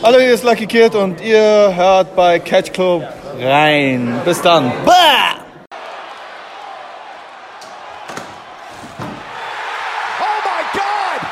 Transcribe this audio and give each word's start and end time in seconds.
Hallo, 0.00 0.20
hier 0.20 0.32
ist 0.32 0.44
Lucky 0.44 0.68
Kid 0.68 0.94
und 0.94 1.20
ihr 1.20 1.74
hört 1.74 2.14
bei 2.14 2.38
Catch 2.38 2.72
Club 2.72 3.02
rein. 3.36 4.22
Bis 4.24 4.40
dann. 4.40 4.70
Bah! 4.84 5.44
Oh! 10.20 11.26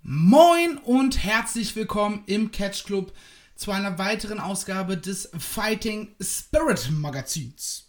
Moin 0.00 0.78
und 0.78 1.22
herzlich 1.22 1.76
willkommen 1.76 2.22
im 2.24 2.50
Catch 2.50 2.84
Club 2.86 3.12
zu 3.56 3.70
einer 3.70 3.98
weiteren 3.98 4.40
Ausgabe 4.40 4.96
des 4.96 5.30
Fighting 5.38 6.16
Spirit 6.18 6.88
Magazins. 6.92 7.88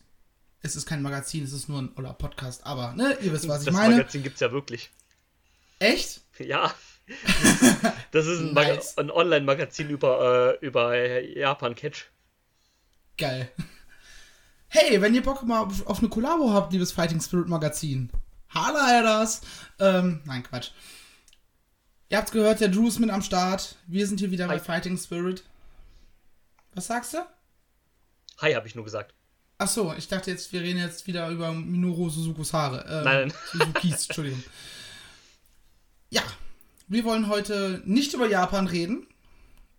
Es 0.62 0.76
ist 0.76 0.86
kein 0.86 1.02
Magazin, 1.02 1.46
es 1.46 1.54
ist 1.54 1.70
nur 1.70 1.82
ein 1.82 1.94
oder 1.96 2.12
Podcast, 2.12 2.66
aber 2.66 2.92
ne, 2.92 3.18
ihr 3.22 3.32
wisst, 3.32 3.48
was 3.48 3.62
ich 3.62 3.68
das 3.68 3.74
meine. 3.74 3.96
Magazin 3.96 4.22
gibt's 4.22 4.42
ja 4.42 4.52
wirklich. 4.52 4.90
Echt? 5.80 6.20
Ja. 6.40 6.74
Das 8.12 8.26
ist 8.26 8.40
ein, 8.40 8.54
Nice. 8.54 8.98
ein 8.98 9.12
Online-Magazin 9.12 9.90
über, 9.90 10.58
äh, 10.62 10.66
über 10.66 10.98
Japan-Catch. 11.22 12.06
Geil. 13.18 13.52
Hey, 14.68 15.02
wenn 15.02 15.14
ihr 15.16 15.24
Bock 15.24 15.44
mal 15.44 15.62
auf, 15.62 16.00
eine 16.00 16.10
Kollabo 16.10 16.54
habt, 16.54 16.72
liebes 16.74 16.92
Fighting 16.92 17.20
Spirit 17.22 17.48
Magazin, 17.48 18.10
hala 18.50 19.02
das. 19.02 19.42
Ähm, 19.80 20.22
nein, 20.26 20.44
Quatsch. 20.44 20.72
Ihr 22.10 22.18
habt's 22.18 22.32
gehört, 22.32 22.60
der 22.60 22.70
Drew 22.70 22.88
ist 22.88 23.00
mit 23.00 23.10
am 23.10 23.22
Start. 23.22 23.76
Wir 23.88 24.08
sind 24.08 24.20
hier 24.20 24.32
wieder 24.32 24.48
bei 24.48 24.56
Hi. 24.56 24.60
Fighting 24.60 24.98
Spirit. 24.98 25.44
Was 26.74 26.88
sagst 26.88 27.14
du? 27.14 27.18
Hi, 28.40 28.54
habe 28.54 28.68
ich 28.68 28.76
nur 28.76 28.86
gesagt. 28.86 29.14
Ach 29.58 29.68
so, 29.68 29.94
ich 29.98 30.08
dachte 30.08 30.32
jetzt, 30.32 30.54
wir 30.54 30.62
reden 30.62 30.80
jetzt 30.80 31.06
wieder 31.06 31.30
über 31.30 31.52
Minoru 31.52 32.10
Suzukus 32.10 32.54
Haare. 32.54 32.86
Ähm, 32.88 33.04
Nein. 33.04 33.34
Suzukis, 33.52 34.06
Entschuldigung. 34.08 34.44
Ja, 36.12 36.24
wir 36.90 37.04
wollen 37.06 37.28
heute 37.28 37.82
nicht 37.86 38.14
über 38.14 38.28
Japan 38.28 38.68
reden. 38.68 39.08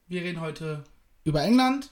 Wir 0.07 0.23
reden 0.23 0.41
heute 0.41 0.85
über 1.25 1.43
England. 1.43 1.91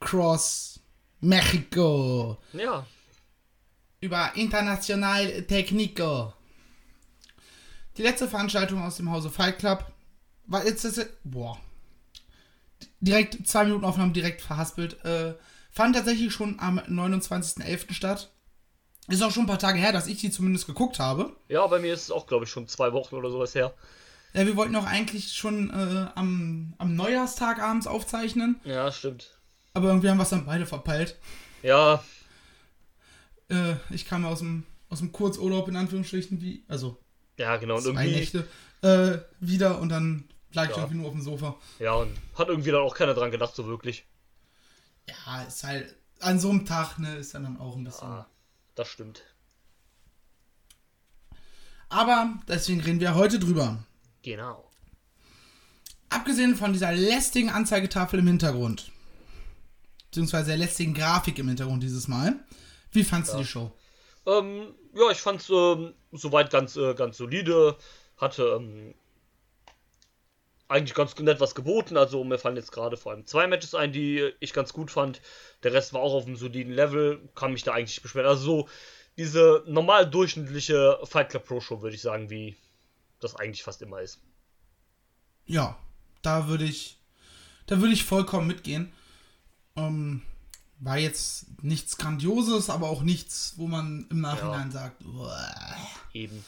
Cross 0.00 0.80
Mexico. 1.20 2.36
Ja. 2.52 2.84
Über 4.00 4.32
International 4.34 5.42
Technico. 5.42 6.34
Die 7.96 8.02
letzte 8.02 8.28
Veranstaltung 8.28 8.82
aus 8.82 8.96
dem 8.96 9.10
Hause 9.10 9.30
Fight 9.30 9.58
Club 9.58 9.90
war 10.46 10.66
jetzt. 10.66 10.84
Das, 10.84 11.06
boah. 11.24 11.58
Direkt 13.00 13.46
zwei 13.46 13.64
Minuten 13.64 13.84
Aufnahmen 13.84 14.12
direkt 14.12 14.42
verhaspelt. 14.42 15.02
Äh, 15.04 15.34
fand 15.70 15.94
tatsächlich 15.94 16.32
schon 16.32 16.58
am 16.58 16.78
29.11. 16.80 17.92
statt. 17.92 18.32
Ist 19.08 19.22
auch 19.22 19.30
schon 19.30 19.44
ein 19.44 19.48
paar 19.48 19.58
Tage 19.58 19.78
her, 19.78 19.92
dass 19.92 20.06
ich 20.08 20.18
die 20.18 20.30
zumindest 20.30 20.66
geguckt 20.66 20.98
habe. 20.98 21.34
Ja, 21.48 21.66
bei 21.66 21.78
mir 21.78 21.94
ist 21.94 22.02
es 22.04 22.10
auch, 22.10 22.26
glaube 22.26 22.44
ich, 22.44 22.50
schon 22.50 22.66
zwei 22.68 22.92
Wochen 22.92 23.14
oder 23.14 23.30
sowas 23.30 23.54
her. 23.54 23.72
Ja, 24.34 24.44
wir 24.46 24.56
wollten 24.56 24.74
auch 24.76 24.84
eigentlich 24.86 25.32
schon 25.32 25.70
äh, 25.70 26.08
am, 26.14 26.74
am 26.78 26.94
Neujahrstag 26.96 27.60
abends 27.60 27.86
aufzeichnen. 27.86 28.60
Ja, 28.64 28.90
stimmt. 28.90 29.38
Aber 29.74 29.88
irgendwie 29.88 30.10
haben 30.10 30.16
wir 30.18 30.24
es 30.24 30.30
dann 30.30 30.44
beide 30.46 30.66
verpeilt. 30.66 31.16
Ja, 31.62 32.02
Äh, 33.48 33.76
ich 33.90 34.06
kam 34.06 34.24
aus 34.24 34.40
dem, 34.40 34.64
aus 34.88 34.98
dem 34.98 35.12
Kurzurlaub 35.12 35.68
in 35.68 35.76
Anführungsstrichen, 35.76 36.40
wie, 36.42 36.64
also 36.68 36.98
ja, 37.38 37.56
genau. 37.58 37.76
Und 37.76 37.82
zwei 37.82 37.90
irgendwie, 37.90 38.10
Nächte 38.10 38.48
äh, 38.82 39.18
wieder 39.40 39.78
und 39.80 39.88
dann 39.90 40.24
lag 40.52 40.64
ich 40.64 40.70
Ja. 40.70 40.78
irgendwie 40.78 40.96
nur 40.96 41.06
auf 41.06 41.12
dem 41.12 41.22
Sofa. 41.22 41.54
ja, 41.78 41.92
und 41.94 42.10
hat 42.34 42.48
irgendwie 42.48 42.70
dann 42.72 42.80
auch 42.82 42.94
keiner 42.94 43.14
dran 43.14 43.30
gedacht, 43.30 43.54
so 43.54 43.66
wirklich. 43.66 44.04
Ja, 45.08 45.42
ist 45.42 45.62
halt 45.62 45.94
an 46.20 46.40
so 46.40 46.50
einem 46.50 46.66
Tag, 46.66 46.98
ne, 46.98 47.16
ist 47.16 47.34
dann, 47.34 47.44
dann 47.44 47.60
auch 47.60 47.76
ein 47.76 47.84
bisschen. 47.84 48.08
Ah, 48.08 48.26
das 48.76 48.88
stimmt. 48.88 49.24
Aber 51.88 52.34
deswegen 52.48 52.80
reden 52.80 53.00
wir 53.00 53.14
heute 53.14 53.38
drüber. 53.38 53.84
Genau. 54.22 54.70
Abgesehen 56.08 56.56
von 56.56 56.72
dieser 56.72 56.92
lästigen 56.92 57.50
Anzeigetafel 57.50 58.20
im 58.20 58.26
Hintergrund, 58.26 58.92
beziehungsweise 60.06 60.48
der 60.48 60.56
lästigen 60.58 60.94
Grafik 60.94 61.38
im 61.38 61.48
Hintergrund 61.48 61.82
dieses 61.82 62.06
Mal, 62.06 62.38
wie 62.92 63.04
fandst 63.04 63.34
du 63.34 63.38
die 63.38 63.44
Show? 63.44 63.72
Ähm, 64.26 64.74
ja, 64.94 65.10
ich 65.10 65.20
fand's 65.20 65.50
ähm, 65.50 65.94
soweit 66.12 66.50
ganz, 66.50 66.76
äh, 66.76 66.94
ganz 66.94 67.16
solide. 67.16 67.76
Hatte 68.16 68.56
ähm, 68.58 68.94
eigentlich 70.68 70.94
ganz 70.94 71.16
nett 71.18 71.40
was 71.40 71.54
geboten. 71.54 71.96
Also 71.96 72.22
mir 72.24 72.38
fallen 72.38 72.56
jetzt 72.56 72.72
gerade 72.72 72.96
vor 72.96 73.12
allem 73.12 73.26
zwei 73.26 73.46
Matches 73.46 73.74
ein, 73.74 73.92
die 73.92 74.32
ich 74.40 74.52
ganz 74.52 74.72
gut 74.72 74.90
fand. 74.90 75.20
Der 75.62 75.72
Rest 75.72 75.92
war 75.92 76.00
auch 76.00 76.14
auf 76.14 76.26
einem 76.26 76.36
soliden 76.36 76.72
Level. 76.72 77.20
Kann 77.34 77.52
mich 77.52 77.62
da 77.62 77.72
eigentlich 77.72 77.96
nicht 77.96 78.02
beschweren. 78.02 78.26
Also 78.26 78.42
so 78.42 78.68
diese 79.16 79.62
normal 79.66 80.08
durchschnittliche 80.08 80.98
Fight 81.04 81.30
Club 81.30 81.46
Pro 81.46 81.60
Show, 81.60 81.82
würde 81.82 81.96
ich 81.96 82.02
sagen, 82.02 82.30
wie 82.30 82.56
das 83.20 83.36
eigentlich 83.36 83.62
fast 83.62 83.82
immer 83.82 84.00
ist. 84.00 84.20
Ja, 85.46 85.78
da 86.22 86.48
würde 86.48 86.64
ich, 86.64 86.98
da 87.66 87.80
würde 87.80 87.94
ich 87.94 88.04
vollkommen 88.04 88.46
mitgehen. 88.46 88.92
Ähm, 89.76 90.22
war 90.80 90.98
jetzt 90.98 91.46
nichts 91.62 91.96
Grandioses, 91.96 92.68
aber 92.68 92.90
auch 92.90 93.02
nichts, 93.02 93.54
wo 93.56 93.66
man 93.66 94.06
im 94.10 94.20
Nachhinein 94.20 94.70
sagt, 94.70 95.04
"Uah." 95.04 95.76
Eben. 96.12 96.44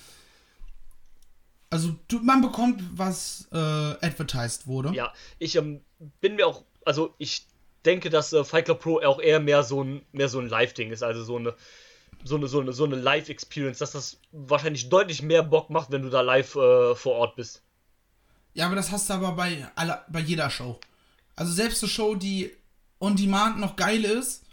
Also 1.70 1.94
du, 2.08 2.20
man 2.20 2.40
bekommt, 2.40 2.82
was 2.96 3.48
äh, 3.52 3.56
advertised 3.56 4.66
wurde. 4.66 4.94
Ja, 4.94 5.12
ich 5.38 5.56
ähm, 5.56 5.80
bin 6.20 6.36
mir 6.36 6.46
auch, 6.46 6.64
also 6.84 7.14
ich 7.18 7.46
denke, 7.84 8.10
dass 8.10 8.32
äh, 8.32 8.44
Fight 8.44 8.66
Club 8.66 8.80
Pro 8.80 9.00
auch 9.00 9.20
eher 9.20 9.40
mehr 9.40 9.62
so 9.62 9.82
ein, 9.82 10.02
mehr 10.12 10.28
so 10.28 10.38
ein 10.38 10.48
Live-Ding 10.48 10.90
ist, 10.90 11.02
also 11.02 11.22
so 11.22 11.36
eine, 11.36 11.54
so 12.24 12.36
eine, 12.36 12.48
so 12.48 12.60
eine, 12.60 12.72
so 12.72 12.84
eine 12.84 12.96
Live-Experience, 12.96 13.78
dass 13.78 13.92
das 13.92 14.18
wahrscheinlich 14.32 14.88
deutlich 14.88 15.22
mehr 15.22 15.42
Bock 15.42 15.70
macht, 15.70 15.90
wenn 15.90 16.02
du 16.02 16.10
da 16.10 16.20
live 16.20 16.54
äh, 16.56 16.94
vor 16.94 17.14
Ort 17.14 17.36
bist. 17.36 17.62
Ja, 18.54 18.66
aber 18.66 18.76
das 18.76 18.90
hast 18.90 19.08
du 19.08 19.14
aber 19.14 19.32
bei, 19.32 19.66
aller, 19.76 20.04
bei 20.08 20.20
jeder 20.20 20.50
Show. 20.50 20.80
Also 21.36 21.52
selbst 21.52 21.82
eine 21.82 21.90
Show, 21.90 22.14
die 22.14 22.50
on 22.98 23.14
demand 23.14 23.60
noch 23.60 23.76
geil 23.76 24.04
ist, 24.04 24.44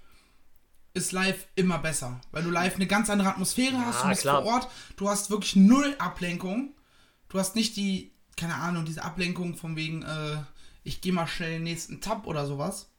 ist 0.93 1.11
live 1.11 1.47
immer 1.55 1.79
besser. 1.79 2.21
Weil 2.31 2.43
du 2.43 2.51
live 2.51 2.75
eine 2.75 2.87
ganz 2.87 3.09
andere 3.09 3.29
Atmosphäre 3.29 3.77
hast, 3.85 4.03
du 4.03 4.09
bist 4.09 4.21
klar. 4.21 4.43
vor 4.43 4.53
Ort, 4.53 4.67
du 4.97 5.09
hast 5.09 5.29
wirklich 5.29 5.55
null 5.55 5.95
Ablenkung. 5.97 6.73
Du 7.30 7.40
hast 7.40 7.56
nicht 7.56 7.75
die, 7.75 8.12
keine 8.38 8.56
Ahnung, 8.56 8.86
diese 8.86 9.03
Ablenkung 9.03 9.56
von 9.56 9.75
wegen, 9.75 10.03
äh, 10.03 10.38
ich 10.84 11.02
gehe 11.02 11.13
mal 11.13 11.28
schnell 11.28 11.52
den 11.52 11.63
nächsten 11.63 12.02
Tab 12.02 12.28
oder 12.28 12.46
sowas. 12.46 12.90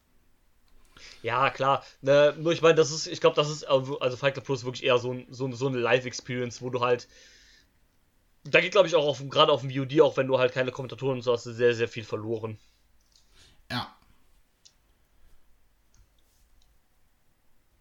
Ja, 1.22 1.50
klar. 1.50 1.84
Ne, 2.00 2.34
nur 2.38 2.52
ich 2.52 2.62
meine, 2.62 2.74
das 2.74 2.90
ist, 2.90 3.06
ich 3.06 3.20
glaube, 3.20 3.36
das 3.36 3.50
ist, 3.50 3.64
also 3.64 3.98
Fight 4.16 4.34
Club 4.34 4.48
ist 4.50 4.64
wirklich 4.64 4.84
eher 4.84 4.98
so, 4.98 5.12
ein, 5.12 5.26
so, 5.30 5.50
so 5.52 5.68
eine 5.68 5.78
Live-Experience, 5.78 6.62
wo 6.62 6.70
du 6.70 6.80
halt, 6.80 7.06
da 8.44 8.60
geht, 8.60 8.72
glaube 8.72 8.88
ich, 8.88 8.94
auch 8.94 9.18
gerade 9.28 9.52
auf 9.52 9.60
dem 9.62 9.70
VOD, 9.70 10.00
auch 10.00 10.16
wenn 10.16 10.26
du 10.26 10.38
halt 10.38 10.52
keine 10.52 10.70
Kommentatoren 10.72 11.16
und 11.18 11.22
so 11.22 11.32
hast, 11.32 11.44
sehr, 11.44 11.74
sehr 11.74 11.88
viel 11.88 12.04
verloren. 12.04 12.58
Ja. 13.70 13.94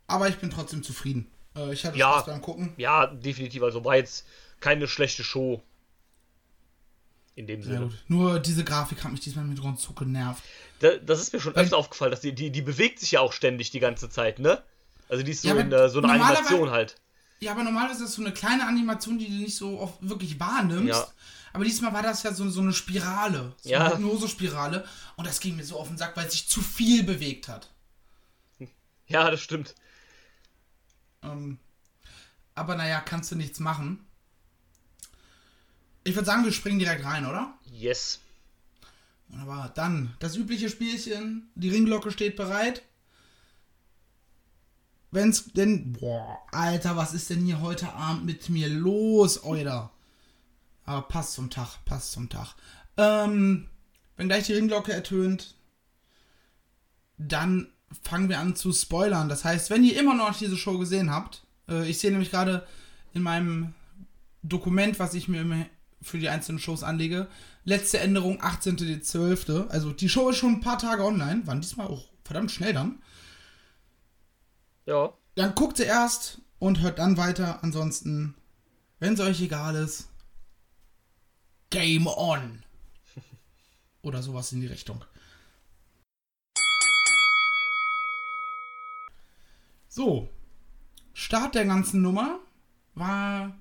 Aber 0.08 0.28
ich 0.28 0.38
bin 0.38 0.50
trotzdem 0.50 0.84
zufrieden. 0.84 1.32
Äh, 1.56 1.74
ich 1.74 1.86
hatte 1.86 1.98
Ja. 1.98 2.14
Spaß 2.14 2.26
beim 2.28 2.42
Gucken. 2.42 2.74
Ja, 2.78 3.08
definitiv, 3.08 3.64
also 3.64 3.84
war 3.86 3.96
jetzt 3.96 4.26
keine 4.60 4.88
schlechte 4.88 5.24
Show. 5.24 5.62
In 7.36 7.48
dem 7.48 7.60
Ja, 7.62 7.66
Sinne. 7.66 7.80
gut. 7.88 8.04
Nur 8.08 8.40
diese 8.40 8.64
Grafik 8.64 9.04
hat 9.04 9.12
mich 9.12 9.20
diesmal 9.22 9.44
mit 9.46 9.62
Ron 9.62 9.76
so 9.78 9.92
genervt. 9.94 10.42
Da, 10.80 10.96
das 10.98 11.20
ist 11.22 11.34
mir 11.34 11.40
schon 11.42 11.56
Weil- 11.56 11.64
öfter 11.66 11.78
aufgefallen, 11.78 12.12
dass 12.12 12.22
die, 12.22 12.34
die, 12.34 12.50
die 12.52 12.62
bewegt 12.62 13.00
sich 13.00 13.12
ja 13.12 13.20
auch 13.20 13.34
ständig 13.34 13.72
die 13.72 13.80
ganze 13.80 14.10
Zeit, 14.10 14.40
ne? 14.40 14.64
Also 15.10 15.22
die 15.24 15.32
ist 15.32 15.42
so 15.42 15.50
Ja, 15.50 15.56
in 15.56 15.72
äh, 15.72 15.90
so 15.90 16.02
einer 16.02 16.14
Animation 16.14 16.72
halt. 16.72 16.96
Ja, 17.42 17.52
aber 17.52 17.64
normalerweise 17.64 18.04
ist 18.04 18.10
das 18.10 18.16
so 18.16 18.22
eine 18.24 18.34
kleine 18.34 18.66
Animation, 18.66 19.20
die 19.20 19.28
du 19.28 19.34
nicht 19.34 19.56
so 19.58 19.80
oft 19.80 19.96
wirklich 20.08 20.40
wahrnimmst. 20.40 20.88
Ja. 20.88 21.08
Aber 21.52 21.64
diesmal 21.66 21.94
war 21.94 22.02
das 22.02 22.24
ja 22.24 22.34
so, 22.34 22.50
so 22.50 22.62
eine 22.62 22.74
Spirale. 22.74 23.54
So 23.62 23.70
Ja. 23.70 23.82
eine 23.86 23.96
Hypnose-Spirale. 23.96 24.86
Und 25.18 25.28
das 25.28 25.40
ging 25.42 25.56
mir 25.58 25.64
so 25.66 25.78
auf 25.78 25.88
den 25.90 25.98
Sack, 25.98 26.16
weil 26.18 26.26
es 26.28 26.32
sich 26.34 26.48
zu 26.48 26.62
viel 26.62 27.04
bewegt 27.04 27.48
hat. 27.50 27.70
Ja, 29.08 29.30
das 29.30 29.42
stimmt. 29.42 29.76
Ähm, 31.22 31.60
aber 32.56 32.76
naja, 32.76 33.00
kannst 33.02 33.32
du 33.32 33.36
nichts 33.36 33.60
machen. 33.60 34.06
Ich 36.06 36.16
würde 36.16 36.28
sagen, 36.28 36.46
wir 36.46 36.52
springen 36.52 36.78
direkt 36.78 37.04
rein, 37.04 37.26
oder? 37.26 37.56
Yes. 37.72 38.20
Wunderbar. 39.28 39.72
Dann 39.74 40.14
das 40.20 40.38
übliche 40.38 40.70
Spielchen. 40.70 41.50
Die 41.56 41.70
Ringglocke 41.70 42.12
steht 42.12 42.36
bereit. 42.36 42.84
Wenn's 45.10 45.46
denn. 45.54 45.94
Boah, 45.94 46.38
Alter, 46.52 46.96
was 46.96 47.16
ist 47.16 47.32
denn 47.32 47.44
hier 47.44 47.60
heute 47.60 47.92
Abend 47.94 48.24
mit 48.24 48.50
mir 48.50 48.70
los, 48.70 49.44
Euer? 49.44 49.92
Aber 50.86 51.02
passt 51.08 51.34
zum 51.34 51.50
Tag, 51.50 51.84
passt 51.86 52.12
zum 52.12 52.30
Tag. 52.30 52.54
Ähm, 52.98 53.68
wenn 54.16 54.28
gleich 54.28 54.46
die 54.46 54.54
Ringglocke 54.54 54.94
ertönt, 54.94 55.56
dann 57.18 57.68
fangen 58.04 58.30
wir 58.30 58.40
an 58.40 58.56
zu 58.56 58.72
spoilern. 58.74 59.28
Das 59.28 59.44
heißt, 59.44 59.72
wenn 59.72 59.84
ihr 59.84 60.00
immer 60.00 60.14
noch 60.14 60.38
diese 60.38 60.56
Show 60.56 60.78
gesehen 60.78 61.10
habt, 61.10 61.44
äh, 61.68 61.90
ich 61.90 61.98
sehe 61.98 62.12
nämlich 62.12 62.30
gerade 62.30 62.68
in 63.14 63.24
meinem 63.24 63.74
Dokument, 64.44 65.00
was 65.00 65.16
ich 65.16 65.28
mir 65.28 65.42
immer 65.42 65.66
für 66.06 66.20
die 66.20 66.30
einzelnen 66.30 66.60
Shows 66.60 66.84
anlege, 66.84 67.28
letzte 67.64 68.00
Änderung 68.00 68.42
18.12. 68.42 69.68
Also 69.70 69.92
die 69.92 70.08
Show 70.08 70.30
ist 70.30 70.38
schon 70.38 70.54
ein 70.54 70.62
paar 70.62 70.78
Tage 70.78 71.04
online, 71.04 71.46
waren 71.48 71.62
diesmal 71.62 71.88
auch 71.88 72.06
verdammt 72.24 72.52
schnell 72.52 72.74
dann. 72.74 73.02
Ja. 74.86 75.14
Dann 75.34 75.56
guckt 75.56 75.78
sie 75.78 75.84
erst 75.84 76.42
und 76.60 76.82
hört 76.82 77.00
dann 77.00 77.18
weiter. 77.18 77.64
Ansonsten, 77.64 78.36
wenn 79.00 79.16
es 79.16 79.20
euch 79.20 79.42
egal 79.42 79.76
ist, 79.76 80.10
Game 81.72 82.06
on. 82.06 82.64
Oder 84.04 84.22
sowas 84.22 84.52
in 84.52 84.62
die 84.62 84.68
Richtung. 84.68 85.04
So. 89.88 90.30
Start 91.14 91.56
der 91.56 91.66
ganzen 91.66 92.02
Nummer 92.02 92.40
war 92.94 93.58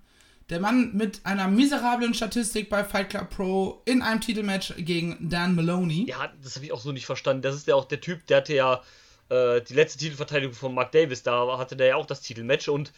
der 0.50 0.60
Mann 0.60 0.94
mit 0.94 1.24
einer 1.24 1.48
miserablen 1.48 2.14
Statistik 2.14 2.68
bei 2.68 2.84
Fight 2.84 3.10
Club 3.10 3.30
Pro 3.30 3.82
in 3.86 4.02
einem 4.02 4.20
Titelmatch 4.20 4.74
gegen 4.78 5.30
Dan 5.30 5.54
Maloney. 5.54 6.06
Ja, 6.08 6.32
das 6.42 6.56
habe 6.56 6.66
ich 6.66 6.72
auch 6.72 6.80
so 6.80 6.92
nicht 6.92 7.06
verstanden. 7.06 7.42
Das 7.42 7.54
ist 7.54 7.66
ja 7.66 7.74
auch 7.74 7.86
der 7.86 8.00
Typ, 8.00 8.26
der 8.26 8.38
hatte 8.38 8.54
ja 8.54 8.82
äh, 9.30 9.62
die 9.62 9.74
letzte 9.74 9.98
Titelverteidigung 9.98 10.54
von 10.54 10.74
Mark 10.74 10.92
Davis, 10.92 11.22
da 11.22 11.56
hatte 11.58 11.76
der 11.76 11.86
ja 11.88 11.96
auch 11.96 12.06
das 12.06 12.20
Titelmatch 12.20 12.68
und 12.68 12.92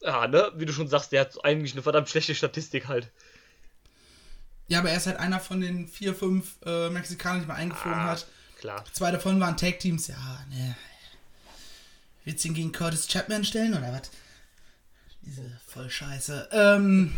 ja, 0.00 0.26
ne, 0.28 0.52
wie 0.56 0.66
du 0.66 0.72
schon 0.72 0.88
sagst, 0.88 1.10
der 1.12 1.22
hat 1.22 1.44
eigentlich 1.44 1.72
eine 1.72 1.82
verdammt 1.82 2.08
schlechte 2.08 2.34
Statistik 2.34 2.86
halt. 2.88 3.10
Ja, 4.68 4.80
aber 4.80 4.90
er 4.90 4.96
ist 4.96 5.06
halt 5.06 5.16
einer 5.18 5.40
von 5.40 5.60
den 5.60 5.88
vier, 5.88 6.14
fünf 6.14 6.56
äh, 6.64 6.90
Mexikanern, 6.90 7.40
die 7.40 7.46
man 7.46 7.56
eingeflogen 7.56 7.98
Ah, 7.98 8.04
hat. 8.10 8.26
Klar. 8.60 8.84
Zwei 8.92 9.10
davon 9.10 9.40
waren 9.40 9.56
Tag-Teams. 9.56 10.08
Ja, 10.08 10.44
ne. 10.50 10.76
Willst 12.24 12.44
du 12.44 12.48
ihn 12.48 12.54
gegen 12.54 12.72
Curtis 12.72 13.08
Chapman 13.08 13.44
stellen 13.44 13.72
oder 13.74 13.92
was? 13.92 14.10
Diese 15.22 15.60
voll 15.66 15.90
scheiße. 15.90 16.48
Ähm, 16.52 17.14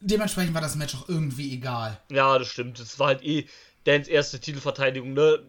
dementsprechend 0.00 0.54
war 0.54 0.60
das 0.60 0.76
Match 0.76 0.94
auch 0.94 1.08
irgendwie 1.08 1.54
egal. 1.54 2.00
Ja, 2.10 2.38
das 2.38 2.48
stimmt. 2.48 2.78
Das 2.78 2.98
war 2.98 3.08
halt 3.08 3.22
eh 3.22 3.46
Dans 3.84 4.08
erste 4.08 4.40
Titelverteidigung, 4.40 5.14
ne? 5.14 5.42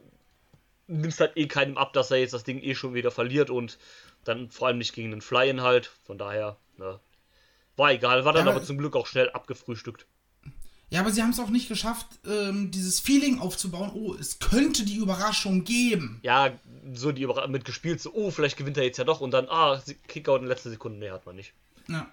Nimmst 0.88 1.20
halt 1.20 1.36
eh 1.36 1.48
keinem 1.48 1.78
ab, 1.78 1.94
dass 1.94 2.12
er 2.12 2.18
jetzt 2.18 2.34
das 2.34 2.44
Ding 2.44 2.62
eh 2.62 2.76
schon 2.76 2.94
wieder 2.94 3.12
verliert 3.12 3.50
und 3.50 3.78
dann 4.24 4.50
vor 4.50 4.68
allem 4.68 4.78
nicht 4.78 4.94
gegen 4.94 5.12
den 5.12 5.22
Fly-In 5.22 5.62
halt. 5.62 5.92
Von 6.06 6.18
daher, 6.18 6.58
ne? 6.78 7.00
War 7.76 7.92
egal, 7.92 8.26
war 8.26 8.34
dann 8.34 8.46
Ja, 8.46 8.52
aber 8.52 8.64
zum 8.64 8.78
Glück 8.78 8.96
auch 8.96 9.08
schnell 9.08 9.30
abgefrühstückt. 9.32 10.06
Ja, 10.90 11.00
aber 11.00 11.12
sie 11.12 11.22
haben 11.24 11.30
es 11.30 11.40
auch 11.40 11.50
nicht 11.50 11.70
geschafft, 11.70 12.08
ähm, 12.28 12.70
dieses 12.70 13.00
Feeling 13.00 13.40
aufzubauen. 13.40 13.92
Oh, 13.94 14.14
es 14.14 14.40
könnte 14.40 14.84
die 14.84 14.98
Überraschung 14.98 15.64
geben. 15.64 16.20
Ja, 16.22 16.52
so 16.94 17.12
die 17.12 17.22
Überra 17.24 17.48
mit 17.48 17.66
gespielt, 17.66 18.02
so, 18.02 18.14
oh, 18.14 18.32
vielleicht 18.32 18.58
gewinnt 18.58 18.78
er 18.78 18.84
jetzt 18.84 18.98
ja 18.98 19.04
doch 19.04 19.22
und 19.22 19.32
dann, 19.32 19.48
ah, 19.50 19.82
Kickout 20.08 20.40
in 20.42 20.48
letzter 20.48 20.70
Sekunde, 20.70 21.00
nee, 21.00 21.10
hat 21.12 21.26
man 21.26 21.36
nicht. 21.36 21.54
Ja, 21.88 22.08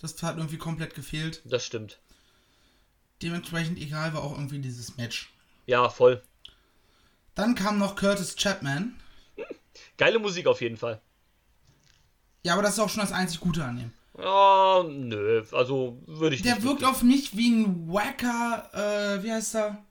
das 0.00 0.22
hat 0.22 0.36
irgendwie 0.36 0.58
komplett 0.58 0.94
gefehlt. 0.94 1.42
Das 1.44 1.64
stimmt. 1.64 1.98
Dementsprechend 3.22 3.78
egal 3.78 4.12
war 4.14 4.22
auch 4.22 4.32
irgendwie 4.32 4.58
dieses 4.58 4.96
Match. 4.96 5.32
Ja, 5.66 5.88
voll. 5.88 6.22
Dann 7.34 7.54
kam 7.54 7.78
noch 7.78 7.96
Curtis 7.96 8.36
Chapman. 8.36 8.94
Geile 9.98 10.18
Musik 10.18 10.46
auf 10.46 10.60
jeden 10.60 10.76
Fall. 10.76 11.00
Ja, 12.42 12.54
aber 12.54 12.62
das 12.62 12.74
ist 12.74 12.78
auch 12.78 12.88
schon 12.88 13.00
das 13.02 13.12
einzig 13.12 13.40
Gute 13.40 13.64
an 13.64 13.78
ihm. 13.78 13.90
Ja, 14.18 14.82
nö, 14.88 15.44
also 15.52 16.00
würde 16.06 16.36
ich 16.36 16.42
Der 16.42 16.54
nicht. 16.54 16.64
wirkt 16.64 16.80
wirklich- 16.80 16.88
auf 16.96 17.02
mich 17.02 17.36
wie 17.36 17.50
ein 17.50 17.88
wacker, 17.92 18.70
äh, 18.72 19.22
wie 19.22 19.32
heißt 19.32 19.56
er? 19.56 19.84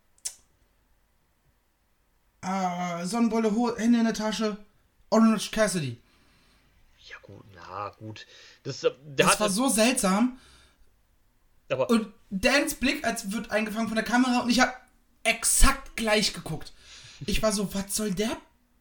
Äh, 2.45 3.05
Sonnenbrille, 3.05 3.49
Hände 3.77 3.99
in 3.99 4.05
der 4.05 4.13
Tasche. 4.13 4.57
Orange 5.09 5.51
Cassidy. 5.51 5.97
Ja, 7.07 7.15
gut, 7.21 7.45
na 7.55 7.89
gut. 7.97 8.25
Das, 8.63 8.83
äh, 8.83 8.91
der 9.03 9.27
Das 9.27 9.39
war 9.39 9.49
so 9.49 9.67
seltsam. 9.67 10.39
aber 11.69 11.89
Und 11.89 12.07
Dans 12.29 12.75
Blick 12.75 13.05
als 13.05 13.31
wird 13.31 13.51
eingefangen 13.51 13.87
von 13.87 13.95
der 13.95 14.05
Kamera 14.05 14.41
und 14.41 14.49
ich 14.49 14.59
habe 14.59 14.73
exakt 15.23 15.95
gleich 15.95 16.33
geguckt. 16.33 16.73
Ich 17.25 17.41
war 17.41 17.51
so, 17.51 17.73
was 17.73 17.95
soll 17.95 18.11
der 18.11 18.37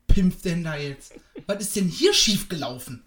Pimp 0.08 0.43
denn 0.43 0.64
da 0.64 0.76
jetzt? 0.76 1.14
Was 1.46 1.60
ist 1.60 1.76
denn 1.76 1.88
hier 1.88 2.12
schief 2.12 2.49
gelaufen? 2.49 3.05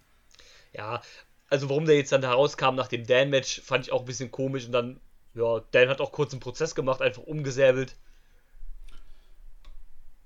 Ja, 0.74 1.02
also 1.50 1.70
warum 1.70 1.86
der 1.86 1.98
jetzt 1.98 2.12
dann 2.12 2.22
da 2.22 2.34
rauskam 2.34 2.76
nach 2.76 2.88
dem 2.88 3.06
Dan-Match, 3.06 3.62
fand 3.62 3.86
ich 3.86 3.92
auch 3.92 4.02
ein 4.02 4.06
bisschen 4.06 4.32
komisch 4.32 4.66
und 4.66 4.72
dann, 4.72 5.00
ja, 5.34 5.62
Dan 5.72 5.90
hat 5.90 6.02
auch 6.02 6.12
kurz 6.12 6.32
einen 6.32 6.40
Prozess 6.40 6.76
gemacht, 6.76 7.02
einfach 7.02 7.24
umgesäbelt. 7.24 7.96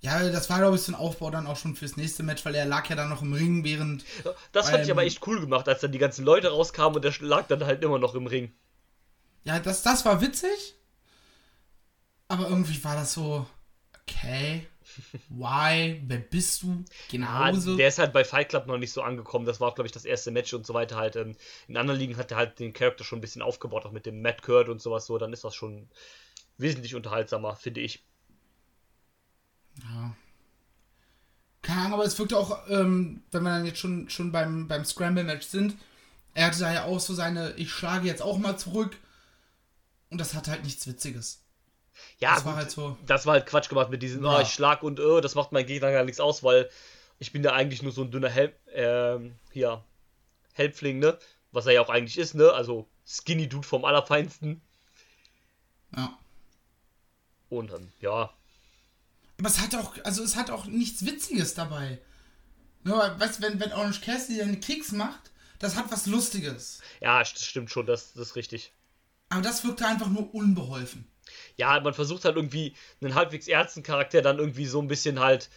Ja, 0.01 0.30
das 0.30 0.50
war, 0.50 0.57
glaube 0.57 0.75
ich, 0.75 0.81
so 0.81 0.92
ein 0.92 0.95
Aufbau 0.95 1.30
dann 1.30 1.45
auch 1.45 1.57
schon 1.57 1.75
fürs 1.75 1.95
nächste 1.95 2.24
Match, 2.24 2.44
weil 2.44 2.56
er 2.56 2.65
lag 2.65 2.89
ja 2.89 2.95
dann 2.95 3.09
noch 3.09 3.21
im 3.21 3.33
Ring, 3.33 3.63
während. 3.63 4.03
Das 4.51 4.69
fand 4.69 4.83
ich 4.83 4.92
aber 4.92 5.03
echt 5.03 5.25
cool 5.27 5.39
gemacht, 5.39 5.68
als 5.69 5.81
dann 5.81 5.92
die 5.92 6.00
ganzen 6.00 6.25
Leute 6.25 6.50
rauskamen 6.50 6.95
und 6.95 7.06
der 7.06 7.13
lag 7.19 7.45
dann 7.48 7.63
halt 7.63 7.83
immer 7.83 8.00
noch 8.00 8.15
im 8.15 8.25
Ring. 8.25 8.51
Ja, 9.44 9.59
das, 9.59 9.83
das 9.83 10.03
war 10.03 10.19
witzig. 10.21 10.75
Aber 12.27 12.50
irgendwie 12.50 12.83
war 12.83 12.95
das 12.95 13.13
so. 13.13 13.45
Okay. 14.01 14.68
Why? 15.30 16.01
Wer 16.06 16.18
bist 16.18 16.63
du? 16.63 16.83
Ah, 17.21 17.48
Hause. 17.48 17.75
der 17.75 17.88
ist 17.88 18.00
halt 18.00 18.13
bei 18.13 18.24
Fight 18.24 18.50
Club 18.50 18.68
noch 18.68 18.77
nicht 18.77 18.92
so 18.92 19.01
angekommen. 19.01 19.45
Das 19.45 19.59
war, 19.59 19.74
glaube 19.74 19.86
ich, 19.86 19.92
das 19.92 20.06
erste 20.06 20.31
Match 20.31 20.53
und 20.53 20.65
so 20.65 20.74
weiter 20.74 20.95
halt. 20.95 21.15
Ähm, 21.15 21.36
in 21.68 21.77
anderen 21.77 22.00
Ligen 22.00 22.18
hat 22.18 22.31
er 22.31 22.38
halt 22.38 22.59
den 22.59 22.74
Charakter 22.74 23.03
schon 23.03 23.19
ein 23.19 23.21
bisschen 23.21 23.42
aufgebaut, 23.42 23.86
auch 23.86 23.92
mit 23.92 24.06
dem 24.06 24.21
Matt 24.21 24.42
Kurt 24.42 24.69
und 24.69 24.81
sowas 24.81 25.06
so. 25.06 25.18
Dann 25.18 25.33
ist 25.33 25.44
das 25.44 25.56
schon 25.56 25.89
wesentlich 26.57 26.95
unterhaltsamer, 26.95 27.56
finde 27.56 27.81
ich. 27.81 28.03
Ja. 29.83 30.16
Keine 31.62 31.81
Ahnung, 31.81 31.94
aber 31.94 32.06
es 32.06 32.18
wirkte 32.18 32.38
auch, 32.38 32.68
ähm, 32.69 33.24
wenn 33.31 33.44
wir 33.44 33.50
dann 33.51 33.66
jetzt 33.66 33.80
schon, 33.80 34.10
schon 34.10 34.31
beim, 34.31 34.68
beim 34.68 34.83
Scramble-Match 34.83 35.45
sind, 35.45 35.75
er 36.33 36.48
hatte 36.48 36.60
da 36.60 36.74
ja 36.74 36.83
auch 36.86 37.00
so 37.00 37.13
seine, 37.13 37.51
ich 37.54 37.72
schlage 37.72 38.07
jetzt 38.07 38.22
auch 38.22 38.38
mal 38.38 38.57
zurück. 38.57 38.98
Und 40.10 40.18
das 40.19 40.33
hat 40.33 40.48
halt 40.48 40.63
nichts 40.63 40.88
Witziges. 40.88 41.44
Ja, 42.19 42.36
Das 42.36 42.45
war 42.45 42.56
halt 42.56 42.72
so. 42.72 42.98
das 43.06 43.25
war 43.25 43.33
halt 43.33 43.45
Quatsch 43.45 43.69
gemacht 43.69 43.89
mit 43.89 44.01
diesem, 44.01 44.24
Ja. 44.24 44.38
oh, 44.38 44.42
ich 44.42 44.50
schlag 44.50 44.81
und 44.81 45.00
oh, 45.00 45.22
das 45.22 45.36
macht 45.36 45.51
mein 45.51 45.66
Gegner 45.66 45.92
gar 45.92 46.04
nichts 46.04 46.19
aus, 46.19 46.42
weil 46.44 46.69
ich 47.19 47.31
bin 47.31 47.44
ja 47.44 47.54
eigentlich 47.54 47.84
nur 47.84 47.92
so 47.92 48.01
ein 48.01 48.12
dünner 48.12 48.30
Help, 48.30 48.56
ähm, 48.74 49.36
hier, 49.51 49.84
Helpfling, 50.54 51.00
ne? 51.00 51.18
Was 51.51 51.66
er 51.68 51.74
ja 51.74 51.81
auch 51.81 51.89
eigentlich 51.89 52.18
ist, 52.18 52.34
ne? 52.34 52.51
Also 52.54 52.88
Skinny 53.06 53.48
Dude 53.48 53.68
vom 53.68 53.86
Allerfeinsten. 53.86 54.62
Ja. 55.95 56.18
Und 57.50 57.72
dann, 57.72 57.92
ja, 58.00 58.31
Aber 59.41 59.49
es 59.49 59.59
hat 59.59 59.73
auch, 59.73 59.95
also 60.03 60.23
es 60.23 60.35
hat 60.35 60.51
auch 60.51 60.65
nichts 60.65 61.03
Witziges 61.03 61.55
dabei. 61.55 61.97
Nur, 62.83 63.19
weißt 63.19 63.39
du, 63.39 63.43
wenn, 63.43 63.59
wenn 63.59 63.73
Orange 63.73 64.01
Cassidy 64.01 64.38
seine 64.38 64.59
Kicks 64.59 64.91
macht, 64.91 65.31
das 65.57 65.75
hat 65.75 65.91
was 65.91 66.05
Lustiges. 66.05 66.79
ja, 66.99 67.17
das 67.17 67.43
stimmt 67.43 67.71
schon, 67.71 67.88
das, 67.88 68.13
das 68.13 68.29
ist 68.29 68.35
richtig. 68.35 68.71
Aber 69.29 69.41
das 69.41 69.63
wirkte 69.63 69.88
einfach 69.88 70.09
nur 70.09 70.31
unbeholfen. 70.35 71.07
ja, 71.57 71.79
man 71.79 71.95
versucht 71.95 72.23
halt 72.23 72.35
irgendwie 72.35 72.75
einen 73.01 73.15
halbwegs 73.15 73.47
ernsten 73.47 73.81
Charakter 73.81 74.21
dann 74.21 74.38
irgendwie 74.38 74.67
so 74.67 74.79
ein 74.79 74.88
bisschen 74.88 75.19
halt 75.19 75.49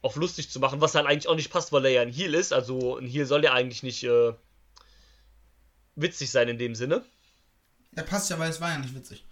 auf 0.00 0.16
lustig 0.16 0.48
zu 0.48 0.58
machen, 0.58 0.80
was 0.80 0.94
halt 0.94 1.06
eigentlich 1.06 1.28
auch 1.28 1.36
nicht 1.36 1.50
passt, 1.50 1.70
weil 1.70 1.84
er 1.84 1.90
ja 1.90 2.00
ein 2.00 2.12
Heel 2.12 2.34
ist. 2.34 2.54
Also 2.54 2.96
ein 2.96 3.06
Heel 3.06 3.26
soll 3.26 3.44
ja 3.44 3.52
eigentlich 3.52 3.82
nicht 3.82 4.04
äh, 4.04 4.32
witzig 5.96 6.30
sein 6.30 6.48
in 6.48 6.56
dem 6.56 6.74
Sinne. 6.74 7.04
Ja, 7.94 8.04
passt 8.04 8.30
ja, 8.30 8.38
weil 8.38 8.48
es 8.48 8.60
war 8.62 8.70
ja 8.70 8.78
nicht 8.78 8.94
witzig. 8.94 9.22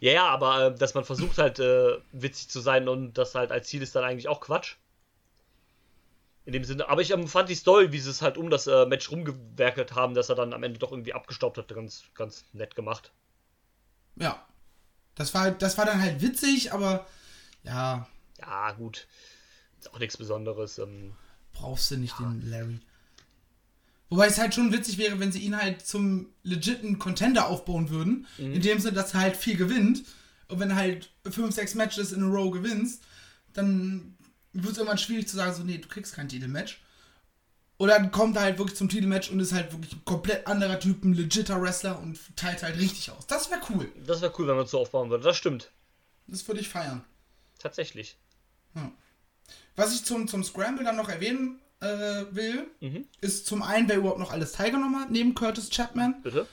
Ja, 0.00 0.12
ja, 0.12 0.28
aber 0.28 0.66
äh, 0.66 0.74
dass 0.74 0.94
man 0.94 1.04
versucht 1.04 1.38
halt 1.38 1.58
äh, 1.58 1.98
witzig 2.12 2.48
zu 2.48 2.60
sein 2.60 2.88
und 2.88 3.14
das 3.14 3.34
halt 3.34 3.52
als 3.52 3.68
Ziel 3.68 3.82
ist 3.82 3.94
dann 3.94 4.04
eigentlich 4.04 4.28
auch 4.28 4.40
Quatsch. 4.40 4.76
In 6.44 6.52
dem 6.52 6.64
Sinne. 6.64 6.88
Aber 6.88 7.02
ich 7.02 7.10
ähm, 7.12 7.28
fand 7.28 7.48
die 7.48 7.54
Story, 7.54 7.92
wie 7.92 8.00
sie 8.00 8.10
es 8.10 8.20
halt 8.20 8.36
um 8.36 8.50
das 8.50 8.66
äh, 8.66 8.86
Match 8.86 9.10
rumgewerkelt 9.10 9.94
haben, 9.94 10.14
dass 10.14 10.28
er 10.28 10.34
dann 10.34 10.52
am 10.52 10.64
Ende 10.64 10.78
doch 10.78 10.90
irgendwie 10.90 11.14
abgestaubt 11.14 11.56
hat, 11.56 11.68
ganz, 11.68 12.04
ganz 12.14 12.44
nett 12.52 12.74
gemacht. 12.74 13.12
Ja. 14.16 14.44
Das 15.14 15.34
war, 15.34 15.50
das 15.52 15.78
war 15.78 15.84
dann 15.84 16.00
halt 16.00 16.20
witzig, 16.20 16.72
aber 16.72 17.06
ja, 17.62 18.08
Ja, 18.40 18.72
gut. 18.72 19.06
Ist 19.78 19.92
auch 19.92 19.98
nichts 19.98 20.16
Besonderes. 20.16 20.78
Ähm, 20.78 21.14
brauchst 21.52 21.90
du 21.90 21.96
nicht 21.96 22.18
den 22.18 22.48
Larry. 22.50 22.80
Wobei 24.12 24.26
es 24.26 24.36
halt 24.36 24.54
schon 24.54 24.74
witzig 24.74 24.98
wäre, 24.98 25.20
wenn 25.20 25.32
sie 25.32 25.38
ihn 25.38 25.56
halt 25.56 25.86
zum 25.86 26.26
legiten 26.42 26.98
Contender 26.98 27.48
aufbauen 27.48 27.88
würden. 27.88 28.26
In 28.36 28.60
dem 28.60 28.78
Sinne, 28.78 28.92
dass 28.92 29.14
er 29.14 29.20
halt 29.20 29.38
viel 29.38 29.56
gewinnt. 29.56 30.04
Und 30.48 30.60
wenn 30.60 30.68
du 30.68 30.74
halt 30.74 31.08
5, 31.24 31.54
6 31.54 31.76
Matches 31.76 32.12
in 32.12 32.22
a 32.22 32.26
row 32.26 32.50
gewinnst, 32.50 33.02
dann 33.54 34.18
wird 34.52 34.72
es 34.72 34.76
irgendwann 34.76 34.98
schwierig 34.98 35.28
zu 35.28 35.36
sagen, 35.36 35.54
so, 35.54 35.62
nee, 35.62 35.78
du 35.78 35.88
kriegst 35.88 36.14
kein 36.14 36.28
Titelmatch. 36.28 36.82
Oder 37.78 37.94
dann 37.94 38.10
kommt 38.10 38.36
er 38.36 38.42
halt 38.42 38.58
wirklich 38.58 38.76
zum 38.76 38.90
Titelmatch 38.90 39.30
und 39.30 39.40
ist 39.40 39.54
halt 39.54 39.72
wirklich 39.72 39.94
ein 39.94 40.04
komplett 40.04 40.46
anderer 40.46 40.78
Typ, 40.78 41.02
ein 41.04 41.14
legitter 41.14 41.62
Wrestler 41.62 41.98
und 41.98 42.18
teilt 42.36 42.62
halt 42.62 42.78
richtig 42.78 43.10
aus. 43.12 43.26
Das 43.28 43.50
wäre 43.50 43.62
cool. 43.70 43.90
das 44.06 44.20
wäre 44.20 44.34
cool, 44.38 44.46
wenn 44.46 44.56
man 44.56 44.66
es 44.66 44.72
so 44.72 44.80
aufbauen 44.80 45.08
würde. 45.08 45.24
Das 45.24 45.38
stimmt. 45.38 45.72
Das 46.26 46.46
würde 46.46 46.60
ich 46.60 46.68
feiern. 46.68 47.02
Tatsächlich. 47.58 48.18
Was 49.74 49.94
ich 49.94 50.04
zum, 50.04 50.28
zum 50.28 50.44
Scramble 50.44 50.84
dann 50.84 50.96
noch 50.96 51.08
erwähnen 51.08 51.60
äh, 51.82 52.24
will, 52.34 52.66
Mhm. 52.80 53.06
ist 53.20 53.46
zum 53.46 53.62
einen, 53.62 53.88
wer 53.88 53.96
überhaupt 53.96 54.18
noch 54.20 54.32
alles 54.32 54.52
teilgenommen 54.52 54.98
hat, 55.00 55.10
neben 55.10 55.34
Curtis 55.34 55.68
Chapman, 55.70 56.22
Bitte? 56.22 56.46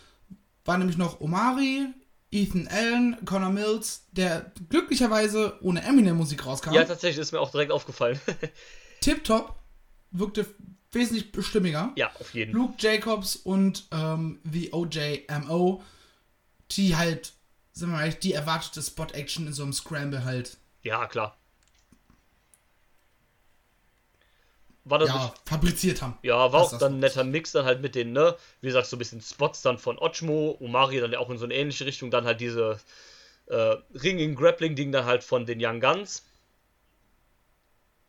war 0.65 0.77
nämlich 0.77 0.97
noch 0.97 1.21
Omari, 1.21 1.87
Ethan 2.31 2.67
Allen, 2.67 3.17
Connor 3.25 3.49
Mills, 3.49 4.05
der 4.11 4.51
glücklicherweise 4.69 5.57
ohne 5.61 5.81
Eminem-Musik 5.83 6.45
rauskam. 6.45 6.73
Ja, 6.73 6.83
tatsächlich 6.83 7.19
ist 7.21 7.31
mir 7.31 7.39
auch 7.39 7.51
direkt 7.51 7.71
aufgefallen. 7.71 8.19
Tip 9.01 9.23
Top 9.23 9.55
wirkte 10.11 10.45
wesentlich 10.91 11.31
bestimmiger. 11.31 11.91
ja, 11.95 12.11
auf 12.19 12.33
jeden. 12.33 12.51
Luke 12.53 12.73
Jacobs 12.79 13.35
und 13.35 13.87
ähm, 13.91 14.39
The 14.51 14.73
OJMO, 14.73 15.81
die 16.71 16.95
halt, 16.95 17.33
sagen 17.73 17.91
wir 17.93 17.97
mal, 17.99 18.13
die 18.13 18.33
erwartete 18.33 18.81
Spot-Action 18.81 19.47
in 19.47 19.53
so 19.53 19.63
einem 19.63 19.73
Scramble 19.73 20.23
halt. 20.23 20.57
Ja, 20.83 21.07
klar. 21.07 21.37
War 24.89 24.99
das 24.99 25.09
ja, 25.09 25.23
nicht, 25.23 25.33
fabriziert 25.45 26.01
haben. 26.01 26.17
ja, 26.23 26.51
war 26.51 26.61
Das 26.61 26.67
auch 26.67 26.71
das 26.71 26.79
dann 26.79 26.95
ein 26.95 26.99
netter 26.99 27.23
Mix 27.23 27.51
dann 27.51 27.65
halt 27.65 27.81
mit 27.81 27.95
den, 27.95 28.11
ne, 28.13 28.35
wie 28.61 28.67
gesagt, 28.67 28.87
so 28.87 28.95
ein 28.95 28.99
bisschen 28.99 29.21
Spots 29.21 29.61
dann 29.61 29.77
von 29.77 29.97
Ochmo, 29.99 30.57
Omari 30.59 30.99
dann 30.99 31.11
ja 31.11 31.19
auch 31.19 31.29
in 31.29 31.37
so 31.37 31.45
eine 31.45 31.53
ähnliche 31.55 31.85
Richtung, 31.85 32.11
dann 32.11 32.25
halt 32.25 32.41
diese 32.41 32.79
äh, 33.47 33.75
Ringing-Grappling-Ding 33.93 34.91
dann 34.91 35.05
halt 35.05 35.23
von 35.23 35.45
den 35.45 35.59
Young 35.63 35.79
Guns. 35.79 36.25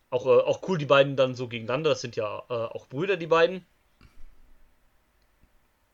Auch, 0.09 0.25
äh, 0.25 0.29
auch 0.29 0.61
cool, 0.67 0.77
die 0.77 0.85
beiden 0.85 1.15
dann 1.15 1.35
so 1.35 1.47
gegeneinander, 1.47 1.91
das 1.91 2.01
sind 2.01 2.15
ja 2.15 2.43
äh, 2.49 2.53
auch 2.53 2.87
Brüder, 2.87 3.17
die 3.17 3.27
beiden. 3.27 3.65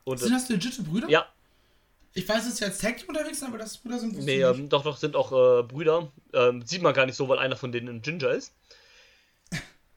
Und, 0.06 0.20
Sind 0.20 0.29
äh, 0.32 0.36
das 0.36 0.50
legitime 0.50 0.88
Brüder? 0.88 1.10
ja, 1.10 1.27
Ich 2.13 2.27
weiß, 2.27 2.46
dass 2.46 2.58
sie 2.58 2.65
als 2.65 2.79
Tag 2.79 3.03
unterwegs 3.08 3.39
sind, 3.39 3.50
aber 3.50 3.58
dass 3.60 3.72
es 3.72 3.77
Brüder 3.77 4.00
sind, 4.00 4.17
nee, 4.17 4.41
ähm, 4.41 4.70
doch, 4.70 4.84
doch, 4.84 4.98
sind 4.98 5.15
auch 5.15 5.32
äh, 5.32 5.63
Brüder. 5.63 6.12
Ähm, 6.34 6.63
sieht 6.65 6.82
man 6.82 6.94
gar 6.94 7.06
nicht 7.06 7.15
so, 7.15 7.27
weil 7.29 7.39
einer 7.39 7.56
von 7.58 7.72
denen 7.72 7.89
ein 7.89 8.01
Ginger 8.01 8.32
ist. 8.32 8.53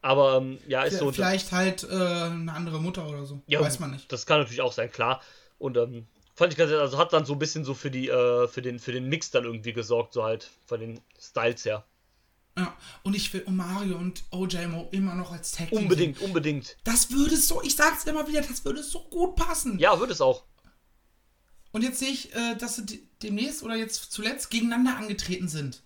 Aber 0.03 0.37
ähm, 0.39 0.59
ja, 0.67 0.83
ist 0.85 0.99
so. 0.99 1.07
unter- 1.07 1.17
Vielleicht 1.17 1.53
halt 1.53 1.85
äh, 1.85 1.89
eine 1.95 2.53
andere 2.53 2.81
Mutter 2.81 3.07
oder 3.09 3.27
so. 3.27 3.43
Ja, 3.47 3.61
weiß 3.61 3.81
man 3.81 3.91
nicht. 3.91 4.11
Das 4.11 4.25
kann 4.27 4.39
natürlich 4.39 4.63
auch 4.63 4.73
sein, 4.73 4.91
klar. 4.91 5.21
Und 5.59 5.77
ähm, 5.77 6.07
fand 6.35 6.53
ich 6.53 6.59
ganz, 6.59 6.73
also 6.73 6.97
hat 6.97 7.13
dann 7.13 7.27
so 7.27 7.35
ein 7.35 7.39
bisschen 7.39 7.65
so 7.65 7.75
für 7.75 7.91
die, 7.91 8.09
äh, 8.09 8.49
für 8.49 8.63
den, 8.63 8.79
für 8.79 8.93
den 8.93 9.09
Mix 9.09 9.31
dann 9.31 9.45
irgendwie 9.45 9.73
gesorgt, 9.75 10.15
so 10.15 10.25
halt 10.25 10.51
von 10.67 10.81
den 10.81 11.01
Styles 11.21 11.65
her. 11.67 11.85
Ja. 12.59 12.75
Und 13.05 13.15
ich 13.15 13.33
will 13.33 13.45
Mario 13.49 13.97
und 13.97 14.25
OJMO 14.31 14.89
immer 14.91 15.15
noch 15.15 15.33
als 15.33 15.53
Tag 15.53 15.69
Team 15.69 15.77
sehen. 15.79 15.85
Unbedingt, 15.85 16.21
unbedingt. 16.21 16.77
Das 16.85 17.11
würde 17.13 17.37
so, 17.37 17.63
ich 17.63 17.77
sag's 17.77 18.05
immer 18.05 18.27
wieder, 18.27 18.41
das 18.41 18.65
würde 18.65 18.83
so 18.83 19.01
gut 19.05 19.37
passen. 19.37 19.79
Ja, 19.79 20.01
wird 20.01 20.11
es 20.11 20.21
auch. 20.21 20.45
Und 21.73 21.83
jetzt 21.83 21.99
sehe 22.01 22.09
ich, 22.11 22.35
äh, 22.35 22.57
dass 22.57 22.77
sie 22.77 22.87
de- 22.87 23.01
demnächst 23.23 23.63
oder 23.63 23.77
jetzt 23.77 24.11
zuletzt 24.11 24.51
gegeneinander 24.51 24.97
angetreten 24.97 25.47
sind. 25.49 25.83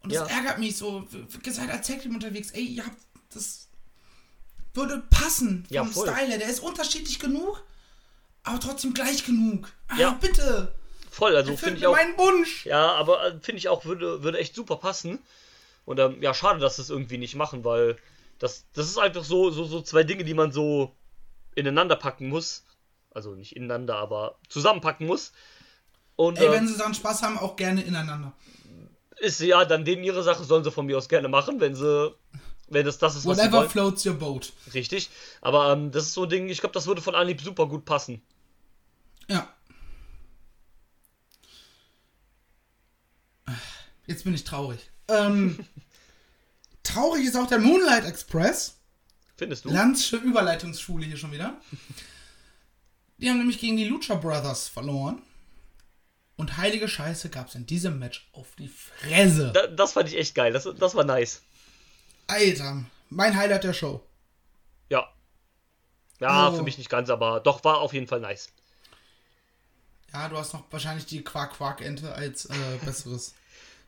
Und 0.00 0.12
das 0.12 0.28
Ja. 0.28 0.36
ärgert 0.36 0.58
mich 0.58 0.76
so. 0.76 1.06
Gesagt, 1.42 1.70
als 1.70 1.86
Tag 1.86 2.00
Team 2.02 2.14
unterwegs, 2.14 2.50
ey, 2.50 2.64
ihr 2.64 2.84
habt 2.84 2.96
das 3.32 3.68
würde 4.74 5.02
passen 5.10 5.64
vom 5.66 5.74
Ja, 5.74 5.84
voll. 5.84 6.08
Style 6.08 6.28
her. 6.28 6.38
Der 6.38 6.48
ist 6.48 6.60
unterschiedlich 6.60 7.18
genug, 7.18 7.62
aber 8.42 8.60
trotzdem 8.60 8.94
gleich 8.94 9.24
genug. 9.24 9.68
Ah, 9.88 9.96
Ja. 9.98 10.10
bitte. 10.20 10.74
Voll, 11.10 11.34
also 11.34 11.56
finde 11.56 11.78
ich 11.78 11.86
auch. 11.86 11.92
meinen 11.94 12.16
Wunsch. 12.18 12.66
Ja, 12.66 12.92
aber 12.92 13.24
äh, 13.26 13.30
finde 13.40 13.58
ich 13.58 13.68
auch, 13.68 13.86
würde, 13.86 14.22
würde 14.22 14.38
echt 14.38 14.54
super 14.54 14.76
passen. 14.76 15.18
Und 15.86 15.98
ähm, 15.98 16.22
ja, 16.22 16.34
schade, 16.34 16.60
dass 16.60 16.76
das 16.76 16.90
irgendwie 16.90 17.16
nicht 17.16 17.36
machen, 17.36 17.64
weil 17.64 17.96
das, 18.38 18.64
das 18.74 18.86
ist 18.88 18.98
einfach 18.98 19.24
so, 19.24 19.50
so, 19.50 19.64
so 19.64 19.80
zwei 19.80 20.02
Dinge, 20.02 20.24
die 20.24 20.34
man 20.34 20.52
so 20.52 20.94
ineinander 21.54 21.96
packen 21.96 22.28
muss. 22.28 22.64
Also 23.12 23.34
nicht 23.34 23.56
ineinander, 23.56 23.96
aber 23.96 24.36
zusammenpacken 24.50 25.06
muss. 25.06 25.32
Und 26.16 26.38
Ey, 26.38 26.48
äh, 26.48 26.52
wenn 26.52 26.68
sie 26.68 26.76
dann 26.76 26.92
Spaß 26.94 27.22
haben, 27.22 27.38
auch 27.38 27.56
gerne 27.56 27.82
ineinander. 27.82 28.34
ist 29.18 29.40
ja 29.40 29.64
dann 29.64 29.86
denen 29.86 30.04
ihre 30.04 30.22
Sache, 30.22 30.44
sollen 30.44 30.64
sie 30.64 30.70
von 30.70 30.84
mir 30.84 30.98
aus 30.98 31.08
gerne 31.08 31.28
machen, 31.28 31.60
wenn 31.60 31.74
sie, 31.74 32.14
wenn 32.68 32.84
das 32.84 32.98
das 32.98 33.16
ist, 33.16 33.26
was 33.26 33.38
Whatever 33.38 33.68
floats 33.68 34.04
your 34.04 34.14
boat. 34.14 34.52
Richtig. 34.74 35.10
Aber 35.40 35.72
ähm, 35.72 35.92
das 35.92 36.04
ist 36.04 36.14
so 36.14 36.24
ein 36.24 36.28
Ding, 36.28 36.48
ich 36.48 36.60
glaube, 36.60 36.72
das 36.72 36.86
würde 36.86 37.00
von 37.00 37.14
Anhieb 37.14 37.40
super 37.40 37.66
gut 37.66 37.84
passen. 37.84 38.22
Ja. 39.28 39.48
Jetzt 44.06 44.24
bin 44.24 44.34
ich 44.34 44.44
traurig. 44.44 44.80
Ähm, 45.08 45.58
traurig 46.82 47.24
ist 47.24 47.36
auch 47.36 47.46
der 47.46 47.58
Moonlight 47.58 48.04
Express. 48.04 48.76
Findest 49.36 49.64
du? 49.64 49.70
Landsche 49.70 50.16
Überleitungsschule 50.16 51.04
hier 51.04 51.16
schon 51.16 51.32
wieder. 51.32 51.60
Die 53.18 53.28
haben 53.30 53.38
nämlich 53.38 53.58
gegen 53.58 53.76
die 53.76 53.84
Lucha 53.84 54.14
Brothers 54.14 54.68
verloren. 54.68 55.22
Und 56.36 56.58
heilige 56.58 56.86
Scheiße 56.86 57.30
gab 57.30 57.48
es 57.48 57.54
in 57.54 57.66
diesem 57.66 57.98
Match 57.98 58.28
auf 58.32 58.54
die 58.58 58.68
Fresse. 58.68 59.52
Da, 59.54 59.66
das 59.68 59.94
fand 59.94 60.08
ich 60.08 60.16
echt 60.16 60.34
geil. 60.34 60.52
Das, 60.52 60.68
das 60.78 60.94
war 60.94 61.04
nice. 61.04 61.42
Alter, 62.26 62.84
mein 63.08 63.36
Highlight 63.36 63.64
der 63.64 63.72
Show. 63.72 64.02
Ja. 64.88 65.08
Ja, 66.20 66.48
Oh. 66.50 66.56
für 66.56 66.62
mich 66.62 66.78
nicht 66.78 66.90
ganz, 66.90 67.10
aber 67.10 67.40
doch 67.40 67.62
war 67.64 67.78
auf 67.80 67.92
jeden 67.92 68.06
Fall 68.06 68.20
nice. 68.20 68.50
Ja, 70.12 70.28
du 70.28 70.36
hast 70.36 70.54
noch 70.54 70.64
wahrscheinlich 70.70 71.06
die 71.06 71.22
Quark-Quark-Ente 71.22 72.14
als 72.14 72.46
äh, 72.46 72.54
besseres 72.84 73.34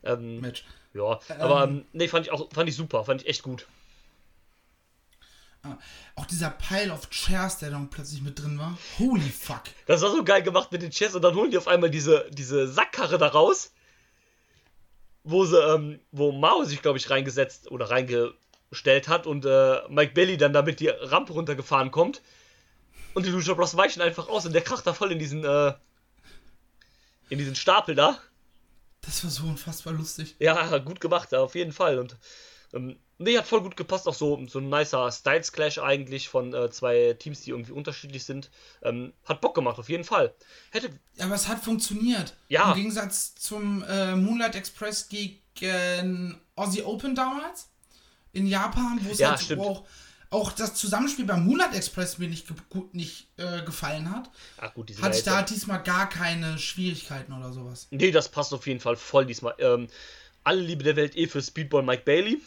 Ähm, 0.05 0.41
Match. 0.41 0.65
ja, 0.95 1.19
aber 1.39 1.65
ähm, 1.65 1.85
nee, 1.93 2.07
fand 2.09 2.27
ich 2.27 2.33
auch 2.33 2.49
fand 2.53 2.69
ich 2.69 2.77
super, 2.77 3.05
fand 3.05 3.23
ich 3.23 3.29
echt 3.29 3.43
gut. 3.43 3.67
Ah, 5.65 5.77
Auch 6.15 6.27
dieser 6.27 6.51
Pile 6.51 6.93
of 6.93 7.11
Chairs, 7.11 7.59
der 7.59 7.71
dann 7.71 7.91
plötzlich 7.91 8.23
mit 8.23 8.39
drin 8.39 8.59
war. 8.61 8.79
Holy 8.99 9.29
fuck. 9.29 9.63
Das 9.87 10.03
war 10.03 10.11
so 10.13 10.23
geil 10.23 10.43
gemacht 10.43 10.71
mit 10.71 10.83
den 10.83 10.93
Chairs 10.93 11.17
und 11.17 11.23
dann 11.23 11.35
holen 11.35 11.51
die 11.51 11.59
auf 11.59 11.67
einmal 11.67 11.91
diese, 11.91 12.29
diese 12.31 12.69
Sackkarre 12.69 13.19
da 13.19 13.27
raus, 13.27 13.73
wo 15.25 15.45
sie, 15.45 15.59
ähm, 15.59 16.01
wo 16.13 16.33
Mao 16.33 16.65
sich, 16.65 16.83
glaube 16.83 16.99
ich, 16.99 17.11
reingesetzt 17.11 17.71
oder 17.71 17.91
reingestellt 17.91 19.09
hat 19.09 19.27
und 19.27 19.45
äh, 19.45 19.81
Mike 19.89 20.15
Bailey 20.15 20.37
dann 20.37 20.53
damit 20.53 20.81
die 20.81 20.89
Rampe 20.89 21.33
runtergefahren 21.33 21.91
kommt. 21.91 22.23
Und 23.15 23.27
die 23.27 23.31
Lucha 23.31 23.55
Bros 23.55 23.77
weichen 23.77 24.03
einfach 24.03 24.29
aus 24.29 24.47
und 24.47 24.53
der 24.53 24.63
kracht 24.63 24.87
da 24.87 24.93
voll 24.93 25.13
in 25.13 25.19
diesen, 25.19 25.45
äh, 25.45 25.73
in 27.31 27.39
diesen 27.39 27.55
Stapel 27.55 27.95
da. 27.95 28.19
Das 29.01 29.25
war 29.25 29.31
so 29.31 29.45
unfassbar 29.45 29.93
lustig. 29.93 30.37
Ja, 30.39 30.79
gut 30.79 31.01
gemacht, 31.01 31.35
auf 31.35 31.55
jeden 31.55 31.73
Fall. 31.73 31.99
Und 31.99 32.17
ähm, 32.73 32.99
nee, 33.19 33.37
hat 33.37 33.47
voll 33.47 33.63
gut 33.63 33.77
gepasst. 33.77 34.09
Auch 34.09 34.15
so, 34.15 34.45
so 34.49 34.59
ein 34.59 34.69
nicer 34.69 35.11
Styles 35.13 35.53
Clash 35.53 35.79
eigentlich 35.79 36.29
von 36.29 36.55
äh, 36.55 36.71
zwei 36.71 37.15
Teams, 37.19 37.43
die 37.43 37.51
irgendwie 37.51 37.73
unterschiedlich 37.73 38.25
sind. 38.25 38.51
Ähm, 38.83 39.13
hat 39.25 39.41
Bock 39.41 39.55
gemacht, 39.55 39.79
auf 39.79 39.89
jeden 39.89 40.05
Fall. 40.05 40.35
Hätte, 40.71 40.91
Ja, 41.17 41.27
aber 41.27 41.35
es 41.35 41.49
hat 41.49 41.63
funktioniert. 41.63 42.35
Ja. 42.49 42.71
Im 42.71 42.77
Gegensatz 42.77 43.35
zum 43.35 43.83
äh, 43.83 44.15
Moonlight 44.17 44.55
Express 44.55 45.09
gegen 45.09 46.41
Aussie 46.57 46.83
Open 46.83 47.15
damals 47.15 47.69
in 48.33 48.47
Japan, 48.47 48.99
wo 49.03 49.11
es 49.11 49.19
Ja, 49.19 49.37
halt 49.37 49.59
auch, 49.59 49.85
auch 50.31 50.53
das 50.53 50.75
Zusammenspiel 50.75 51.25
beim 51.25 51.45
Moonlight 51.45 51.75
Express 51.75 52.19
mir 52.19 52.29
nicht, 52.29 52.47
ge 52.47 52.57
gut, 52.69 52.95
nicht 52.95 53.29
äh, 53.39 53.63
gefallen 53.63 54.11
hat, 54.15 54.31
ach 54.59 54.75
gut, 54.75 54.93
hatte 55.01 55.19
ich 55.19 55.25
da 55.25 55.43
diesmal 55.43 55.83
gar 55.83 56.09
keine 56.09 56.59
Schwierigkeiten 56.59 57.33
oder 57.33 57.53
sowas. 57.53 57.89
Nee, 57.91 58.11
das 58.11 58.29
passt 58.29 58.53
auf 58.53 58.67
jeden 58.67 58.81
Fall 58.81 58.97
voll 58.97 59.27
diesmal. 59.27 59.55
Ähm, 59.59 59.89
alle 60.45 60.61
Liebe 60.61 60.85
der 60.85 60.97
Welt 60.97 61.17
eh 61.17 61.27
für 61.27 61.43
Speedball 61.43 61.83
Mike 61.83 62.03
Bailey. 62.05 62.41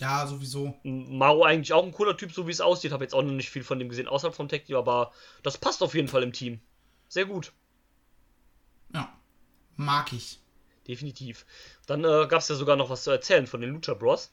Ja, 0.00 0.26
sowieso. 0.26 0.74
Mao 0.82 1.44
eigentlich 1.44 1.72
auch 1.72 1.84
ein 1.84 1.92
cooler 1.92 2.16
Typ, 2.16 2.32
so 2.32 2.46
wie 2.46 2.50
es 2.50 2.60
aussieht. 2.60 2.92
Habe 2.92 3.04
jetzt 3.04 3.14
auch 3.14 3.22
noch 3.22 3.30
nicht 3.30 3.50
viel 3.50 3.62
von 3.62 3.78
dem 3.78 3.88
gesehen 3.88 4.08
außerhalb 4.08 4.34
vom 4.34 4.48
Tech 4.48 4.64
Team, 4.64 4.76
aber 4.76 5.12
das 5.42 5.58
passt 5.58 5.82
auf 5.82 5.94
jeden 5.94 6.08
Fall 6.08 6.22
im 6.22 6.32
Team. 6.32 6.60
Sehr 7.08 7.26
gut. 7.26 7.52
Ja. 8.92 9.16
Mag 9.76 10.12
ich. 10.12 10.40
Definitiv. 10.88 11.46
Dann 11.86 12.04
äh, 12.04 12.26
gab 12.28 12.40
es 12.40 12.48
ja 12.48 12.56
sogar 12.56 12.76
noch 12.76 12.90
was 12.90 13.04
zu 13.04 13.10
erzählen 13.10 13.46
von 13.46 13.60
den 13.60 13.70
Lucha 13.70 13.94
Bros. 13.94 14.32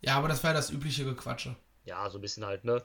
Ja, 0.00 0.16
aber 0.16 0.28
das 0.28 0.42
war 0.44 0.50
ja 0.50 0.56
das 0.56 0.70
übliche 0.70 1.04
Gequatsche. 1.04 1.56
Ja, 1.84 2.08
so 2.10 2.18
ein 2.18 2.20
bisschen 2.20 2.44
halt, 2.44 2.64
ne? 2.64 2.84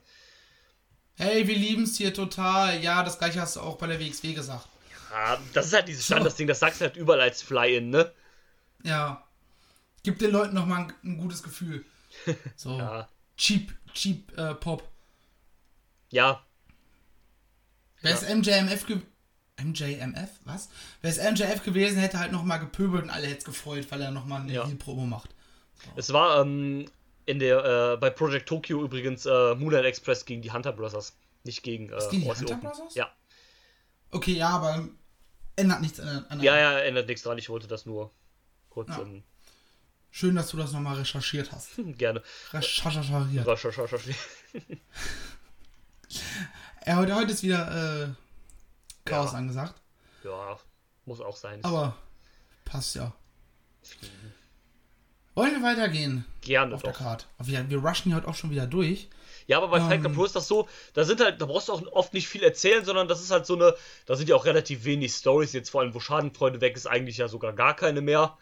Hey, 1.16 1.48
wir 1.48 1.56
lieben 1.56 1.84
es 1.84 1.98
hier 1.98 2.14
total. 2.14 2.82
Ja, 2.82 3.04
das 3.04 3.20
gleiche 3.20 3.40
hast 3.40 3.56
du 3.56 3.62
auch 3.62 3.78
bei 3.78 3.88
der 3.88 4.00
WXW 4.00 4.34
gesagt. 4.34 4.68
Ja, 5.12 5.38
das 5.54 5.68
ist 5.68 5.74
halt 5.74 5.88
dieses 5.88 6.06
Standardsding, 6.06 6.48
das 6.48 6.60
sagst 6.60 6.82
du 6.82 6.86
halt 6.86 6.98
überall 6.98 7.22
als 7.22 7.42
Fly-In, 7.42 7.90
ne? 7.90 8.12
Ja. 8.84 9.25
Gib 10.06 10.20
den 10.20 10.32
Leuten 10.32 10.56
nochmal 10.56 10.84
ein, 10.86 10.94
ein 11.04 11.18
gutes 11.18 11.44
Gefühl. 11.44 11.84
So. 12.56 12.78
Ja. 12.78 13.10
Cheap, 13.36 13.74
cheap 13.94 14.38
äh, 14.38 14.54
Pop. 14.56 14.88
Ja, 16.12 16.42
Wäre 18.02 18.16
es 18.16 18.22
MJMF 18.34 18.86
ge 18.86 19.02
MJMF? 19.62 20.30
Was? 20.46 20.70
Wäre 21.02 21.14
es 21.14 21.18
MJF 21.32 21.64
gewesen, 21.64 21.98
hätte 21.98 22.20
halt 22.20 22.32
nochmal 22.32 22.60
gepöbelt 22.60 23.04
und 23.04 23.10
alle 23.10 23.28
hätten 23.28 23.40
es 23.40 23.46
gefreut, 23.46 23.88
weil 23.90 24.02
er 24.02 24.12
nochmal 24.12 24.42
eine 24.42 24.54
Ja. 24.54 24.66
Heal-Promo 24.68 25.06
macht. 25.06 25.30
es 25.96 26.14
war 26.14 26.42
ähm, 26.42 26.86
in 27.26 27.40
der, 27.40 27.94
äh, 27.94 27.98
bei 27.98 28.10
Project 28.12 28.48
Tokyo 28.48 28.84
übrigens 28.84 29.26
äh, 29.26 29.56
Moonlight 29.56 29.86
Express 29.86 30.26
gegen 30.26 30.42
die 30.42 30.52
Hunter 30.52 30.72
Brothers. 30.74 31.18
Nicht 31.44 31.64
gegen 31.64 31.90
äh, 31.90 31.98
gegen 32.12 32.24
die 32.24 32.30
Aussie 32.30 32.42
Hunter 32.42 32.56
Open. 32.56 32.70
Brothers? 32.70 32.96
Ja. 32.96 33.12
Okay, 34.12 34.34
ja, 34.34 34.50
aber 34.50 34.88
ändert 35.56 35.82
nichts 35.82 36.00
an, 36.00 36.26
an 36.30 36.42
ja, 36.42 36.58
ja, 36.58 36.80
ändert 36.80 37.08
nichts 37.08 37.24
dran. 37.24 37.38
Ich 37.38 37.50
wollte 37.50 37.68
das 37.68 37.86
nur 37.86 38.12
kurz 38.70 38.90
Ja. 38.90 39.02
ähm, 39.02 39.24
Schön, 40.18 40.34
dass 40.34 40.48
du 40.48 40.56
das 40.56 40.72
nochmal 40.72 40.96
recherchiert 40.96 41.52
hast. 41.52 41.72
gerne. 41.98 42.24
Recherchiert. 42.54 43.46
Rasch. 43.46 43.66
Ja, 46.86 46.96
heute, 46.96 47.16
heute 47.16 47.34
ist 47.34 47.44
wieder 47.44 48.06
äh, 48.06 48.08
Chaos 49.04 49.34
Ja. 49.34 49.38
angesagt. 49.40 49.76
Ja, 50.24 50.58
muss 51.04 51.20
auch 51.20 51.36
sein. 51.36 51.62
Aber 51.66 51.98
passt 52.64 52.96
ja. 52.96 53.14
Wollen 55.34 55.52
wir 55.52 55.62
weitergehen 55.64 56.24
Gerne 56.40 56.74
auf 56.76 56.82
der 56.82 56.94
doch. 56.94 57.00
Card? 57.00 57.28
Wir, 57.40 57.70
wir 57.70 57.80
rushen 57.80 58.06
hier 58.06 58.16
heute 58.16 58.30
auch 58.30 58.36
schon 58.36 58.52
wieder 58.52 58.68
durch. 58.68 59.10
Ja, 59.48 59.58
aber 59.58 59.68
bei 59.68 59.82
Fight 59.82 59.96
Ähm. 59.96 60.02
Club 60.04 60.16
Pro 60.16 60.24
ist 60.24 60.36
das 60.38 60.48
so, 60.48 60.70
da 60.94 61.04
sind 61.04 61.20
halt, 61.20 61.42
da 61.42 61.46
brauchst 61.46 61.68
du 61.68 61.74
auch 61.74 61.86
oft 61.92 62.14
nicht 62.14 62.30
viel 62.30 62.42
erzählen, 62.42 62.86
sondern 62.86 63.10
das 63.10 63.22
ist 63.22 63.32
halt 63.32 63.46
so 63.46 63.56
eine, 63.56 63.76
da 64.06 64.16
sind 64.16 64.30
ja 64.30 64.38
auch 64.38 64.46
relativ 64.46 64.86
wenig 64.86 65.12
Stories, 65.12 65.52
jetzt 65.52 65.72
vor 65.72 65.82
allem, 65.82 65.94
wo 65.94 66.00
Schadenfreude 66.00 66.62
weg 66.62 66.78
ist, 66.78 66.88
eigentlich 66.88 67.18
ja 67.18 67.28
sogar 67.28 67.52
gar 67.52 67.76
keine 67.76 68.00
mehr. 68.00 68.38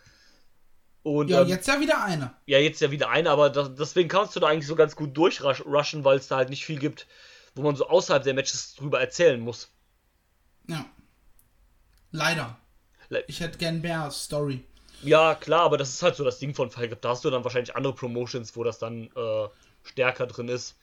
Und 1.03 1.29
Ja, 1.29 1.41
ähm, 1.41 1.47
jetzt 1.49 1.67
ja 1.67 1.79
wieder 1.79 2.01
eine. 2.03 2.33
ja, 2.45 2.59
jetzt 2.59 2.79
ja 2.81 2.89
wieder 2.89 3.09
eine, 3.09 3.29
aber 3.29 3.49
das, 3.49 3.75
deswegen 3.75 4.07
kannst 4.09 4.35
du 4.35 4.39
da 4.39 4.47
eigentlich 4.47 4.67
so 4.67 4.75
ganz 4.75 4.95
gut 4.95 5.15
durchrushen, 5.15 6.03
weil 6.05 6.17
es 6.17 6.27
da 6.29 6.37
halt 6.37 6.49
nicht 6.49 6.65
viel 6.65 6.79
gibt, 6.79 7.07
wo 7.55 7.61
man 7.61 7.75
so 7.75 7.87
außerhalb 7.87 8.23
der 8.23 8.33
Matches 8.33 8.75
drüber 8.75 9.01
erzählen 9.01 9.39
muss. 9.39 9.69
Ja. 10.67 10.85
Leider. 12.11 12.57
Le- 13.09 13.23
Ich 13.27 13.39
hätte 13.41 13.57
gern 13.57 13.81
mehr 13.81 14.09
Story. 14.11 14.63
Ja, 15.01 15.35
klar, 15.35 15.61
aber 15.63 15.77
das 15.77 15.89
ist 15.89 16.01
halt 16.03 16.15
so 16.15 16.23
das 16.23 16.39
Ding 16.39 16.55
von 16.55 16.69
Club. 16.69 17.01
Da 17.01 17.09
hast 17.09 17.25
du 17.25 17.29
dann 17.29 17.43
wahrscheinlich 17.43 17.75
andere 17.75 17.93
Promotions, 17.93 18.55
wo 18.55 18.63
das 18.63 18.79
dann 18.79 19.09
äh, 19.15 19.47
stärker 19.83 20.27
drin 20.27 20.47
ist. 20.47 20.77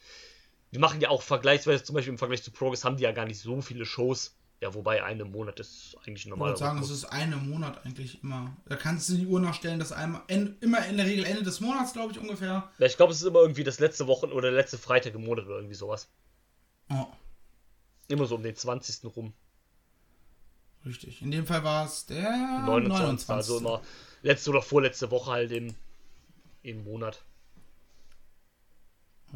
Die 0.72 0.78
machen 0.78 1.00
ja 1.00 1.08
auch 1.08 1.22
vergleichsweise, 1.22 1.82
zum 1.82 1.94
Beispiel 1.94 2.12
im 2.12 2.18
Vergleich 2.18 2.42
zu 2.42 2.50
Progress, 2.50 2.84
haben 2.84 2.96
die 2.98 3.04
ja 3.04 3.12
gar 3.12 3.24
nicht 3.24 3.40
so 3.40 3.62
viele 3.62 3.86
Shows. 3.86 4.36
Ja, 4.60 4.74
wobei 4.74 5.02
eine 5.02 5.24
Monat 5.24 5.58
ist 5.58 5.96
eigentlich 6.04 6.24
Ich 6.24 6.30
normal. 6.30 6.50
würde 6.50 6.58
sagen, 6.58 6.82
es 6.82 6.90
ist 6.90 7.06
eine 7.06 7.36
Monat 7.36 7.84
eigentlich 7.86 8.22
immer. 8.22 8.54
Da 8.66 8.76
kannst 8.76 9.08
du 9.08 9.14
die 9.16 9.26
Uhr 9.26 9.40
nachstellen, 9.40 9.78
dass 9.78 9.90
einmal 9.90 10.20
immer 10.28 10.84
in 10.86 10.98
der 10.98 11.06
Regel 11.06 11.24
Ende 11.24 11.42
des 11.42 11.60
Monats, 11.60 11.94
glaube 11.94 12.12
ich, 12.12 12.18
ungefähr. 12.18 12.70
Ja, 12.78 12.86
ich 12.86 12.96
glaube, 12.98 13.12
es 13.12 13.22
ist 13.22 13.26
immer 13.26 13.40
irgendwie 13.40 13.64
das 13.64 13.78
letzte 13.80 14.06
Wochen 14.06 14.26
oder 14.26 14.50
der 14.50 14.58
letzte 14.60 14.76
Freitag 14.76 15.14
im 15.14 15.24
Monat 15.24 15.46
oder 15.46 15.56
irgendwie 15.56 15.74
sowas. 15.74 16.08
Oh, 16.90 17.06
Immer 18.08 18.26
so 18.26 18.34
um 18.34 18.42
den 18.42 18.54
20. 18.56 19.16
rum. 19.16 19.32
richtig. 20.84 21.22
In 21.22 21.30
dem 21.30 21.46
Fall 21.46 21.64
war 21.64 21.86
es 21.86 22.04
der 22.06 22.30
29. 22.66 23.28
29. 23.28 23.30
Also 23.30 23.58
immer 23.58 23.80
letzte 24.22 24.50
oder 24.50 24.60
vorletzte 24.60 25.10
Woche 25.10 25.30
halt 25.30 25.52
im, 25.52 25.74
im 26.62 26.84
Monat. 26.84 27.22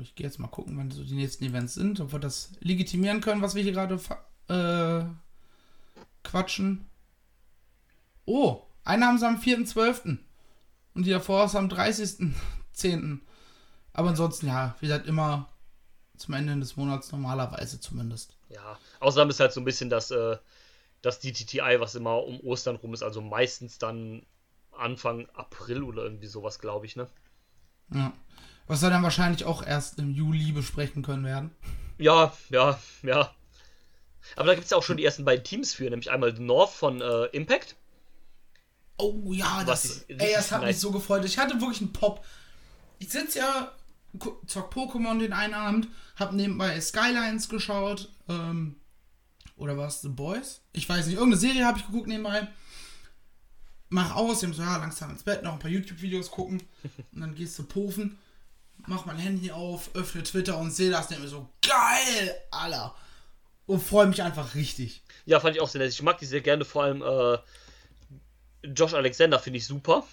Ich 0.03 0.15
gehe 0.17 0.27
jetzt 0.27 0.39
mal 0.41 0.49
gucken, 0.49 0.77
wann 0.77 0.91
so 0.91 1.05
die 1.05 1.15
nächsten 1.15 1.45
Events 1.45 1.75
sind, 1.75 2.01
ob 2.01 2.13
wir 2.13 2.19
das 2.19 2.51
legitimieren 2.61 3.21
können, 3.21 3.41
was 3.41 3.55
wir 3.55 3.63
hier 3.63 3.73
gerade 3.73 3.99
äh, 4.49 5.05
quatschen. 6.23 6.87
Oh, 8.27 8.63
eine 8.85 9.07
haben 9.07 9.19
sie 9.19 9.27
am 9.27 9.39
4.12. 9.39 10.19
Und 10.95 11.07
die 11.07 11.11
davor 11.11 11.45
ist 11.45 11.57
am 11.57 11.69
30.10. 11.69 13.21
Aber 13.93 14.09
ansonsten, 14.11 14.47
ja, 14.47 14.75
wie 14.81 14.87
gesagt, 14.87 15.07
immer 15.07 15.49
zum 16.17 16.35
Ende 16.35 16.57
des 16.59 16.77
Monats 16.77 17.11
normalerweise 17.13 17.81
zumindest. 17.81 18.37
Ja, 18.49 18.79
Ausnahme 19.01 19.31
ist 19.31 19.41
halt 19.41 19.53
so 19.53 19.61
ein 19.61 19.65
bisschen 19.65 19.91
das, 19.91 20.11
äh, 20.11 20.37
das 21.03 21.21
DTTI, 21.21 21.77
was 21.79 21.95
immer 21.95 22.25
um 22.25 22.41
Ostern 22.41 22.77
rum 22.77 22.95
ist. 22.95 23.03
Also 23.03 23.21
meistens 23.21 23.79
dann 23.79 24.25
Anfang 24.73 25.29
April 25.35 25.83
oder 25.83 26.05
irgendwie 26.05 26.27
sowas, 26.27 26.59
glaube 26.59 26.87
ich, 26.87 26.97
ne? 26.97 27.09
Ja. 27.93 28.13
Was 28.67 28.83
wir 28.83 28.91
dann 28.91 29.03
wahrscheinlich 29.03 29.45
auch 29.45 29.65
erst 29.65 29.99
im 29.99 30.11
Juli 30.11 30.53
besprechen 30.53 31.03
können 31.03 31.25
werden. 31.25 31.51
Ja, 31.99 32.33
ja, 32.51 32.79
ja. 33.03 33.31
Aber 34.37 34.47
da 34.47 34.55
gibt 34.55 34.65
es 34.65 34.71
ja 34.71 34.77
auch 34.77 34.83
schon 34.83 34.97
die 34.97 35.05
ersten 35.05 35.25
beiden 35.25 35.45
Teams 35.45 35.75
für, 35.75 35.85
nämlich 35.85 36.11
einmal 36.11 36.35
The 36.35 36.43
North 36.43 36.71
von 36.71 37.01
äh, 37.01 37.27
Impact. 37.27 37.77
Oh 38.97 39.33
ja, 39.33 39.65
das, 39.65 40.03
ey, 40.09 40.33
das 40.35 40.53
hat 40.53 40.63
mich 40.63 40.79
so 40.79 40.91
gefreut. 40.91 41.25
Ich 41.25 41.39
hatte 41.39 41.61
wirklich 41.61 41.81
einen 41.81 41.93
Pop. 41.93 42.25
Ich 42.99 43.11
sitze 43.11 43.41
ja, 43.41 43.73
zock 44.47 44.73
Pokémon 44.73 45.19
den 45.19 45.33
einen 45.33 45.55
Abend, 45.55 45.89
hab 46.17 46.33
nebenbei 46.33 46.81
Skylines 46.81 47.49
geschaut, 47.49 48.09
ähm, 48.29 48.77
oder 49.57 49.77
was, 49.77 50.03
The 50.03 50.09
Boys? 50.09 50.61
Ich 50.73 50.89
weiß 50.89 51.07
nicht, 51.07 51.17
irgendeine 51.17 51.41
Serie 51.41 51.67
habe 51.67 51.79
ich 51.79 51.87
geguckt 51.87 52.09
nebenbei. 52.09 52.49
Mach 53.89 54.17
aus, 54.17 54.43
ich 54.43 54.55
so, 54.55 54.63
ja, 54.63 54.77
langsam 54.77 55.11
ins 55.11 55.23
Bett, 55.23 55.43
noch 55.43 55.53
ein 55.53 55.59
paar 55.59 55.71
YouTube-Videos 55.71 56.31
gucken. 56.31 56.63
Und 57.13 57.21
dann 57.21 57.35
gehst 57.35 57.59
du 57.59 57.65
pufen, 57.65 58.19
mach 58.87 59.05
mein 59.07 59.19
Handy 59.19 59.51
auf, 59.53 59.95
öffne 59.95 60.23
Twitter 60.23 60.59
und 60.59 60.73
sehe 60.73 60.91
das, 60.91 61.11
mir 61.11 61.29
so, 61.29 61.49
geil, 61.63 62.35
Alter. 62.51 62.95
Und 63.67 63.81
freue 63.81 64.07
mich 64.07 64.23
einfach 64.23 64.55
richtig. 64.55 65.03
Ja, 65.25 65.41
fand 65.41 65.57
ich 65.57 65.63
auch 65.63 65.69
sehr 65.69 65.81
nett. 65.81 65.91
Ich 65.91 66.03
mag 66.03 66.19
die 66.19 66.27
sehr 66.27 66.41
gerne, 66.43 66.65
vor 66.65 66.85
allem 66.85 67.03
äh, 67.03 67.39
Josh 68.69 68.95
Alexander 68.95 69.39
finde 69.39 69.59
ich 69.59 69.67
super. 69.67 70.07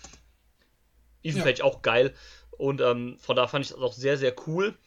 Ethan 1.24 1.40
Ja. 1.40 1.44
Page 1.46 1.62
auch 1.62 1.82
geil. 1.82 2.14
Und 2.58 2.82
ähm, 2.82 3.18
von 3.20 3.36
da 3.36 3.48
fand 3.48 3.66
ich 3.66 3.72
das 3.72 3.80
auch 3.80 3.94
sehr, 3.94 4.18
sehr 4.18 4.34
cool. 4.48 4.78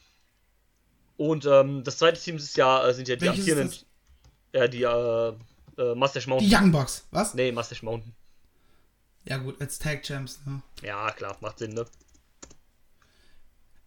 Und 1.17 1.45
ähm, 1.47 1.85
das 1.85 1.99
zweite 1.99 2.21
Team 2.21 2.37
ist 2.37 2.57
ja, 2.57 2.87
äh, 2.87 2.95
sind 2.95 3.09
ja 3.09 3.17
die 3.17 3.23
Welches 3.23 3.41
amtierenden. 3.41 3.79
Ja, 4.53 4.69
die 4.69 4.83
äh, 4.83 5.29
äh, 5.83 5.95
Mustache 5.95 6.25
Die 6.25 6.31
Mountain. 6.31 6.53
Young 6.53 6.73
Bucks, 6.73 7.07
was? 7.11 7.35
Nee, 7.35 7.53
Mustache 7.53 7.85
Mountain. 7.85 8.15
Ja 9.25 9.39
gut, 9.39 9.61
als 9.61 9.79
Tag 9.79 10.03
Champs, 10.03 10.41
ne? 10.45 10.63
Ja, 10.83 11.11
klar, 11.13 11.37
macht 11.41 11.59
Sinn, 11.59 11.73
ne? 11.73 11.87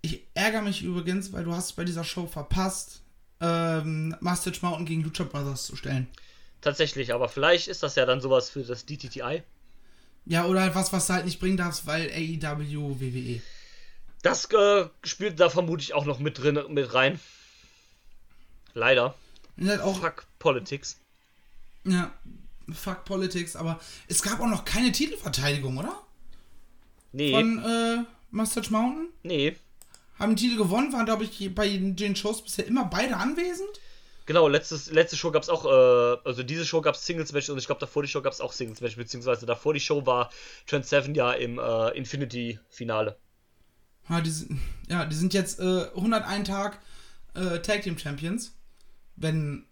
Ich 0.02 0.26
ärgere 0.34 0.62
mich 0.62 0.82
übrigens, 0.84 1.32
weil 1.34 1.44
du 1.44 1.54
hast 1.54 1.74
bei 1.76 1.84
dieser 1.84 2.04
Show 2.04 2.28
verpasst, 2.28 3.02
ähm, 3.42 4.16
Mustache 4.20 4.60
Mountain 4.62 4.86
gegen 4.86 5.04
Lucha 5.04 5.24
Brothers 5.24 5.66
zu 5.66 5.76
stellen. 5.76 6.08
Tatsächlich, 6.62 7.14
aber 7.14 7.30
vielleicht 7.30 7.68
ist 7.68 7.84
das 7.84 7.96
ja 7.96 8.06
dann 8.06 8.20
sowas 8.22 8.50
für 8.50 8.64
das 8.64 8.86
DTTI. 8.86 9.44
Ja, 10.26 10.46
oder 10.46 10.62
halt 10.62 10.76
was, 10.76 10.92
was 10.92 11.08
du 11.08 11.14
halt 11.14 11.26
nicht 11.26 11.40
bringen 11.40 11.56
darfst, 11.58 11.86
weil 11.86 12.10
AEW, 12.12 13.00
WWE. 13.00 13.42
Das 14.24 14.46
äh, 14.52 14.86
spielt 15.04 15.40
da 15.40 15.50
vermutlich 15.50 15.94
auch 15.94 16.06
noch 16.06 16.20
mit 16.20 16.40
drin, 16.40 16.60
mit 16.70 16.94
rein. 16.94 17.20
Leider. 18.74 19.16
Halt 19.64 19.82
auch, 19.82 20.00
Fuck 20.00 20.26
Politics. 20.40 20.98
ja, 21.86 22.12
fuck 22.72 23.06
Politics, 23.06 23.56
aber 23.56 23.80
es 24.08 24.22
gab 24.22 24.40
auch 24.40 24.48
noch 24.48 24.66
keine 24.66 24.92
Titelverteidigung, 24.92 25.78
oder? 25.78 26.04
Nee, 27.12 27.32
Von 27.32 27.64
äh, 27.64 28.04
Mustache 28.32 28.72
Mountain. 28.72 29.10
nee. 29.24 29.56
Haben 30.20 30.32
den 30.32 30.38
Titel 30.38 30.58
gewonnen, 30.58 30.92
waren, 30.94 31.06
glaube 31.06 31.24
ich, 31.26 31.54
bei 31.54 31.70
den 31.78 32.16
Shows 32.16 32.44
bisher 32.44 32.66
immer 32.66 32.86
beide 32.86 33.18
anwesend. 33.18 33.70
Genau, 34.26 34.48
letztes, 34.48 34.92
letzte 34.92 35.16
Show 35.16 35.32
gab 35.32 35.44
es 35.44 35.50
auch, 35.50 35.64
äh, 35.66 36.18
also 36.28 36.44
diese 36.44 36.66
Show 36.66 36.82
gab 36.82 36.96
es 36.96 37.06
Singles-Match 37.06 37.50
und 37.50 37.58
ich 37.60 37.66
glaube 37.66 37.80
davor 37.80 38.04
die 38.04 38.10
Show 38.10 38.22
gab 38.22 38.34
es 38.34 38.42
auch 38.42 38.52
Singles-Match, 38.52 38.98
beziehungsweise 38.98 39.46
davor 39.46 39.74
die 39.74 39.80
Show 39.80 40.06
war 40.06 40.30
Trent 40.66 40.86
Seven 40.86 41.16
ja 41.16 41.32
im 41.32 41.60
äh, 41.60 41.90
Infinity-Finale. 41.98 43.18
Ja, 44.10 44.20
die, 44.22 44.30
sind- 44.30 44.60
ja, 44.90 45.06
die 45.06 45.16
sind 45.16 45.34
jetzt 45.34 45.60
äh, 45.60 45.86
101 45.96 46.48
Tag 46.48 46.80
äh, 47.36 47.60
Tag 47.60 47.84
Team 47.84 47.98
Champions. 47.98 48.54
Wenn 49.16 49.66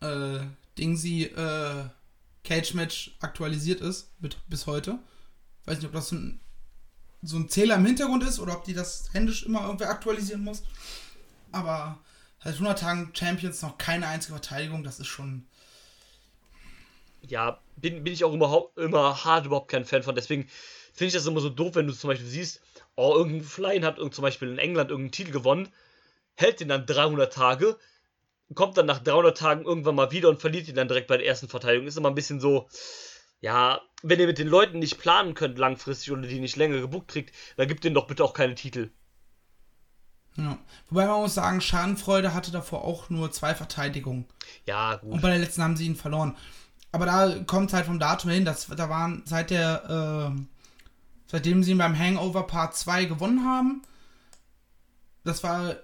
äh, 0.00 0.40
Dingsy 0.76 1.24
äh, 1.24 1.84
Cage 2.42 2.74
Match 2.74 3.16
aktualisiert 3.20 3.80
ist, 3.80 4.10
mit, 4.20 4.38
bis 4.48 4.66
heute. 4.66 4.98
Weiß 5.66 5.78
nicht, 5.78 5.86
ob 5.86 5.92
das 5.92 6.08
so 6.08 6.16
ein, 6.16 6.40
so 7.26 7.36
ein 7.36 7.48
Zähler 7.48 7.74
im 7.74 7.86
Hintergrund 7.86 8.22
ist 8.22 8.38
oder 8.38 8.54
ob 8.54 8.64
die 8.64 8.74
das 8.74 9.08
händisch 9.12 9.44
immer 9.44 9.64
irgendwer 9.64 9.90
aktualisieren 9.90 10.44
muss. 10.44 10.62
Aber 11.52 11.98
seit 12.42 12.54
100 12.54 12.78
Tagen 12.78 13.10
Champions 13.14 13.62
noch 13.62 13.78
keine 13.78 14.06
einzige 14.06 14.34
Verteidigung, 14.34 14.84
das 14.84 15.00
ist 15.00 15.08
schon. 15.08 15.46
Ja, 17.22 17.60
bin, 17.76 18.04
bin 18.04 18.12
ich 18.12 18.24
auch 18.24 18.32
überhaupt, 18.32 18.78
immer 18.78 19.24
hart 19.24 19.46
überhaupt 19.46 19.70
kein 19.70 19.84
Fan 19.84 20.04
von, 20.04 20.14
deswegen 20.14 20.48
finde 20.92 21.08
ich 21.08 21.14
das 21.14 21.26
immer 21.26 21.40
so 21.40 21.50
doof, 21.50 21.74
wenn 21.74 21.88
du 21.88 21.92
zum 21.92 22.08
Beispiel 22.08 22.28
siehst, 22.28 22.60
oh, 22.94 23.14
irgendein 23.16 23.44
Flyin 23.44 23.84
hat 23.84 23.98
zum 23.98 24.22
Beispiel 24.22 24.48
in 24.48 24.58
England 24.58 24.90
irgendeinen 24.90 25.12
Titel 25.12 25.32
gewonnen, 25.32 25.68
hält 26.36 26.60
den 26.60 26.68
dann 26.68 26.86
300 26.86 27.32
Tage, 27.32 27.76
kommt 28.54 28.78
dann 28.78 28.86
nach 28.86 29.02
300 29.02 29.36
Tagen 29.36 29.64
irgendwann 29.64 29.96
mal 29.96 30.12
wieder 30.12 30.28
und 30.28 30.40
verliert 30.40 30.68
ihn 30.68 30.76
dann 30.76 30.88
direkt 30.88 31.08
bei 31.08 31.16
der 31.16 31.26
ersten 31.26 31.48
Verteidigung. 31.48 31.88
Ist 31.88 31.98
immer 31.98 32.10
ein 32.10 32.14
bisschen 32.14 32.40
so, 32.40 32.68
ja, 33.40 33.80
wenn 34.02 34.20
ihr 34.20 34.26
mit 34.26 34.38
den 34.38 34.48
Leuten 34.48 34.78
nicht 34.78 34.98
planen 34.98 35.34
könnt 35.34 35.58
langfristig 35.58 36.12
oder 36.12 36.22
die 36.22 36.40
nicht 36.40 36.56
länger 36.56 36.80
gebucht 36.80 37.08
kriegt, 37.08 37.34
dann 37.56 37.68
gibt 37.68 37.84
denen 37.84 37.94
doch 37.94 38.06
bitte 38.06 38.24
auch 38.24 38.34
keine 38.34 38.54
Titel. 38.54 38.90
Ja. 40.36 40.58
Wobei 40.90 41.06
man 41.06 41.20
muss 41.22 41.34
sagen, 41.34 41.60
Schadenfreude 41.60 42.34
hatte 42.34 42.50
davor 42.52 42.84
auch 42.84 43.08
nur 43.08 43.32
zwei 43.32 43.54
Verteidigungen. 43.54 44.26
Ja, 44.66 44.94
Und 44.94 45.12
gut. 45.12 45.22
bei 45.22 45.30
der 45.30 45.38
letzten 45.38 45.62
haben 45.62 45.76
sie 45.76 45.86
ihn 45.86 45.96
verloren. 45.96 46.36
Aber 46.92 47.06
da 47.06 47.38
kommt 47.46 47.68
es 47.68 47.74
halt 47.74 47.86
vom 47.86 47.98
Datum 47.98 48.30
hin, 48.30 48.44
dass 48.44 48.66
da 48.66 48.88
waren 48.88 49.22
seit 49.24 49.50
der, 49.50 50.34
äh, 50.36 50.40
seitdem 51.26 51.62
sie 51.62 51.72
ihn 51.72 51.78
beim 51.78 51.98
Hangover 51.98 52.46
Part 52.46 52.76
2 52.76 53.06
gewonnen 53.06 53.44
haben, 53.44 53.82
das 55.24 55.42
war 55.42 55.76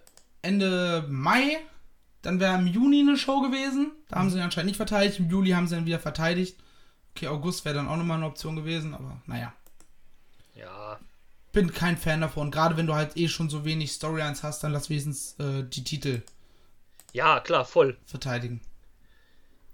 Ende 0.42 1.04
Mai, 1.08 1.58
dann 2.22 2.38
wäre 2.38 2.56
im 2.58 2.66
Juni 2.66 3.00
eine 3.00 3.16
Show 3.16 3.40
gewesen, 3.40 3.90
da 4.08 4.16
haben 4.16 4.30
sie 4.30 4.36
ihn 4.36 4.42
anscheinend 4.42 4.68
nicht 4.68 4.76
verteidigt, 4.76 5.18
im 5.18 5.28
Juli 5.30 5.50
haben 5.50 5.66
sie 5.66 5.76
ihn 5.76 5.86
wieder 5.86 5.98
verteidigt. 5.98 6.58
Okay, 7.14 7.28
August 7.28 7.64
wäre 7.64 7.74
dann 7.74 7.88
auch 7.88 7.96
nochmal 7.96 8.16
eine 8.16 8.26
Option 8.26 8.56
gewesen, 8.56 8.94
aber 8.94 9.20
naja. 9.26 9.52
Ja, 10.54 10.98
Bin 11.52 11.72
kein 11.72 11.96
Fan 11.98 12.20
davon. 12.20 12.50
Gerade 12.50 12.76
wenn 12.76 12.86
du 12.86 12.94
halt 12.94 13.16
eh 13.16 13.28
schon 13.28 13.50
so 13.50 13.64
wenig 13.64 13.92
Storylines 13.92 14.42
hast, 14.42 14.62
dann 14.64 14.72
lass 14.72 14.90
wenigstens 14.90 15.34
äh, 15.38 15.64
die 15.64 15.84
Titel 15.84 16.22
ja, 17.12 17.40
klar, 17.40 17.64
voll. 17.64 17.96
verteidigen. 18.06 18.60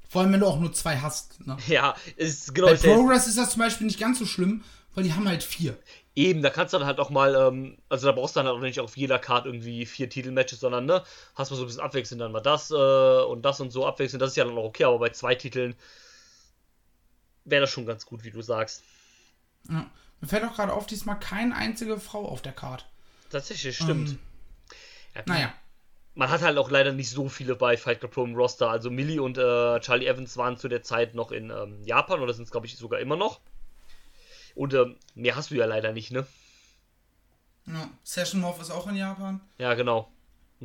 Vor 0.08 0.22
allem, 0.22 0.32
wenn 0.32 0.40
du 0.40 0.46
auch 0.46 0.58
nur 0.58 0.72
zwei 0.72 0.98
hast. 0.98 1.46
Ne? 1.46 1.56
Ja, 1.66 1.94
ist 2.16 2.54
genau 2.54 2.68
Bei 2.68 2.76
Progress 2.76 3.26
ist 3.26 3.38
das 3.38 3.50
zum 3.50 3.60
Beispiel 3.60 3.86
nicht 3.86 4.00
ganz 4.00 4.18
so 4.18 4.26
schlimm, 4.26 4.64
weil 4.94 5.04
die 5.04 5.12
haben 5.12 5.28
halt 5.28 5.42
vier. 5.44 5.78
Eben, 6.16 6.42
da 6.42 6.50
kannst 6.50 6.74
du 6.74 6.78
dann 6.78 6.86
halt 6.86 6.98
auch 6.98 7.10
mal, 7.10 7.36
ähm, 7.36 7.78
also 7.88 8.06
da 8.06 8.12
brauchst 8.12 8.34
du 8.34 8.40
dann 8.40 8.46
halt 8.48 8.56
auch 8.56 8.60
nicht 8.60 8.80
auf 8.80 8.96
jeder 8.96 9.20
Karte 9.20 9.48
irgendwie 9.48 9.86
vier 9.86 10.08
Titelmatches, 10.08 10.58
sondern 10.60 10.86
ne, 10.86 11.04
hast 11.36 11.50
mal 11.50 11.56
so 11.56 11.62
ein 11.62 11.66
bisschen 11.66 11.82
abwechselnd, 11.82 12.20
dann 12.20 12.32
mal 12.32 12.40
das 12.40 12.72
äh, 12.72 12.74
und 12.74 13.42
das 13.42 13.60
und 13.60 13.70
so 13.70 13.86
abwechselnd, 13.86 14.20
das 14.20 14.30
ist 14.30 14.36
ja 14.36 14.44
dann 14.44 14.58
auch 14.58 14.64
okay, 14.64 14.84
aber 14.84 14.98
bei 14.98 15.10
zwei 15.10 15.36
Titeln 15.36 15.76
wäre 17.50 17.62
das 17.62 17.70
schon 17.70 17.86
ganz 17.86 18.06
gut, 18.06 18.24
wie 18.24 18.30
du 18.30 18.42
sagst. 18.42 18.82
Ja. 19.68 19.90
Mir 20.20 20.28
fällt 20.28 20.44
auch 20.44 20.54
gerade 20.54 20.72
auf, 20.72 20.86
diesmal 20.86 21.18
keine 21.18 21.54
einzige 21.54 22.00
Frau 22.00 22.26
auf 22.26 22.42
der 22.42 22.52
Karte. 22.52 22.84
Tatsächlich, 23.30 23.76
stimmt. 23.76 24.10
Ähm, 24.10 24.18
ja, 25.14 25.22
Naja. 25.26 25.54
Man 26.14 26.30
hat 26.30 26.42
halt 26.42 26.58
auch 26.58 26.70
leider 26.70 26.92
nicht 26.92 27.10
so 27.10 27.28
viele 27.28 27.54
bei 27.54 27.76
Fight 27.76 28.00
Club 28.00 28.12
Pro 28.12 28.24
im 28.24 28.34
Roster. 28.34 28.68
Also 28.68 28.90
Millie 28.90 29.22
und 29.22 29.38
äh, 29.38 29.78
Charlie 29.80 30.06
Evans 30.06 30.36
waren 30.36 30.56
zu 30.56 30.66
der 30.66 30.82
Zeit 30.82 31.14
noch 31.14 31.30
in 31.30 31.50
ähm, 31.50 31.84
Japan 31.84 32.20
oder 32.20 32.34
sind 32.34 32.44
es, 32.44 32.50
glaube 32.50 32.66
ich, 32.66 32.76
sogar 32.76 32.98
immer 32.98 33.16
noch. 33.16 33.40
Und 34.56 34.74
ähm, 34.74 34.96
mehr 35.14 35.36
hast 35.36 35.52
du 35.52 35.54
ja 35.54 35.66
leider 35.66 35.92
nicht, 35.92 36.10
ne? 36.10 36.26
Ja. 37.66 37.88
Session 38.02 38.40
Morph 38.40 38.60
ist 38.60 38.70
auch 38.70 38.88
in 38.88 38.96
Japan. 38.96 39.40
Ja, 39.58 39.74
genau. 39.74 40.10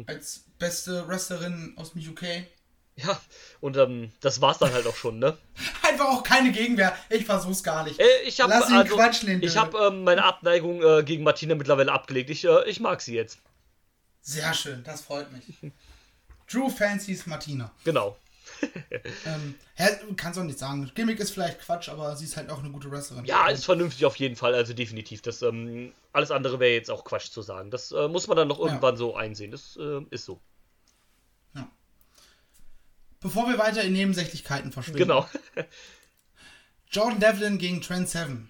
Als 0.08 0.46
beste 0.58 1.08
Wrestlerin 1.08 1.74
aus 1.76 1.94
dem 1.94 2.02
UK. 2.02 2.48
Ja, 2.96 3.20
und 3.60 3.76
ähm, 3.78 4.12
das 4.22 4.40
war's 4.40 4.60
dann 4.60 4.72
halt 4.72 4.86
auch 4.86 4.96
schon, 4.96 5.18
ne? 5.18 5.36
einfach 5.88 6.06
auch 6.06 6.24
keine 6.24 6.52
Gegenwehr. 6.52 6.96
Ich 7.10 7.26
versuch's 7.26 7.64
gar 7.64 7.84
nicht. 7.84 8.00
Äh, 8.00 8.22
ich 8.26 8.40
habe 8.40 8.52
Lass 8.52 8.70
ihn 8.70 8.78
also, 8.78 8.96
quatschen, 8.96 9.30
den 9.30 9.42
ich 9.42 9.58
habe 9.58 9.78
ähm, 9.78 10.04
meine 10.04 10.24
Abneigung 10.24 10.84
äh, 10.84 11.04
gegen 11.04 11.24
Martina 11.24 11.56
mittlerweile 11.56 11.92
abgelegt. 11.92 12.30
Ich, 12.30 12.46
äh, 12.46 12.70
ich 12.70 12.80
mag 12.80 13.02
sie 13.02 13.16
jetzt. 13.16 13.40
Sehr 14.22 14.54
schön, 14.54 14.84
das 14.84 15.02
freut 15.02 15.32
mich. 15.32 15.44
Drew 16.52 16.70
Fancies 16.70 17.26
Martina. 17.26 17.72
Genau. 17.84 18.18
Ähm, 19.26 19.56
kannst 20.16 20.38
auch 20.38 20.44
nicht 20.44 20.60
sagen. 20.60 20.92
Gimmick 20.94 21.20
ist 21.20 21.32
vielleicht 21.32 21.60
Quatsch, 21.60 21.90
aber 21.90 22.16
sie 22.16 22.26
ist 22.26 22.38
halt 22.38 22.50
auch 22.50 22.60
eine 22.60 22.70
gute 22.70 22.92
Wrestlerin. 22.92 23.26
Ja, 23.26 23.48
ist 23.48 23.66
vernünftig 23.66 24.06
auf 24.06 24.16
jeden 24.18 24.36
Fall, 24.36 24.54
also 24.54 24.74
definitiv. 24.74 25.22
Das 25.22 25.42
ähm, 25.42 25.94
alles 26.12 26.30
andere 26.30 26.60
wäre 26.60 26.74
jetzt 26.74 26.92
auch 26.92 27.04
Quatsch 27.04 27.32
zu 27.32 27.42
sagen. 27.42 27.72
Das 27.72 27.92
äh, 27.92 28.08
muss 28.08 28.28
man 28.28 28.38
dann 28.38 28.48
noch 28.48 28.60
irgendwann 28.60 28.98
so 28.98 29.16
einsehen. 29.16 29.52
Das 29.52 29.78
äh, 29.78 30.02
ist 30.12 30.26
so. 30.26 30.40
Bevor 33.24 33.48
wir 33.48 33.58
weiter 33.58 33.82
in 33.84 33.94
Nebensächlichkeiten 33.94 34.72
verschwinden. 34.72 35.00
Genau. 35.00 35.28
Jordan 36.92 37.20
Devlin 37.20 37.58
gegen 37.58 37.82
Trent 37.82 38.08
Seven. 38.10 38.50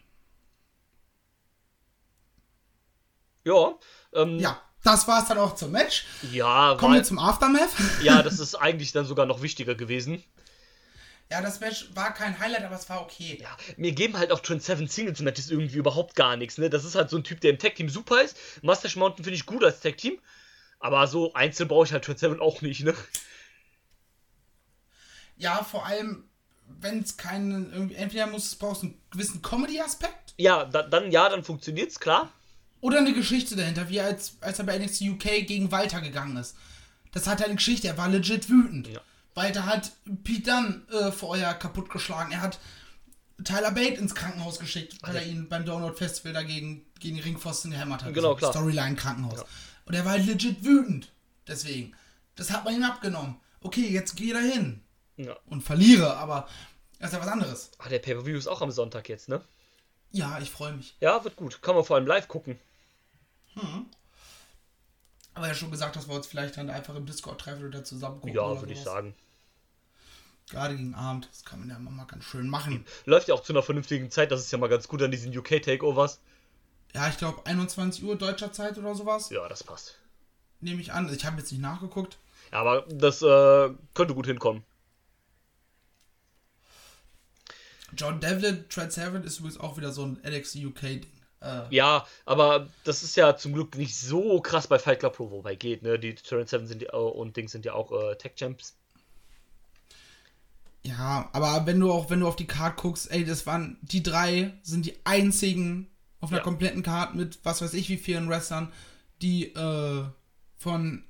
ja. 3.46 3.74
Ähm, 4.14 4.40
Ja, 4.40 4.62
das 4.84 5.08
war's 5.08 5.28
dann 5.28 5.38
auch 5.38 5.56
zum 5.56 5.72
Match. 5.72 6.06
Ja, 6.32 6.76
Kommen 6.80 6.94
war, 6.94 7.00
wir 7.00 7.04
zum 7.04 7.20
Aftermath. 7.20 7.70
ja, 8.02 8.22
das 8.24 8.40
ist 8.40 8.56
eigentlich 8.56 8.92
dann 8.92 9.06
sogar 9.06 9.26
noch 9.26 9.42
wichtiger 9.42 9.76
gewesen. 9.76 10.24
Ja, 11.32 11.42
das 11.42 11.60
Match 11.62 11.88
war 11.96 12.14
kein 12.14 12.38
Highlight, 12.38 12.64
aber 12.64 12.76
es 12.76 12.90
war 12.90 13.02
okay. 13.02 13.40
Ja, 13.42 13.56
mir 13.78 13.92
geben 13.92 14.18
halt 14.18 14.32
auch 14.32 14.40
Trent 14.40 14.62
Seven 14.62 14.88
Singles 14.88 15.20
Matches 15.22 15.50
irgendwie 15.50 15.78
überhaupt 15.78 16.16
gar 16.16 16.36
nichts, 16.38 16.58
ne? 16.58 16.70
Das 16.70 16.84
ist 16.86 16.96
halt 16.96 17.10
so 17.10 17.18
ein 17.18 17.24
Typ, 17.24 17.42
der 17.42 17.52
im 17.52 17.60
Tag 17.60 17.76
Team 17.76 17.90
super 17.90 18.22
ist. 18.22 18.38
Mustache 18.62 19.00
Mountain 19.00 19.24
finde 19.24 19.36
ich 19.38 19.46
gut 19.46 19.64
als 19.64 19.80
Tag 19.80 19.98
Team. 19.98 20.20
Aber 20.80 21.08
so 21.08 21.34
einzeln 21.34 21.70
brauche 21.70 21.86
ich 21.86 21.94
halt 21.94 22.04
Trent 22.04 22.20
Seven 22.20 22.40
auch 22.42 22.62
nicht, 22.62 22.84
ne? 22.84 22.94
Ja, 25.44 25.62
vor 25.64 25.86
allem, 25.86 26.24
wenn 26.80 27.00
es 27.00 27.18
keinen, 27.18 27.92
entweder 27.96 28.28
muss 28.28 28.46
es 28.48 28.56
brauchst 28.56 28.84
einen 28.84 28.98
gewissen 29.12 29.42
Comedy-Aspekt 29.42 30.34
Ja, 30.38 30.64
da, 30.64 30.84
dann 30.84 31.12
ja, 31.12 31.28
dann 31.28 31.44
funktioniert's, 31.44 32.00
klar. 32.00 32.32
oder 32.80 33.00
eine 33.00 33.14
Geschichte 33.14 33.58
dahinter, 33.58 33.90
wie 33.90 34.00
als, 34.00 34.38
als 34.40 34.60
er 34.60 34.66
bei 34.66 34.78
NXT 34.80 35.02
UK 35.02 35.46
gegen 35.46 35.72
Walter 35.72 36.00
gegangen 36.00 36.38
ist. 36.38 36.56
Das 37.12 37.28
hat 37.28 37.44
eine 37.44 37.56
Geschichte, 37.56 37.88
er 37.90 37.98
war 37.98 38.08
legit 38.08 38.50
wütend. 38.50 38.88
Ja. 38.88 39.02
Walter 39.36 39.66
hat 39.66 39.92
Pete 40.24 40.50
Dunne 40.50 40.82
äh, 40.92 41.12
vorher 41.12 41.54
kaputtgeschlagen. 41.56 42.32
Er 42.32 42.42
hat 42.42 42.60
Tyler 43.44 43.72
Bate 43.72 43.96
ins 44.00 44.16
Krankenhaus 44.16 44.60
geschickt, 44.60 44.96
weil 45.02 45.16
er 45.16 45.26
ihn 45.26 45.50
beim 45.50 45.66
Download 45.66 45.96
Festival 45.96 46.32
dagegen 46.34 46.86
gegen 47.00 47.18
die 47.18 47.22
Ringpfosten 47.22 47.72
gehämmert 47.72 48.04
hat. 48.04 48.14
Genau, 48.14 48.32
So, 48.32 48.36
klar. 48.38 48.52
Storyline 48.54 48.96
Krankenhaus. 48.96 49.44
Und 49.86 49.94
er 49.94 50.06
war 50.06 50.18
legit 50.18 50.64
wütend. 50.64 51.12
Deswegen. 51.48 51.94
Das 52.36 52.52
hat 52.52 52.64
man 52.64 52.76
ihm 52.76 52.84
abgenommen. 52.84 53.36
Okay, 53.62 53.90
jetzt 53.90 54.16
geh 54.16 54.32
da 54.32 54.40
hin 54.40 54.80
Ja. 55.18 55.38
und 55.48 55.62
verliere, 55.62 56.18
aber 56.18 56.48
das 57.00 57.12
ist 57.12 57.18
ja 57.18 57.22
was 57.22 57.32
anderes. 57.32 57.72
Ah, 57.78 57.90
der 57.90 58.00
Pay-Per-View 58.00 58.38
ist 58.38 58.48
auch 58.48 58.62
am 58.62 58.72
Sonntag 58.72 59.10
jetzt, 59.10 59.30
ne? 59.30 59.42
Ja, 60.12 60.40
ich 60.40 60.52
freue 60.52 60.74
mich. 60.74 60.96
Ja, 61.00 61.24
wird 61.24 61.36
gut. 61.36 61.62
Kann 61.62 61.76
man 61.76 61.84
vor 61.84 61.96
allem 61.98 62.08
live 62.08 62.28
gucken. 62.28 62.60
Aber 65.34 65.48
ja 65.48 65.54
schon 65.54 65.72
gesagt, 65.72 65.96
dass 65.96 66.08
wir 66.08 66.16
uns 66.16 66.28
vielleicht 66.28 66.58
dann 66.58 66.70
einfach 66.70 66.96
im 66.96 67.06
Discord 67.06 67.42
treffen 67.42 67.68
oder 67.68 67.84
zusammen 67.84 68.22
gucken. 68.22 68.36
Ja, 68.36 68.60
würde 68.60 68.74
ich 68.74 68.82
sagen. 68.82 69.16
Gerade 70.50 70.76
gegen 70.76 70.94
Abend, 70.94 71.28
das 71.32 71.46
kann 71.46 71.60
man 71.60 71.70
ja 71.70 71.80
mal 71.80 72.06
ganz 72.06 72.26
schön 72.26 72.48
machen. 72.48 72.86
Läuft 73.06 73.28
ja 73.28 73.34
auch 73.34 73.42
zu 73.44 73.54
einer 73.54 73.64
vernünftigen 73.64 74.12
Zeit, 74.12 74.32
das 74.32 74.42
ist 74.42 74.52
ja 74.52 74.58
mal 74.58 74.68
ganz 74.68 74.88
gut 74.88 75.02
an 75.02 75.10
diesen 75.10 75.36
UK-Takeovers. 75.36 76.20
Ja, 76.94 77.08
ich 77.08 77.18
glaube 77.18 77.46
21 77.46 78.04
Uhr 78.04 78.16
deutscher 78.16 78.52
Zeit 78.52 78.78
oder 78.78 78.94
sowas. 78.94 79.30
Ja, 79.32 79.48
das 79.50 79.64
passt. 79.64 79.98
Nehme 80.62 80.80
ich 80.82 80.94
an. 80.94 81.12
Ich 81.14 81.26
habe 81.26 81.38
jetzt 81.40 81.52
nicht 81.52 81.62
nachgeguckt. 81.62 82.18
Ja, 82.52 82.60
aber 82.60 82.84
das 82.90 83.22
äh, 83.24 83.72
könnte 83.96 84.14
gut 84.14 84.28
hinkommen. 84.28 84.64
John 87.98 88.20
Devlin, 88.20 88.66
Trent 88.70 88.92
Seven 88.94 89.24
ist 89.24 89.40
übrigens 89.40 89.60
auch 89.60 89.78
wieder 89.78 89.92
so 89.92 90.04
ein 90.06 90.20
NXT 90.26 90.58
UK-Ding. 90.66 91.06
Äh, 91.42 91.62
Ja, 91.70 92.06
aber 92.26 92.68
das 92.84 93.04
ist 93.04 93.16
ja 93.18 93.36
zum 93.36 93.54
Glück 93.54 93.76
nicht 93.78 93.98
so 93.98 94.40
krass 94.42 94.68
bei 94.68 94.80
Fight 94.80 95.00
Club 95.00 95.16
Pro, 95.18 95.30
wobei 95.32 95.56
geht, 95.56 95.82
ne? 95.84 96.00
Die 96.00 96.16
Torrent 96.16 96.50
7 96.50 96.68
sind 96.68 96.82
die, 96.82 96.86
äh, 96.88 96.96
und 96.96 97.36
Dings 97.38 97.52
sind 97.52 97.66
ja 97.66 97.74
auch 97.74 97.92
äh, 97.92 98.16
Tech 98.16 98.34
Champs. 98.36 98.76
ja, 100.84 101.30
aber 101.32 101.66
wenn 101.66 101.80
du 101.80 101.92
auch, 101.92 102.10
wenn 102.10 102.20
du 102.20 102.28
auf 102.28 102.36
die 102.36 102.48
Card 102.48 102.78
guckst, 102.78 103.10
ey, 103.12 103.24
das 103.24 103.46
waren, 103.46 103.78
die 103.82 104.04
drei 104.04 104.54
sind 104.64 104.86
die 104.86 104.96
einzigen 105.06 105.88
auf 106.20 106.30
einer 106.30 106.40
Ja. 106.40 106.44
kompletten 106.44 106.84
Card 106.84 107.16
mit 107.16 107.40
was 107.44 107.62
weiß 107.62 107.74
ich 107.74 107.90
wie 107.90 107.98
vielen 107.98 108.30
Wrestlern, 108.30 108.72
die 109.22 109.54
äh, 109.54 110.04
von, 110.58 111.04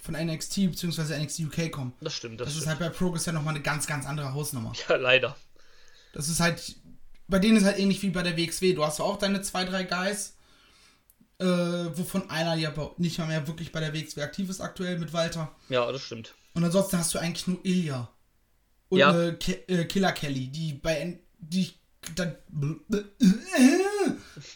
von 0.00 0.14
NXT 0.14 0.56
bzw. 0.70 1.16
NXT 1.22 1.40
UK 1.40 1.70
kommen. 1.72 1.92
Das 2.00 2.14
stimmt, 2.14 2.40
das, 2.40 2.46
Das 2.48 2.56
ist 2.56 2.62
stimmt. 2.62 2.80
halt 2.80 2.92
bei 2.92 2.96
Progress 2.96 3.26
ja 3.26 3.32
nochmal 3.32 3.54
eine 3.54 3.62
ganz, 3.62 3.86
ganz 3.86 4.04
andere 4.06 4.32
Hausnummer. 4.34 4.72
ja, 4.88 4.96
leider. 4.96 5.36
Das 6.14 6.28
ist 6.28 6.40
halt, 6.40 6.76
bei 7.28 7.38
denen 7.38 7.56
ist 7.58 7.64
halt 7.64 7.78
ähnlich 7.78 8.00
wie 8.02 8.10
bei 8.10 8.22
der 8.22 8.36
WXW. 8.36 8.72
Du 8.72 8.84
hast 8.84 9.00
auch 9.00 9.18
deine 9.18 9.42
zwei, 9.42 9.64
drei 9.64 9.82
Guys, 9.82 10.36
äh, 11.38 11.44
wovon 11.44 12.30
einer 12.30 12.54
ja 12.54 12.70
aber 12.70 12.94
nicht 12.98 13.18
mal 13.18 13.26
mehr 13.26 13.46
wirklich 13.48 13.72
bei 13.72 13.80
der 13.80 13.92
WXW 13.92 14.22
aktiv 14.22 14.48
ist 14.48 14.60
aktuell 14.60 14.98
mit 14.98 15.12
Walter. 15.12 15.54
Ja, 15.68 15.90
das 15.90 16.02
stimmt. 16.02 16.34
Und 16.54 16.64
ansonsten 16.64 16.98
hast 16.98 17.12
du 17.14 17.18
eigentlich 17.18 17.46
nur 17.48 17.58
Ilya. 17.64 18.08
Und 18.88 18.98
Ja. 19.00 19.20
äh, 19.20 19.32
Ke 19.34 19.68
äh, 19.68 19.84
Killer 19.86 20.12
Kelly, 20.12 20.46
die 20.48 20.74
bei, 20.74 21.18
die, 21.38 21.72
da, 22.14 22.32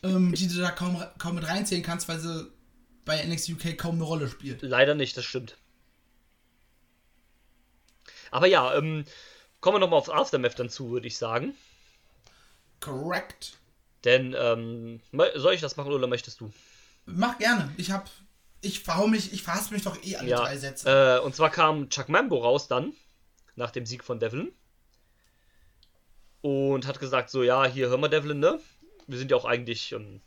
ähm, 0.04 0.32
die 0.32 0.46
du 0.48 0.60
da 0.60 0.70
kaum, 0.70 1.02
kaum 1.18 1.34
mit 1.34 1.48
reinzählen 1.48 1.82
kannst, 1.82 2.08
weil 2.08 2.20
sie 2.20 2.48
bei 3.04 3.24
NXT 3.24 3.50
UK 3.50 3.76
kaum 3.76 3.96
eine 3.96 4.04
Rolle 4.04 4.28
spielt. 4.28 4.62
Leider 4.62 4.94
nicht, 4.94 5.16
das 5.16 5.24
stimmt. 5.24 5.56
Aber 8.30 8.46
ja, 8.46 8.76
ähm, 8.76 9.04
kommen 9.60 9.76
wir 9.76 9.80
nochmal 9.80 9.98
aufs 9.98 10.08
Aftermath 10.10 10.58
dann 10.58 10.68
zu, 10.70 10.90
würde 10.90 11.06
ich 11.06 11.16
sagen. 11.18 11.54
Correct. 12.80 13.56
Denn, 14.04 14.34
ähm, 14.38 15.00
soll 15.34 15.54
ich 15.54 15.60
das 15.60 15.76
machen 15.76 15.92
oder 15.92 16.06
möchtest 16.06 16.40
du? 16.40 16.52
Mach 17.06 17.38
gerne. 17.38 17.72
Ich 17.76 17.90
hab, 17.90 18.08
ich 18.60 18.80
verhau 18.80 19.06
mich, 19.08 19.32
ich 19.32 19.42
verhasse 19.42 19.72
mich 19.74 19.82
doch 19.82 20.02
eh 20.04 20.16
alle 20.16 20.28
Ja, 20.28 20.40
drei 20.42 20.56
Sätze. 20.56 21.18
äh, 21.20 21.24
und 21.24 21.34
zwar 21.34 21.50
kam 21.50 21.90
Chuck 21.90 22.08
Mambo 22.08 22.38
raus 22.38 22.68
dann, 22.68 22.92
nach 23.56 23.70
dem 23.70 23.86
Sieg 23.86 24.04
von 24.04 24.20
Devlin. 24.20 24.52
Und 26.40 26.86
hat 26.86 27.00
gesagt, 27.00 27.30
so, 27.30 27.42
ja, 27.42 27.64
hier, 27.66 27.88
hör 27.88 27.98
mal, 27.98 28.08
Devlin, 28.08 28.38
ne? 28.38 28.60
Wir 29.08 29.18
sind 29.18 29.30
ja 29.32 29.36
auch 29.36 29.44
eigentlich 29.44 29.90
ähm, 29.92 30.20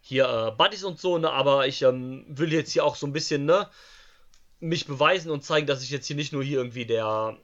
hier 0.00 0.28
äh, 0.28 0.50
Buddies 0.56 0.84
und 0.84 1.00
so, 1.00 1.18
ne? 1.18 1.30
Aber 1.30 1.66
ich 1.66 1.82
ähm, 1.82 2.24
will 2.28 2.52
jetzt 2.52 2.70
hier 2.70 2.84
auch 2.84 2.94
so 2.94 3.06
ein 3.06 3.12
bisschen, 3.12 3.44
ne? 3.46 3.68
Mich 4.60 4.86
beweisen 4.86 5.32
und 5.32 5.42
zeigen, 5.44 5.66
dass 5.66 5.82
ich 5.82 5.90
jetzt 5.90 6.06
hier 6.06 6.14
nicht 6.16 6.32
nur 6.32 6.44
hier 6.44 6.58
irgendwie 6.58 6.86
der, 6.86 7.36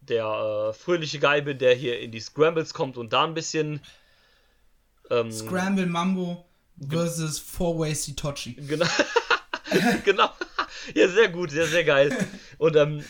der 0.00 0.24
äh, 0.24 0.72
fröhliche 0.72 1.18
Guy 1.18 1.42
bin, 1.42 1.58
der 1.58 1.74
hier 1.74 2.00
in 2.00 2.12
die 2.12 2.20
Scrambles 2.20 2.74
kommt 2.74 2.96
und 2.96 3.12
da 3.12 3.24
ein 3.24 3.34
bisschen. 3.34 3.80
Ähm, 5.10 5.32
Scramble 5.32 5.86
Mambo 5.86 6.44
versus 6.88 7.38
Four-Way 7.38 7.94
Sitochi. 7.94 8.54
Genau. 8.54 8.86
genau. 10.04 10.30
Ja, 10.94 11.08
sehr 11.08 11.28
gut, 11.28 11.50
sehr, 11.50 11.66
sehr 11.66 11.84
geil. 11.84 12.16
Und 12.58 12.76
ähm, 12.76 13.04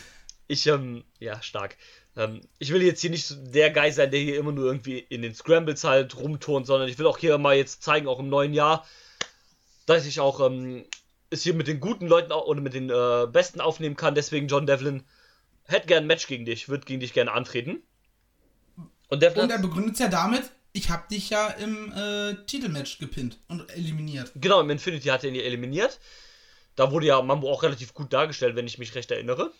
ich, 0.47 0.67
ähm, 0.67 1.03
ja, 1.19 1.41
stark. 1.41 1.77
Ähm, 2.15 2.41
ich 2.57 2.73
will 2.73 2.81
jetzt 2.81 3.01
hier 3.01 3.09
nicht 3.09 3.33
der 3.53 3.71
Guy 3.71 3.91
sein, 3.91 4.11
der 4.11 4.19
hier 4.19 4.37
immer 4.37 4.51
nur 4.51 4.65
irgendwie 4.65 4.99
in 4.99 5.21
den 5.21 5.35
Scrambles 5.35 5.83
halt 5.83 6.17
rumturnt, 6.17 6.67
sondern 6.67 6.89
ich 6.89 6.97
will 6.97 7.07
auch 7.07 7.17
hier 7.17 7.37
mal 7.37 7.55
jetzt 7.55 7.83
zeigen, 7.83 8.07
auch 8.07 8.19
im 8.19 8.29
neuen 8.29 8.53
Jahr, 8.53 8.85
dass 9.85 10.05
ich 10.05 10.19
auch 10.19 10.45
ähm, 10.45 10.85
es 11.29 11.43
hier 11.43 11.53
mit 11.53 11.67
den 11.67 11.79
guten 11.79 12.07
Leuten 12.07 12.31
au- 12.31 12.45
oder 12.45 12.61
mit 12.61 12.73
den 12.73 12.89
äh, 12.89 13.27
Besten 13.31 13.61
aufnehmen 13.61 13.95
kann. 13.95 14.15
Deswegen, 14.15 14.47
John 14.47 14.65
Devlin, 14.65 15.03
hätte 15.71 15.87
gern 15.87 16.03
ein 16.03 16.07
Match 16.07 16.27
gegen 16.27 16.45
dich, 16.45 16.69
würde 16.69 16.85
gegen 16.85 16.99
dich 16.99 17.13
gerne 17.13 17.31
antreten. 17.31 17.81
Und 19.09 19.21
Devlin. 19.21 19.43
Und 19.43 19.51
er 19.51 19.59
begründet 19.59 19.93
es 19.93 19.99
ja 19.99 20.07
damit, 20.07 20.51
ich 20.71 20.89
habe 20.89 21.03
dich 21.09 21.29
ja 21.29 21.47
im 21.47 21.91
äh, 21.93 22.35
Titelmatch 22.45 22.99
gepinnt 22.99 23.39
und 23.47 23.69
eliminiert. 23.71 24.31
Genau, 24.35 24.61
im 24.61 24.69
Infinity 24.69 25.07
hat 25.07 25.23
er 25.23 25.29
ihn 25.29 25.35
ja 25.35 25.41
eliminiert. 25.41 25.99
Da 26.75 26.91
wurde 26.91 27.07
ja 27.07 27.21
Mambo 27.21 27.51
auch 27.51 27.63
relativ 27.63 27.93
gut 27.93 28.13
dargestellt, 28.13 28.55
wenn 28.55 28.67
ich 28.67 28.77
mich 28.77 28.95
recht 28.95 29.11
erinnere. 29.11 29.51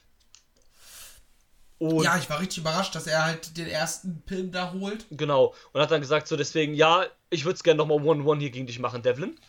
Und 1.80 2.04
ja, 2.04 2.18
ich 2.18 2.30
war 2.30 2.40
richtig 2.40 2.60
überrascht, 2.60 2.94
dass 2.94 3.08
er 3.08 3.24
halt 3.24 3.58
den 3.58 3.68
ersten 3.68 4.22
Pin 4.26 4.52
da 4.52 4.74
holt. 4.74 5.06
genau. 5.12 5.56
Und 5.72 5.82
hat 5.82 5.92
dann 5.92 6.02
gesagt, 6.02 6.28
so 6.28 6.36
deswegen, 6.36 6.74
ja, 6.74 7.06
ich 7.30 7.46
würde 7.46 7.56
es 7.56 7.64
gerne 7.64 7.78
nochmal 7.78 8.06
One-One 8.06 8.42
hier 8.42 8.50
gegen 8.52 8.68
dich 8.68 8.80
machen, 8.80 9.02
Devlin. 9.02 9.40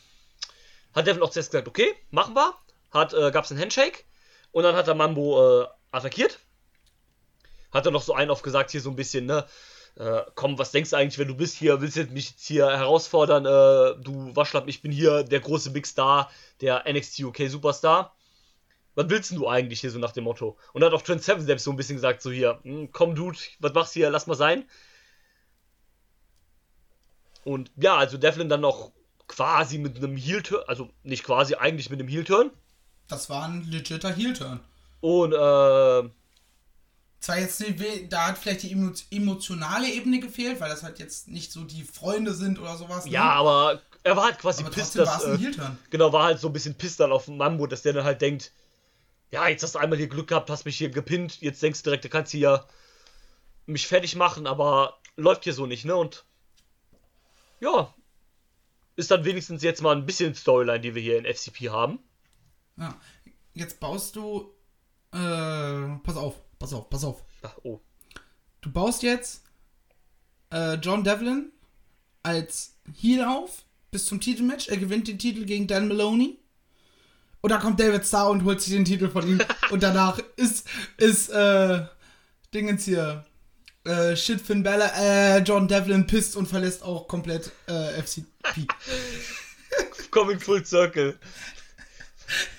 Hat 0.94 1.06
Devlin 1.06 1.22
auch 1.22 1.30
zuerst 1.30 1.50
gesagt, 1.50 1.68
okay, 1.68 1.94
machen 2.10 2.34
wir. 2.34 2.54
Hat, 2.92 3.14
äh, 3.14 3.30
gab's 3.32 3.50
einen 3.50 3.60
Handshake. 3.60 4.04
Und 4.52 4.62
dann 4.62 4.76
hat 4.76 4.86
der 4.86 4.94
Mambo 4.94 5.62
äh, 5.62 5.66
attackiert. 5.90 6.38
Hat 7.72 7.86
dann 7.86 7.92
noch 7.92 8.02
so 8.02 8.14
einen 8.14 8.30
aufgesagt, 8.30 8.70
hier 8.70 8.80
so 8.80 8.90
ein 8.90 8.96
bisschen, 8.96 9.26
ne? 9.26 9.46
Äh, 9.96 10.22
komm, 10.34 10.58
was 10.58 10.70
denkst 10.70 10.90
du 10.90 10.96
eigentlich, 10.96 11.18
wenn 11.18 11.28
du 11.28 11.34
bist 11.34 11.56
hier, 11.56 11.80
willst 11.80 11.96
du 11.96 12.04
mich 12.04 12.30
jetzt 12.30 12.44
hier 12.44 12.66
herausfordern? 12.66 13.44
Äh, 13.44 14.02
du 14.02 14.34
Waschlapp, 14.34 14.68
ich 14.68 14.82
bin 14.82 14.92
hier 14.92 15.24
der 15.24 15.40
große 15.40 15.70
Big 15.70 15.86
Star, 15.86 16.30
der 16.60 16.84
NXT 16.90 17.20
UK 17.20 17.48
Superstar. 17.48 18.14
Was 18.94 19.08
willst 19.08 19.30
denn 19.30 19.38
du 19.38 19.48
eigentlich 19.48 19.80
hier 19.80 19.90
so 19.90 19.98
nach 19.98 20.12
dem 20.12 20.24
Motto? 20.24 20.56
Und 20.72 20.84
hat 20.84 20.92
auch 20.92 21.02
Trent 21.02 21.22
Seven 21.22 21.44
selbst 21.44 21.64
so 21.64 21.70
ein 21.70 21.76
bisschen 21.76 21.96
gesagt, 21.96 22.22
so 22.22 22.30
hier, 22.30 22.60
hm, 22.62 22.92
komm 22.92 23.14
Dude, 23.14 23.38
was 23.58 23.72
machst 23.72 23.94
du 23.94 24.00
hier, 24.00 24.10
lass 24.10 24.26
mal 24.26 24.34
sein. 24.34 24.64
Und 27.44 27.70
ja, 27.76 27.96
also 27.96 28.18
Devlin 28.18 28.48
dann 28.48 28.60
noch 28.60 28.92
quasi 29.26 29.78
mit 29.78 29.96
einem 29.96 30.16
Heel-Turn, 30.16 30.64
also 30.66 30.90
nicht 31.02 31.24
quasi, 31.24 31.54
eigentlich 31.54 31.88
mit 31.88 32.00
einem 32.00 32.08
Heel-Turn. 32.08 32.50
Das 33.08 33.30
war 33.30 33.44
ein 33.44 33.64
legitter 33.64 34.12
Heel-Turn. 34.12 34.60
Und 35.00 35.32
äh, 35.32 36.10
zwar 37.20 37.38
jetzt 37.38 37.60
nicht, 37.60 38.12
da 38.12 38.28
hat 38.28 38.38
vielleicht 38.38 38.62
die 38.62 38.72
emo 38.72 38.92
emotionale 39.10 39.90
Ebene 39.90 40.20
gefehlt, 40.20 40.60
weil 40.60 40.70
das 40.70 40.82
halt 40.82 40.98
jetzt 40.98 41.28
nicht 41.28 41.52
so 41.52 41.64
die 41.64 41.84
Freunde 41.84 42.34
sind 42.34 42.58
oder 42.58 42.76
sowas. 42.76 43.04
ne? 43.04 43.12
Ja, 43.12 43.30
aber 43.30 43.82
er 44.02 44.16
war 44.16 44.24
halt 44.24 44.38
quasi 44.38 44.64
aber 44.64 44.74
war 44.74 45.04
dass. 45.04 45.24
Äh, 45.24 45.52
genau, 45.90 46.12
war 46.12 46.24
halt 46.24 46.40
so 46.40 46.48
ein 46.48 46.52
bisschen 46.52 46.74
pisst 46.74 46.98
dann 47.00 47.12
auf 47.12 47.28
Mambo, 47.28 47.66
dass 47.66 47.82
der 47.82 47.92
dann 47.92 48.04
halt 48.04 48.22
denkt, 48.22 48.52
ja, 49.30 49.46
jetzt 49.48 49.62
hast 49.62 49.74
du 49.74 49.78
einmal 49.78 49.98
hier 49.98 50.08
Glück 50.08 50.28
gehabt, 50.28 50.50
hast 50.50 50.64
mich 50.64 50.78
hier 50.78 50.90
gepinnt, 50.90 51.40
jetzt 51.40 51.62
denkst 51.62 51.82
du 51.82 51.90
direkt, 51.90 52.04
du 52.04 52.08
kannst 52.08 52.32
hier 52.32 52.66
mich 53.66 53.86
fertig 53.86 54.16
machen, 54.16 54.46
aber 54.46 54.98
läuft 55.16 55.44
hier 55.44 55.52
so 55.52 55.66
nicht, 55.66 55.84
ne? 55.84 55.94
Und 55.94 56.24
ja, 57.60 57.94
ist 58.96 59.10
dann 59.10 59.24
wenigstens 59.24 59.62
jetzt 59.62 59.82
mal 59.82 59.94
ein 59.94 60.06
bisschen 60.06 60.34
Storyline, 60.34 60.80
die 60.80 60.94
wir 60.94 61.02
hier 61.02 61.18
in 61.18 61.32
FCP 61.32 61.68
haben. 61.68 62.00
Ja. 62.76 62.98
Jetzt 63.52 63.78
baust 63.80 64.16
du. 64.16 64.54
Äh, 65.12 65.98
pass 66.04 66.16
auf, 66.16 66.36
pass 66.60 66.72
auf, 66.72 66.88
pass 66.88 67.04
auf. 67.04 67.24
Ach, 67.42 67.56
oh. 67.64 67.80
Du 68.60 68.70
baust 68.70 69.02
jetzt 69.02 69.42
äh, 70.52 70.74
John 70.74 71.02
Devlin 71.02 71.50
als 72.22 72.76
Heel 73.00 73.24
auf 73.24 73.64
bis 73.90 74.06
zum 74.06 74.20
Titelmatch. 74.20 74.68
Er 74.68 74.76
gewinnt 74.76 75.08
den 75.08 75.18
Titel 75.18 75.44
gegen 75.44 75.66
Dan 75.66 75.88
Maloney. 75.88 76.38
Und 77.40 77.50
dann 77.50 77.60
kommt 77.60 77.80
David 77.80 78.06
Starr 78.06 78.30
und 78.30 78.44
holt 78.44 78.60
sich 78.60 78.74
den 78.74 78.84
Titel 78.84 79.08
von 79.08 79.26
ihm. 79.26 79.40
und 79.70 79.82
danach 79.82 80.20
ist, 80.36 80.68
ist, 80.98 81.30
äh, 81.30 81.86
Dingens 82.52 82.84
hier, 82.84 83.24
äh, 83.84 84.14
Shit 84.14 84.40
Finn 84.40 84.62
Balor, 84.62 84.90
äh, 84.96 85.38
John 85.38 85.68
Devlin 85.68 86.06
pisst 86.06 86.36
und 86.36 86.46
verlässt 86.46 86.82
auch 86.82 87.08
komplett 87.08 87.50
äh, 87.66 88.02
FCP. 88.02 88.66
Coming 90.10 90.38
full 90.38 90.64
circle. 90.66 91.18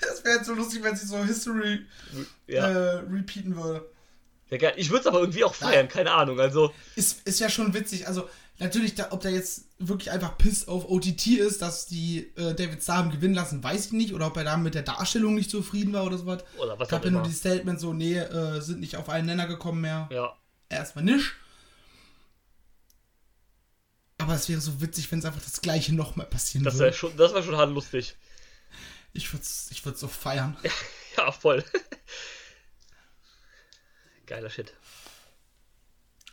Das 0.00 0.24
wäre 0.24 0.36
jetzt 0.36 0.46
so 0.46 0.54
lustig, 0.54 0.82
wenn 0.82 0.96
sie 0.96 1.06
so 1.06 1.22
History 1.24 1.86
Ja. 2.46 2.68
äh, 2.68 2.96
repeaten 3.10 3.56
würde. 3.56 3.88
ja. 4.50 4.70
Ich 4.76 4.90
würde 4.90 5.00
es 5.00 5.06
aber 5.06 5.20
irgendwie 5.20 5.44
auch 5.44 5.54
feiern, 5.54 5.88
keine 5.88 6.12
Ahnung. 6.12 6.38
Also, 6.40 6.72
ist, 6.96 7.26
ist 7.26 7.40
ja 7.40 7.48
schon 7.48 7.72
witzig. 7.74 8.06
Also, 8.06 8.28
natürlich, 8.58 8.94
da, 8.94 9.08
ob 9.10 9.20
der 9.20 9.30
jetzt 9.32 9.64
wirklich 9.78 10.10
einfach 10.10 10.36
Piss 10.38 10.68
auf 10.68 10.88
OTT 10.88 11.26
ist, 11.38 11.62
dass 11.62 11.86
die 11.86 12.32
äh, 12.36 12.54
David 12.54 12.82
Starr 12.82 12.98
haben 12.98 13.10
gewinnen 13.10 13.34
lassen, 13.34 13.64
weiß 13.64 13.86
ich 13.86 13.92
nicht. 13.92 14.14
Oder 14.14 14.26
ob 14.28 14.36
er 14.36 14.44
da 14.44 14.56
mit 14.56 14.74
der 14.74 14.82
Darstellung 14.82 15.34
nicht 15.34 15.50
zufrieden 15.50 15.92
war 15.92 16.04
oder 16.04 16.18
so 16.18 16.26
was. 16.26 16.44
Oder 16.58 16.78
was 16.78 16.88
Gab 16.88 17.00
auch 17.00 17.04
ja 17.06 17.10
nur 17.10 17.22
die 17.22 17.32
Statement 17.32 17.80
so, 17.80 17.92
nee, 17.92 18.16
äh, 18.18 18.60
sind 18.60 18.80
nicht 18.80 18.96
auf 18.96 19.08
einen 19.08 19.26
Nenner 19.26 19.46
gekommen 19.46 19.80
mehr. 19.80 20.08
ja. 20.12 20.36
Erstmal 20.68 21.04
nicht. 21.04 21.32
Aber 24.18 24.34
es 24.34 24.48
wäre 24.48 24.60
so 24.60 24.80
witzig, 24.80 25.10
wenn 25.10 25.18
es 25.18 25.24
einfach 25.24 25.42
das 25.42 25.60
gleiche 25.60 25.94
nochmal 25.94 26.26
passieren 26.26 26.64
Das 26.64 26.74
wäre 26.74 26.84
würde. 26.86 26.96
schon, 26.96 27.16
das 27.16 27.34
wär 27.34 27.42
schon 27.42 27.56
hart 27.56 27.70
lustig. 27.70 28.14
Ich 29.12 29.32
würde 29.32 29.42
es 29.42 29.70
ich 29.70 29.84
würd's 29.84 30.00
so 30.00 30.08
feiern. 30.08 30.56
Ja, 31.18 31.30
voll. 31.30 31.62
Geiler 34.24 34.48
Shit. 34.48 34.72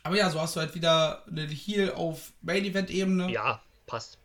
Aber 0.02 0.16
ja, 0.16 0.30
so 0.30 0.40
hast 0.40 0.56
du 0.56 0.60
halt 0.60 0.74
wieder 0.74 1.26
eine 1.26 1.46
Heal 1.46 1.92
auf 1.92 2.32
Main 2.40 2.64
Event 2.64 2.88
Ebene, 2.88 3.30
Ja, 3.30 3.62
passt. 3.86 4.16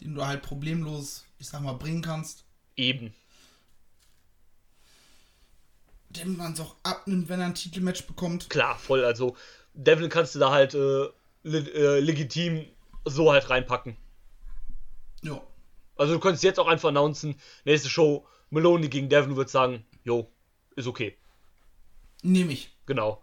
den 0.00 0.14
du 0.14 0.24
halt 0.24 0.42
problemlos, 0.42 1.24
ich 1.38 1.48
sag 1.48 1.60
mal, 1.62 1.72
bringen 1.72 2.02
kannst. 2.02 2.44
Eben. 2.76 3.12
Dem 6.10 6.36
man 6.36 6.52
es 6.52 6.60
auch 6.60 6.76
abnimmt, 6.84 7.28
wenn 7.28 7.40
er 7.40 7.46
ein 7.46 7.56
Titelmatch 7.56 8.06
bekommt. 8.06 8.48
Klar, 8.48 8.78
voll. 8.78 9.04
Also, 9.04 9.36
Devlin 9.72 10.08
kannst 10.10 10.36
du 10.36 10.38
da 10.38 10.52
halt 10.52 10.74
äh, 10.74 11.08
le 11.42 11.58
äh, 11.74 11.98
legitim 11.98 12.64
so 13.04 13.32
halt 13.32 13.50
reinpacken. 13.50 13.96
Ja. 15.22 15.42
Also, 15.96 16.14
du 16.14 16.20
könntest 16.20 16.44
jetzt 16.44 16.58
auch 16.58 16.66
einfach 16.66 16.88
announcen, 16.88 17.40
nächste 17.64 17.88
Show, 17.88 18.26
Maloney 18.50 18.88
gegen 18.88 19.08
Devlin, 19.08 19.36
wird 19.36 19.50
sagen, 19.50 19.84
jo, 20.04 20.28
ist 20.76 20.86
okay. 20.86 21.16
Nehme 22.22 22.52
ich. 22.52 22.70
Genau. 22.86 23.22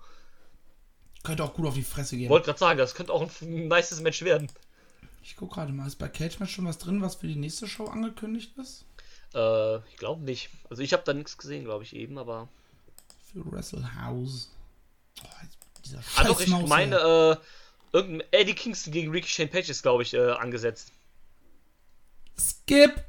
Könnte 1.23 1.43
auch 1.43 1.53
gut 1.53 1.67
auf 1.67 1.73
die 1.75 1.83
Fresse 1.83 2.17
gehen. 2.17 2.29
Wollte 2.29 2.45
gerade 2.47 2.59
sagen, 2.59 2.77
das 2.77 2.95
könnte 2.95 3.13
auch 3.13 3.29
ein 3.41 3.67
nices 3.67 4.01
Match 4.01 4.23
werden. 4.23 4.47
Ich 5.23 5.35
guck 5.35 5.53
gerade 5.53 5.71
mal, 5.71 5.85
ist 5.85 5.97
bei 5.97 6.07
Cage 6.07 6.39
Match 6.39 6.53
schon 6.53 6.65
was 6.65 6.79
drin, 6.79 7.01
was 7.01 7.15
für 7.15 7.27
die 7.27 7.35
nächste 7.35 7.67
Show 7.67 7.85
angekündigt 7.85 8.57
ist? 8.57 8.85
Äh, 9.35 9.77
ich 9.89 9.97
glaube 9.97 10.23
nicht. 10.23 10.49
Also, 10.69 10.81
ich 10.81 10.93
habe 10.93 11.03
da 11.05 11.13
nichts 11.13 11.37
gesehen, 11.37 11.65
glaube 11.65 11.83
ich, 11.83 11.95
eben, 11.95 12.17
aber. 12.17 12.47
Für 13.31 13.49
Wrestle 13.51 13.95
House. 14.03 14.49
Oh, 15.23 15.27
dieser 15.85 15.99
Ah, 16.15 16.23
doch, 16.23 16.39
ich 16.39 16.49
Scheißmaus, 16.49 16.69
meine, 16.69 16.95
äh, 16.97 17.35
irgendein 17.95 18.27
Eddie 18.31 18.55
Kingston 18.55 18.93
gegen 18.93 19.11
Ricky 19.11 19.27
Shane 19.29 19.49
Page 19.49 19.69
ist, 19.69 19.83
glaube 19.83 20.03
ich, 20.03 20.13
äh, 20.13 20.31
angesetzt. 20.31 20.91
Skip! 22.49 23.03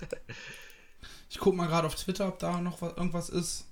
Ich 1.28 1.40
guck 1.40 1.54
mal 1.54 1.66
gerade 1.66 1.86
auf 1.86 1.96
Twitter, 1.96 2.28
ob 2.28 2.38
da 2.38 2.62
noch 2.62 2.80
was, 2.80 2.96
irgendwas 2.96 3.28
ist. 3.28 3.66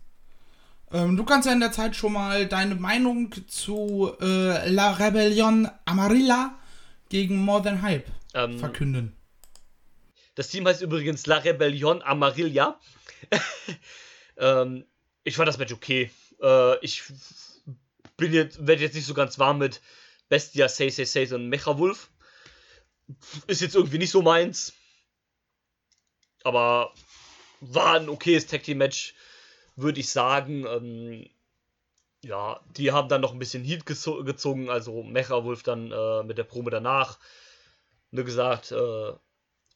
Ähm, 0.92 1.16
du 1.16 1.24
kannst 1.24 1.46
ja 1.46 1.52
in 1.54 1.60
der 1.60 1.72
Zeit 1.72 1.96
schon 1.96 2.12
mal 2.12 2.46
deine 2.46 2.74
Meinung 2.74 3.34
zu 3.48 4.14
äh, 4.20 4.68
La 4.68 4.92
Rebellion 4.92 5.70
Amarilla 5.86 6.58
gegen 7.08 7.38
More 7.38 7.62
Than 7.62 7.80
Hype 7.80 8.06
Ähm, 8.34 8.58
verkünden. 8.58 9.16
Das 10.34 10.48
Team 10.48 10.66
heißt 10.66 10.82
übrigens 10.82 11.24
La 11.26 11.38
Rebellion 11.38 12.02
Amarilla. 12.02 12.78
ähm, 14.36 14.84
ich 15.22 15.36
fand 15.36 15.48
das 15.48 15.56
Match 15.56 15.72
okay. 15.72 16.10
Äh, 16.42 16.78
ich 16.84 17.02
bin 18.18 18.34
jetzt, 18.34 18.66
werde 18.66 18.82
jetzt 18.82 18.94
nicht 18.94 19.06
so 19.06 19.14
ganz 19.14 19.38
warm 19.38 19.56
mit 19.56 19.80
Bestia, 20.28 20.68
Say 20.68 20.90
Say 20.90 21.06
Say 21.06 21.32
und 21.34 21.48
Mecha 21.48 21.78
Wolf. 21.78 22.10
Ist 23.46 23.60
jetzt 23.60 23.74
irgendwie 23.74 23.98
nicht 23.98 24.10
so 24.10 24.22
meins. 24.22 24.72
Aber 26.42 26.92
war 27.60 27.94
ein 27.94 28.08
okayes 28.08 28.46
Tag 28.46 28.62
Team 28.62 28.78
Match, 28.78 29.14
würde 29.76 30.00
ich 30.00 30.10
sagen. 30.10 30.66
Ähm, 30.66 31.28
ja, 32.22 32.60
die 32.76 32.92
haben 32.92 33.08
dann 33.08 33.20
noch 33.20 33.32
ein 33.32 33.38
bisschen 33.38 33.64
Heat 33.64 33.86
gezo 33.86 34.24
gezogen, 34.24 34.70
also 34.70 35.02
Mecha 35.02 35.44
Wolf 35.44 35.62
dann 35.62 35.92
äh, 35.92 36.22
mit 36.22 36.38
der 36.38 36.44
Probe 36.44 36.70
danach. 36.70 37.18
Nur 38.10 38.24
gesagt, 38.24 38.72
äh, 38.72 39.12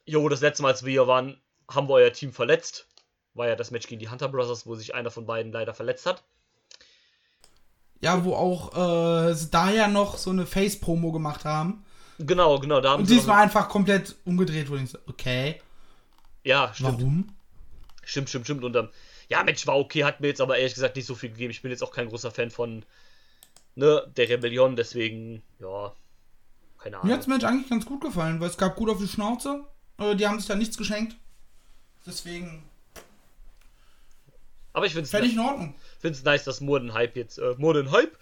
Jo, 0.09 0.27
das 0.27 0.41
letzte 0.41 0.63
Mal, 0.63 0.69
als 0.69 0.83
wir 0.83 0.91
hier 0.91 1.05
waren, 1.05 1.39
haben 1.69 1.87
wir 1.87 1.93
euer 1.93 2.11
Team 2.11 2.33
verletzt. 2.33 2.87
War 3.35 3.47
ja 3.47 3.55
das 3.55 3.69
Match 3.69 3.85
gegen 3.85 3.99
die 3.99 4.09
Hunter 4.09 4.27
Brothers, 4.27 4.65
wo 4.65 4.73
sich 4.73 4.95
einer 4.95 5.11
von 5.11 5.27
beiden 5.27 5.51
leider 5.51 5.75
verletzt 5.75 6.07
hat. 6.07 6.23
Ja, 8.01 8.25
wo 8.25 8.33
auch 8.33 8.73
äh, 8.73 9.35
daher 9.51 9.87
noch 9.87 10.17
so 10.17 10.31
eine 10.31 10.47
Face-Promo 10.47 11.11
gemacht 11.11 11.45
haben. 11.45 11.85
Genau, 12.19 12.59
genau, 12.59 12.81
da 12.81 12.91
haben 12.91 13.01
Und 13.01 13.07
sie 13.07 13.15
diesmal 13.15 13.43
einfach 13.43 13.69
komplett 13.69 14.15
umgedreht, 14.25 14.69
wo 14.69 14.75
ich 14.75 14.89
so, 14.89 14.97
okay, 15.07 15.61
Ja, 16.43 16.71
stimmt, 16.73 16.99
warum? 16.99 17.29
stimmt, 18.03 18.29
stimmt, 18.29 18.45
stimmt. 18.45 18.63
Und 18.63 18.75
ähm, 18.75 18.89
ja, 19.29 19.43
Match 19.43 19.65
war 19.67 19.77
okay, 19.77 20.03
hat 20.03 20.19
mir 20.19 20.27
jetzt 20.27 20.41
aber 20.41 20.57
ehrlich 20.57 20.73
gesagt 20.73 20.95
nicht 20.97 21.05
so 21.05 21.15
viel 21.15 21.29
gegeben. 21.29 21.51
Ich 21.51 21.61
bin 21.61 21.71
jetzt 21.71 21.81
auch 21.83 21.91
kein 21.91 22.09
großer 22.09 22.31
Fan 22.31 22.51
von 22.51 22.83
ne, 23.75 24.05
der 24.17 24.27
Rebellion, 24.29 24.75
deswegen, 24.75 25.41
ja, 25.59 25.93
keine 26.77 26.97
Mir 26.97 27.01
Ahnung. 27.03 27.13
hat 27.13 27.19
das 27.19 27.27
Match 27.27 27.45
eigentlich 27.45 27.69
ganz 27.69 27.85
gut 27.85 28.01
gefallen, 28.01 28.39
weil 28.39 28.49
es 28.49 28.57
gab 28.57 28.75
gut 28.75 28.89
auf 28.89 28.97
die 28.99 29.07
Schnauze. 29.07 29.63
Äh, 29.97 30.15
die 30.15 30.27
haben 30.27 30.39
sich 30.39 30.47
da 30.47 30.55
nichts 30.55 30.77
geschenkt. 30.77 31.15
Deswegen 32.05 32.63
Aber 34.73 34.85
ich 34.85 34.93
finde 34.93 35.07
fände 35.09 35.27
ich 35.27 35.33
es 35.33 35.39
in 35.39 35.45
Ordnung. 35.45 35.75
nice, 36.23 36.43
dass 36.43 36.61
Modern 36.61 36.93
Hype 36.93 37.15
jetzt, 37.15 37.37
äh, 37.37 37.55
Modern 37.57 37.91
Hype 37.91 38.17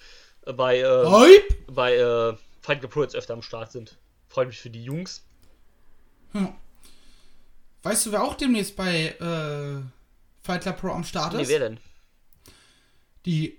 bei, 0.56 0.80
äh, 0.80 1.06
Hype! 1.06 1.66
bei 1.74 1.96
äh, 1.96 2.34
Club 2.76 2.92
Pro 2.92 3.04
jetzt 3.04 3.16
öfter 3.16 3.34
am 3.34 3.42
Start 3.42 3.72
sind. 3.72 3.98
Freut 4.28 4.48
mich 4.48 4.60
für 4.60 4.70
die 4.70 4.84
Jungs. 4.84 5.24
Hm. 6.34 6.54
Weißt 7.84 8.06
du, 8.06 8.12
wer 8.12 8.24
auch 8.24 8.36
demnächst 8.36 8.76
bei 8.76 9.10
äh, 9.10 9.82
Fight 10.44 10.62
Club 10.62 10.78
Pro 10.80 10.90
am 10.92 11.04
Start 11.04 11.34
Nee, 11.34 11.44
ist? 11.44 11.50
wer 11.50 11.60
denn? 11.60 11.80
Die 13.26 13.58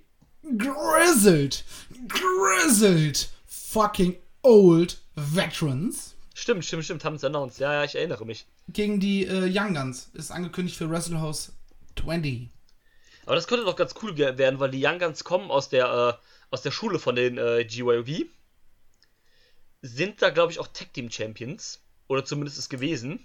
Grizzled, 0.56 1.64
Grizzled 2.08 3.28
fucking 3.46 4.16
old 4.42 4.98
Veterans 5.14 6.14
Stimmt, 6.34 6.64
stimmt, 6.64 6.84
stimmt, 6.84 7.04
haben 7.04 7.16
es 7.16 7.24
announced. 7.24 7.58
Ja, 7.58 7.72
ja, 7.74 7.84
ich 7.84 7.96
erinnere 7.96 8.24
mich. 8.24 8.46
gegen 8.68 9.00
die 9.00 9.26
äh, 9.26 9.50
Young 9.52 9.74
Guns. 9.74 10.08
Ist 10.14 10.30
angekündigt 10.30 10.76
für 10.76 10.88
Wrestle 10.88 11.20
House 11.20 11.52
20. 12.00 12.48
Aber 13.26 13.34
das 13.34 13.48
könnte 13.48 13.64
doch 13.64 13.74
ganz 13.74 13.92
cool 14.02 14.16
werden, 14.16 14.60
weil 14.60 14.70
die 14.70 14.86
Young 14.86 15.00
Guns 15.00 15.24
kommen 15.24 15.50
aus 15.50 15.68
der, 15.68 15.86
äh, 16.20 16.54
aus 16.54 16.62
der 16.62 16.70
Schule 16.70 17.00
von 17.00 17.16
den 17.16 17.38
äh, 17.38 17.64
GYV. 17.64 18.26
Sind 19.82 20.22
da, 20.22 20.30
glaube 20.30 20.52
ich, 20.52 20.58
auch 20.58 20.68
Tag 20.68 20.92
Team 20.92 21.10
Champions. 21.10 21.80
Oder 22.08 22.24
zumindest 22.24 22.58
ist 22.58 22.68
gewesen. 22.68 23.24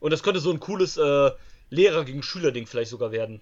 Und 0.00 0.10
das 0.12 0.22
könnte 0.22 0.40
so 0.40 0.50
ein 0.52 0.60
cooles 0.60 0.96
äh, 0.96 1.30
Lehrer 1.70 2.04
gegen 2.04 2.22
Schüler-Ding 2.22 2.66
vielleicht 2.66 2.90
sogar 2.90 3.10
werden. 3.10 3.40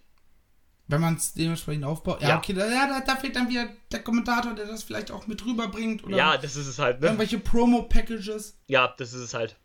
Wenn 0.87 1.01
man 1.03 1.17
es 1.17 1.35
dementsprechend 1.35 1.85
aufbaut. 1.85 2.23
Ja, 2.23 2.29
Ja. 2.31 2.38
okay, 2.38 2.53
da, 2.55 2.67
da, 2.69 3.01
da 3.01 3.17
fehlt 3.17 3.37
dann 3.37 3.49
wieder 3.51 3.69
der 3.93 4.03
Kommentator, 4.03 4.55
der 4.55 4.67
das 4.67 4.85
vielleicht 4.85 5.11
auch 5.11 5.27
mit 5.27 5.45
rüberbringt. 5.45 6.03
Oder 6.05 6.17
Ja, 6.17 6.37
das 6.38 6.57
ist 6.57 6.67
es 6.67 6.79
halt, 6.79 7.01
ne? 7.01 7.07
irgendwelche 7.09 7.38
Promo-Packages. 7.38 8.57
Ja, 8.69 8.95
das 8.97 9.12
ist 9.12 9.21
es 9.21 9.35
halt. 9.35 9.57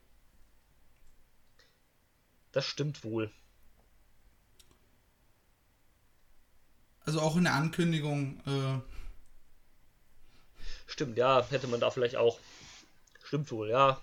Das 2.51 2.65
stimmt 2.65 3.03
wohl. 3.03 3.31
Also 7.05 7.21
auch 7.21 7.35
in 7.37 7.43
der 7.45 7.53
Ankündigung. 7.53 8.39
Äh, 8.45 8.79
Stimmt, 10.85 11.17
ja, 11.17 11.45
hätte 11.49 11.67
man 11.67 11.79
da 11.79 11.89
vielleicht 11.89 12.15
auch. 12.15 12.37
Stimmt 13.23 13.51
wohl, 13.51 13.69
ja. 13.69 14.01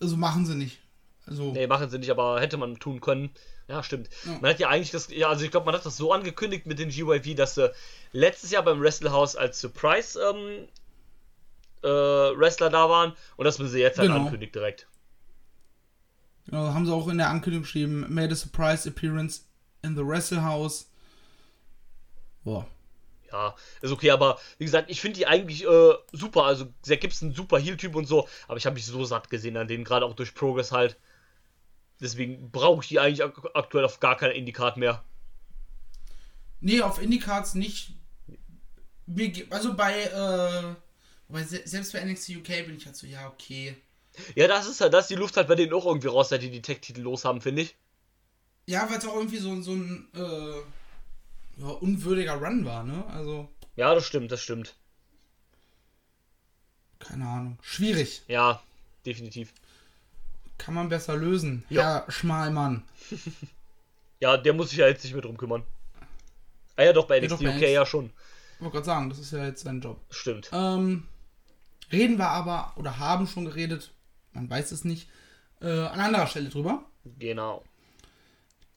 also 0.00 0.16
machen 0.16 0.44
sie 0.46 0.54
nicht. 0.54 0.78
Also, 1.26 1.52
Nee, 1.52 1.66
machen 1.66 1.88
sie 1.90 1.98
nicht, 1.98 2.10
aber 2.10 2.40
hätte 2.40 2.56
man 2.56 2.78
tun 2.78 3.00
können. 3.00 3.30
Ja, 3.68 3.82
stimmt. 3.84 4.08
Man 4.40 4.50
hat 4.50 4.58
ja 4.58 4.68
eigentlich 4.68 4.90
das, 4.90 5.08
ja, 5.10 5.28
also 5.28 5.44
ich 5.44 5.50
glaube, 5.52 5.66
man 5.66 5.74
hat 5.76 5.86
das 5.86 5.96
so 5.96 6.12
angekündigt 6.12 6.66
mit 6.66 6.80
den 6.80 6.88
GYV, 6.88 7.36
dass 7.36 7.54
sie 7.54 7.70
letztes 8.12 8.50
Jahr 8.50 8.64
beim 8.64 8.80
Wrestle 8.80 9.12
House 9.12 9.36
als 9.36 9.60
Surprise 9.60 10.18
ähm, 10.20 10.66
äh, 11.84 11.86
Wrestler 11.88 12.68
da 12.68 12.90
waren 12.90 13.12
und 13.36 13.44
dass 13.44 13.60
man 13.60 13.68
sie 13.68 13.78
jetzt 13.78 13.98
halt 13.98 14.08
Genau. 14.10 14.24
ankündigt 14.24 14.54
direkt. 14.56 14.88
Genau, 16.46 16.74
haben 16.74 16.84
sie 16.84 16.92
auch 16.92 17.06
in 17.06 17.18
der 17.18 17.30
Ankündigung 17.30 17.62
geschrieben, 17.62 18.06
made 18.12 18.32
a 18.32 18.36
surprise 18.36 18.88
appearance 18.88 19.44
in 19.82 19.94
the 19.94 20.04
Wrestle 20.04 20.42
House. 20.42 20.90
Boah. 22.42 22.66
Ja, 23.32 23.54
ist 23.80 23.92
okay, 23.92 24.10
aber 24.10 24.38
wie 24.58 24.64
gesagt, 24.64 24.90
ich 24.90 25.00
finde 25.00 25.18
die 25.18 25.26
eigentlich 25.26 25.64
äh, 25.64 25.94
super. 26.12 26.44
Also, 26.44 26.66
Zack 26.82 27.00
Gibson, 27.00 27.32
super 27.32 27.58
Heel-Typ 27.58 27.94
und 27.94 28.06
so, 28.06 28.28
aber 28.48 28.56
ich 28.56 28.66
habe 28.66 28.74
mich 28.74 28.86
so 28.86 29.04
satt 29.04 29.30
gesehen 29.30 29.56
an 29.56 29.68
denen, 29.68 29.84
gerade 29.84 30.04
auch 30.06 30.14
durch 30.14 30.34
Progress 30.34 30.72
halt. 30.72 30.96
Deswegen 32.00 32.50
brauche 32.50 32.82
ich 32.82 32.88
die 32.88 32.98
eigentlich 32.98 33.22
ak 33.22 33.48
aktuell 33.54 33.84
auf 33.84 34.00
gar 34.00 34.16
keine 34.16 34.34
Indikat 34.34 34.76
mehr. 34.76 35.04
Nee, 36.60 36.80
auf 36.82 37.00
Indicards 37.00 37.54
nicht. 37.54 37.94
Also 39.50 39.74
bei, 39.74 40.02
äh, 40.04 40.74
bei 41.28 41.42
se- 41.42 41.62
selbst 41.66 41.92
bei 41.92 41.98
NXT 42.00 42.36
UK 42.36 42.62
bin 42.62 42.76
ich 42.76 42.86
halt 42.86 42.96
so, 42.96 43.06
ja, 43.06 43.26
okay. 43.28 43.76
Ja, 44.34 44.48
das 44.48 44.66
ist 44.66 44.80
halt, 44.80 44.92
das 44.92 45.04
ist 45.04 45.10
die 45.10 45.14
Luft 45.14 45.36
halt 45.36 45.46
bei 45.48 45.54
denen 45.54 45.72
auch 45.72 45.86
irgendwie 45.86 46.08
raus, 46.08 46.30
seit 46.30 46.42
die 46.42 46.50
die 46.50 46.62
Tech-Titel 46.62 47.00
los 47.02 47.24
haben, 47.24 47.40
finde 47.40 47.62
ich. 47.62 47.76
Ja, 48.66 48.88
weil 48.88 48.98
es 48.98 49.06
auch 49.06 49.16
irgendwie 49.16 49.38
so, 49.38 49.60
so 49.62 49.72
ein 49.72 50.08
äh, 50.14 50.62
ja, 51.56 51.66
unwürdiger 51.68 52.34
Run 52.34 52.64
war, 52.64 52.82
ne? 52.84 53.04
Also, 53.08 53.48
Ja, 53.76 53.94
das 53.94 54.06
stimmt, 54.06 54.30
das 54.32 54.40
stimmt. 54.42 54.74
keine 56.98 57.26
Ahnung. 57.26 57.58
Schwierig. 57.62 58.22
Ja, 58.28 58.62
definitiv. 59.06 59.52
Kann 60.58 60.74
man 60.74 60.88
besser 60.90 61.16
lösen. 61.16 61.64
Ja. 61.70 62.04
Herr 62.04 62.10
Schmalmann. 62.10 62.82
Ja, 64.22 64.36
der 64.36 64.52
muss 64.52 64.68
sich 64.68 64.78
ja 64.78 64.86
jetzt 64.86 65.02
nicht 65.02 65.14
mehr 65.14 65.22
drum 65.22 65.38
kümmern. 65.38 65.62
Ah 66.76 66.82
ja, 66.82 66.92
doch, 66.92 67.06
bei 67.06 67.16
Ja, 67.16 67.22
NXT 67.22 67.32
doch, 67.32 67.38
bei 67.42 67.48
UK 67.48 67.54
NXT. 67.56 67.68
ja 67.72 67.86
schon. 67.86 68.12
Ich 68.56 68.60
wollte 68.60 68.72
gerade 68.74 68.84
sagen, 68.84 69.08
das 69.08 69.18
ist 69.18 69.32
ja 69.32 69.46
jetzt 69.46 69.62
sein 69.62 69.80
Job. 69.80 69.98
Stimmt. 70.10 70.50
Ähm, 70.52 71.08
reden 71.90 72.18
wir 72.18 72.28
aber, 72.28 72.74
oder 72.76 72.98
haben 72.98 73.26
schon 73.26 73.46
geredet, 73.46 73.94
man 74.34 74.50
weiß 74.50 74.72
es 74.72 74.84
nicht, 74.84 75.08
äh, 75.62 75.70
an 75.70 76.00
anderer 76.00 76.26
Stelle 76.26 76.50
drüber. 76.50 76.84
Genau. 77.18 77.64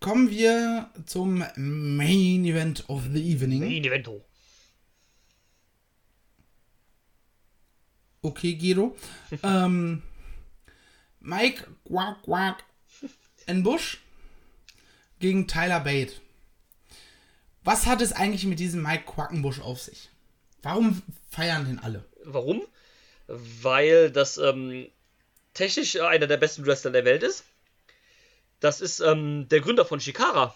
Kommen 0.04 0.30
wir 0.30 0.89
zum 1.06 1.46
Main 1.56 2.44
Event 2.44 2.84
of 2.89 3.04
the 3.13 3.24
Evening. 3.24 3.62
Main 3.62 3.86
Evento. 3.86 4.22
Okay, 8.22 8.56
Guido. 8.56 8.98
ähm, 9.44 10.04
Mike 11.22 11.66
Quack 11.88 12.22
Quack 12.24 12.66
in 13.48 13.63
Bush 13.63 14.00
gegen 15.20 15.48
Tyler 15.48 15.80
Bate. 15.80 16.16
Was 17.63 17.86
hat 17.86 18.02
es 18.02 18.12
eigentlich 18.12 18.44
mit 18.44 18.60
diesem 18.60 18.82
Mike 18.82 19.06
Quackenbusch 19.06 19.62
auf 19.62 19.80
sich? 19.80 20.10
Warum 20.63 21.02
feiern 21.30 21.63
den 21.63 21.80
alle? 21.80 22.04
Warum? 22.26 22.62
Weil 23.28 24.12
das 24.12 24.38
ähm, 24.38 24.89
technisch 25.54 25.98
einer 25.98 26.28
der 26.28 26.36
besten 26.36 26.66
Wrestler 26.66 26.92
der 26.92 27.06
Welt 27.06 27.24
ist. 27.24 27.46
Das 28.63 28.80
ist 28.80 29.02
ähm, 29.02 29.49
der 29.49 29.60
Gründer 29.60 29.84
von 29.84 29.99
Shikara, 29.99 30.56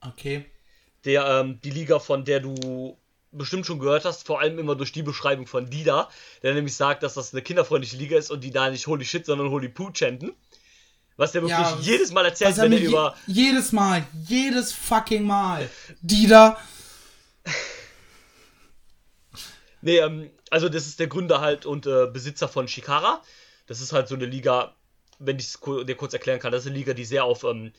Okay. 0.00 0.46
der 1.04 1.26
ähm, 1.26 1.60
die 1.62 1.70
Liga, 1.70 1.98
von 1.98 2.24
der 2.24 2.40
du 2.40 2.96
bestimmt 3.30 3.66
schon 3.66 3.78
gehört 3.78 4.06
hast, 4.06 4.26
vor 4.26 4.40
allem 4.40 4.58
immer 4.58 4.74
durch 4.74 4.90
die 4.90 5.02
Beschreibung 5.02 5.46
von 5.46 5.68
Dida, 5.68 6.08
der 6.42 6.54
nämlich 6.54 6.74
sagt, 6.74 7.02
dass 7.02 7.12
das 7.12 7.34
eine 7.34 7.42
kinderfreundliche 7.42 7.98
Liga 7.98 8.16
ist 8.16 8.30
und 8.30 8.40
die 8.42 8.50
da 8.52 8.70
nicht 8.70 8.86
Holy 8.86 9.04
Shit, 9.04 9.26
sondern 9.26 9.50
Holy 9.50 9.68
Poo 9.68 9.90
chanten. 9.92 10.32
Was 11.18 11.32
der 11.32 11.42
wirklich 11.42 11.58
Ja, 11.58 11.78
jedes 11.82 12.10
Mal 12.10 12.24
erzählt, 12.24 12.56
er 12.56 12.64
wenn 12.64 12.72
er 12.72 12.78
je, 12.78 12.86
über. 12.86 13.14
jedes 13.26 13.72
Mal, 13.72 14.06
jedes 14.26 14.72
fucking 14.72 15.24
Mal. 15.24 15.68
Die 16.00 16.26
da. 16.26 16.58
Nee, 19.82 19.98
ähm, 19.98 20.30
also 20.50 20.68
das 20.68 20.86
ist 20.86 21.00
der 21.00 21.06
Gründer 21.06 21.40
halt 21.40 21.64
und 21.66 21.86
äh, 21.86 22.06
Besitzer 22.06 22.48
von 22.48 22.68
Shikara. 22.68 23.22
Das 23.66 23.80
ist 23.80 23.92
halt 23.92 24.08
so 24.08 24.14
eine 24.14 24.26
Liga, 24.26 24.74
wenn 25.20 25.38
ich 25.38 25.46
es 25.46 25.60
dir 25.60 25.94
kurz 25.94 26.12
erklären 26.12 26.40
kann, 26.40 26.52
das 26.52 26.62
ist 26.62 26.68
eine 26.68 26.78
Liga, 26.78 26.94
die 26.94 27.04
sehr 27.04 27.24
auf 27.24 27.44
ähm, 27.44 27.72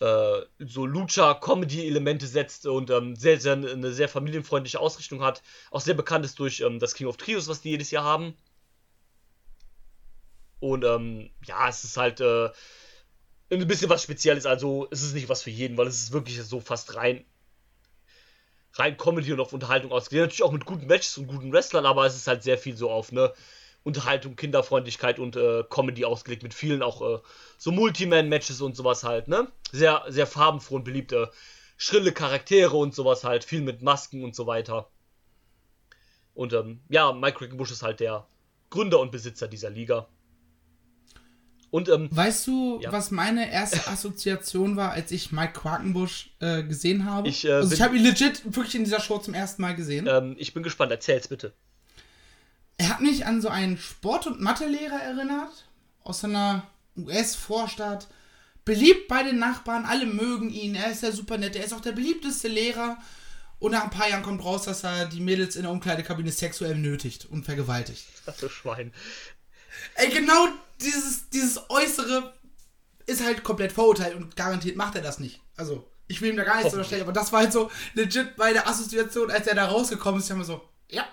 äh, 0.00 0.40
so 0.58 0.86
Lucha-Comedy-Elemente 0.86 2.26
setzt 2.26 2.66
und 2.66 2.90
ähm, 2.90 3.14
sehr, 3.14 3.40
sehr, 3.40 3.52
eine 3.52 3.92
sehr 3.92 4.08
familienfreundliche 4.08 4.80
Ausrichtung 4.80 5.22
hat. 5.22 5.42
Auch 5.70 5.80
sehr 5.80 5.94
bekannt 5.94 6.24
ist 6.24 6.38
durch 6.38 6.60
ähm, 6.60 6.80
das 6.80 6.94
King 6.94 7.06
of 7.06 7.16
Trios, 7.16 7.46
was 7.46 7.60
die 7.60 7.70
jedes 7.70 7.90
Jahr 7.90 8.04
haben. 8.04 8.34
Und 10.58 10.84
ähm, 10.84 11.30
ja, 11.44 11.68
es 11.68 11.84
ist 11.84 11.96
halt 11.96 12.20
äh, 12.20 12.50
ein 13.50 13.66
bisschen 13.66 13.90
was 13.90 14.02
Spezielles. 14.02 14.46
Also 14.46 14.88
es 14.90 15.02
ist 15.02 15.14
nicht 15.14 15.28
was 15.28 15.42
für 15.42 15.50
jeden, 15.50 15.76
weil 15.76 15.86
es 15.86 16.02
ist 16.02 16.12
wirklich 16.12 16.42
so 16.42 16.60
fast 16.60 16.96
rein 16.96 17.24
rein 18.76 18.96
Comedy 18.96 19.32
und 19.32 19.40
auf 19.40 19.52
Unterhaltung 19.52 19.92
ausgelegt. 19.92 20.24
Natürlich 20.24 20.42
auch 20.42 20.52
mit 20.52 20.64
guten 20.64 20.86
Matches 20.86 21.18
und 21.18 21.28
guten 21.28 21.52
Wrestlern, 21.52 21.86
aber 21.86 22.06
es 22.06 22.16
ist 22.16 22.26
halt 22.26 22.42
sehr 22.42 22.58
viel 22.58 22.76
so 22.76 22.90
auf 22.90 23.12
ne 23.12 23.32
Unterhaltung, 23.84 24.34
Kinderfreundlichkeit 24.34 25.18
und 25.18 25.36
äh, 25.36 25.62
Comedy 25.70 26.04
ausgelegt 26.04 26.42
mit 26.42 26.54
vielen 26.54 26.82
auch 26.82 27.02
äh, 27.02 27.18
so 27.58 27.70
Multiman-Matches 27.70 28.60
und 28.62 28.74
sowas 28.76 29.04
halt, 29.04 29.28
ne? 29.28 29.48
Sehr, 29.72 30.02
sehr 30.08 30.26
farbenfroh 30.26 30.76
und 30.76 30.84
beliebt. 30.84 31.12
Äh, 31.12 31.26
schrille 31.76 32.12
Charaktere 32.12 32.76
und 32.76 32.94
sowas 32.94 33.24
halt, 33.24 33.44
viel 33.44 33.60
mit 33.60 33.82
Masken 33.82 34.24
und 34.24 34.34
so 34.34 34.46
weiter. 34.46 34.88
Und 36.34 36.52
ähm, 36.52 36.80
ja, 36.88 37.12
Mike 37.12 37.38
Quackenbush 37.38 37.70
ist 37.70 37.82
halt 37.82 38.00
der 38.00 38.26
Gründer 38.70 39.00
und 39.00 39.12
Besitzer 39.12 39.48
dieser 39.48 39.70
Liga. 39.70 40.08
Und 41.70 41.88
ähm, 41.88 42.08
Weißt 42.10 42.46
du, 42.46 42.78
Ja. 42.80 42.92
was 42.92 43.10
meine 43.10 43.50
erste 43.52 43.86
Assoziation 43.88 44.76
war, 44.76 44.92
als 44.92 45.10
ich 45.10 45.32
Mike 45.32 45.52
Quakenbusch 45.54 46.30
äh, 46.40 46.62
gesehen 46.62 47.04
habe? 47.04 47.28
Ich, 47.28 47.44
äh, 47.44 47.52
also 47.52 47.74
ich 47.74 47.82
habe 47.82 47.96
ihn 47.96 48.02
legit 48.04 48.42
wirklich 48.44 48.76
in 48.76 48.84
dieser 48.84 49.00
Show 49.00 49.18
zum 49.18 49.34
ersten 49.34 49.60
Mal 49.60 49.74
gesehen. 49.74 50.06
ähm, 50.08 50.36
ich 50.38 50.54
bin 50.54 50.62
gespannt, 50.62 50.92
erzähl's 50.92 51.28
bitte. 51.28 51.52
Er 52.76 52.88
hat 52.88 53.00
mich 53.00 53.26
an 53.26 53.40
so 53.40 53.48
einen 53.48 53.78
Sport- 53.78 54.26
und 54.26 54.40
Mathelehrer 54.40 55.00
erinnert, 55.00 55.66
aus 56.02 56.24
einer 56.24 56.66
US-Vorstadt. 56.96 58.08
Beliebt 58.64 59.08
bei 59.08 59.22
den 59.22 59.38
Nachbarn, 59.38 59.84
alle 59.84 60.06
mögen 60.06 60.50
ihn, 60.50 60.74
er 60.74 60.90
ist 60.90 61.02
ja 61.02 61.12
super 61.12 61.36
nett, 61.36 61.54
er 61.54 61.64
ist 61.64 61.74
auch 61.74 61.80
der 61.80 61.92
beliebteste 61.92 62.48
Lehrer. 62.48 62.96
Und 63.58 63.72
nach 63.72 63.84
ein 63.84 63.90
paar 63.90 64.08
Jahren 64.08 64.22
kommt 64.22 64.44
raus, 64.44 64.64
dass 64.64 64.84
er 64.84 65.06
die 65.06 65.20
Mädels 65.20 65.56
in 65.56 65.62
der 65.62 65.70
Umkleidekabine 65.70 66.32
sexuell 66.32 66.74
nötigt 66.74 67.26
und 67.26 67.44
vergewaltigt. 67.44 68.04
Das 68.26 68.42
ist 68.42 68.52
Schwein. 68.52 68.92
Ey, 69.94 70.10
genau 70.10 70.48
dieses, 70.80 71.28
dieses 71.30 71.70
Äußere 71.70 72.34
ist 73.06 73.24
halt 73.24 73.44
komplett 73.44 73.72
verurteilt 73.72 74.16
und 74.16 74.36
garantiert 74.36 74.76
macht 74.76 74.96
er 74.96 75.02
das 75.02 75.18
nicht. 75.18 75.40
Also, 75.56 75.88
ich 76.08 76.20
will 76.20 76.30
ihm 76.30 76.36
da 76.36 76.44
gar 76.44 76.56
nichts 76.56 76.72
unterstellen, 76.72 77.02
aber 77.02 77.12
das 77.12 77.32
war 77.32 77.40
halt 77.40 77.52
so 77.52 77.70
legit 77.94 78.36
meine 78.38 78.66
Assoziation, 78.66 79.30
als 79.30 79.46
er 79.46 79.54
da 79.54 79.66
rausgekommen 79.66 80.20
ist. 80.20 80.26
Ich 80.26 80.30
hab 80.30 80.38
mir 80.38 80.44
so, 80.44 80.62
ja, 80.90 81.06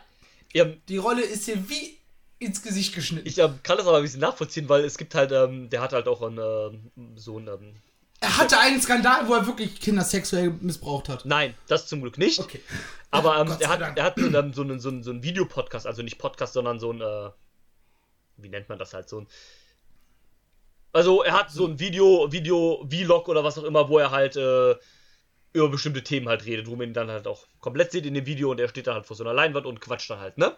Ja, 0.54 0.66
die 0.66 0.98
Rolle 0.98 1.22
ist 1.22 1.46
hier 1.46 1.70
wie 1.70 1.98
ins 2.40 2.64
Gesicht 2.64 2.96
geschnitten. 2.96 3.28
Ich 3.28 3.38
ähm, 3.38 3.60
kann 3.64 3.78
das 3.78 3.88
aber 3.88 3.98
ein 3.98 4.04
bisschen 4.04 4.20
nachvollziehen, 4.20 4.68
weil 4.68 4.84
es 4.84 4.98
gibt 4.98 5.14
halt, 5.16 5.32
ähm, 5.32 5.70
der 5.70 5.82
hat 5.82 5.94
halt 5.94 6.08
auch 6.08 6.22
einen, 6.22 6.40
ähm, 6.96 7.16
so 7.16 7.38
einen, 7.38 7.48
ähm, 7.48 7.76
er 8.20 8.38
hatte 8.38 8.60
einen 8.60 8.82
Skandal, 8.82 9.28
wo 9.28 9.34
er 9.34 9.48
wirklich 9.48 9.80
Kinder 9.80 10.04
sexuell 10.04 10.52
missbraucht 10.62 11.10
hat. 11.10 11.26
nein, 11.26 11.56
das 11.68 11.88
zum 11.88 12.02
Glück 12.02 12.18
nicht. 12.18 12.40
Okay. 12.40 12.62
Aber 13.10 13.38
ähm, 13.42 13.56
er 13.60 13.70
hat, 13.70 13.98
er 13.98 14.04
hat 14.04 14.20
so 14.20 14.26
einen, 14.26 14.54
so 14.54 14.62
einen, 14.62 14.80
so 14.80 14.90
einen, 14.90 15.04
so 15.04 15.12
einen 15.12 15.24
Videopodcast, 15.24 15.88
also 15.88 16.02
nicht 16.02 16.18
Podcast, 16.18 16.54
sondern 16.54 16.80
so 16.80 16.92
ein, 16.92 17.02
äh, 17.02 17.30
wie 18.38 18.50
nennt 18.50 18.70
man 18.70 18.80
das 18.80 18.94
halt, 18.94 19.08
so 19.10 19.22
ein, 19.22 19.28
also 20.94 21.24
er 21.24 21.34
hat 21.34 21.52
so 21.52 21.68
ein 21.68 21.80
Video, 21.80 22.32
Video, 22.32 22.86
Vlog 22.90 23.28
oder 23.28 23.44
was 23.44 23.58
auch 23.58 23.64
immer, 23.64 23.88
wo 23.88 23.98
er 24.00 24.12
halt, 24.12 24.36
äh, 24.36 24.76
über 25.54 25.70
bestimmte 25.70 26.04
Themen 26.04 26.30
halt 26.30 26.46
redet, 26.46 26.68
wo 26.68 26.76
man 26.76 26.90
ihn 26.90 26.94
dann 26.94 27.10
halt 27.10 27.28
auch 27.28 27.46
komplett 27.60 27.92
sieht 27.92 28.06
in 28.06 28.14
dem 28.14 28.26
Video 28.26 28.52
und 28.52 28.60
er 28.60 28.70
steht 28.70 28.88
dann 28.88 28.96
halt 28.96 29.06
vor 29.06 29.16
so 29.16 29.24
einer 29.24 29.34
Leinwand 29.34 29.66
und 29.66 29.82
quatscht 29.82 30.10
dann 30.10 30.20
halt, 30.20 30.38
ne? 30.38 30.56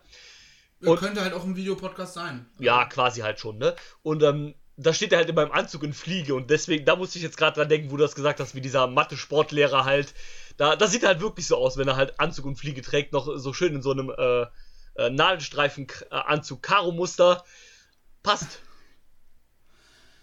Und- 0.81 0.97
könnte 0.99 1.21
halt 1.21 1.33
auch 1.33 1.45
ein 1.45 1.55
Videopodcast 1.55 2.13
sein. 2.13 2.45
Ja, 2.59 2.85
quasi 2.85 3.21
halt 3.21 3.39
schon, 3.39 3.57
ne? 3.57 3.75
Und 4.01 4.21
ähm, 4.21 4.53
da 4.75 4.93
steht 4.93 5.11
er 5.11 5.19
halt 5.19 5.29
in 5.29 5.35
meinem 5.35 5.51
Anzug 5.51 5.83
und 5.83 5.93
Fliege 5.93 6.35
und 6.35 6.49
deswegen, 6.49 6.83
da 6.85 6.95
musste 6.95 7.17
ich 7.17 7.23
jetzt 7.23 7.37
gerade 7.37 7.59
dran 7.59 7.69
denken, 7.69 7.91
wo 7.91 7.97
du 7.97 8.03
das 8.03 8.15
gesagt 8.15 8.39
hast, 8.39 8.55
wie 8.55 8.61
dieser 8.61 8.87
Mathe-Sportlehrer 8.87 9.85
halt. 9.85 10.13
Da, 10.57 10.75
das 10.75 10.91
sieht 10.91 11.03
halt 11.03 11.21
wirklich 11.21 11.47
so 11.47 11.57
aus, 11.57 11.77
wenn 11.77 11.87
er 11.87 11.95
halt 11.95 12.19
Anzug 12.19 12.45
und 12.45 12.57
Fliege 12.57 12.81
trägt, 12.81 13.13
noch 13.13 13.37
so 13.37 13.53
schön 13.53 13.75
in 13.75 13.81
so 13.81 13.91
einem 13.91 14.09
äh, 14.09 14.45
äh, 14.95 15.09
Nadelstreifen-Anzug 15.09 16.61
Karo-Muster. 16.61 17.43
Passt. 18.23 18.59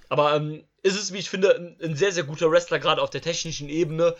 Aber 0.09 0.35
ähm, 0.35 0.65
ist 0.83 0.97
es, 0.97 1.13
wie 1.13 1.19
ich 1.19 1.31
finde, 1.31 1.57
ein, 1.57 1.77
ein 1.83 1.97
sehr, 1.97 2.13
sehr 2.13 2.25
guter 2.25 2.51
Wrestler, 2.51 2.79
gerade 2.79 3.03
auf 3.03 3.11
der 3.11 3.23
technischen 3.23 3.69
Ebene. 3.69 4.17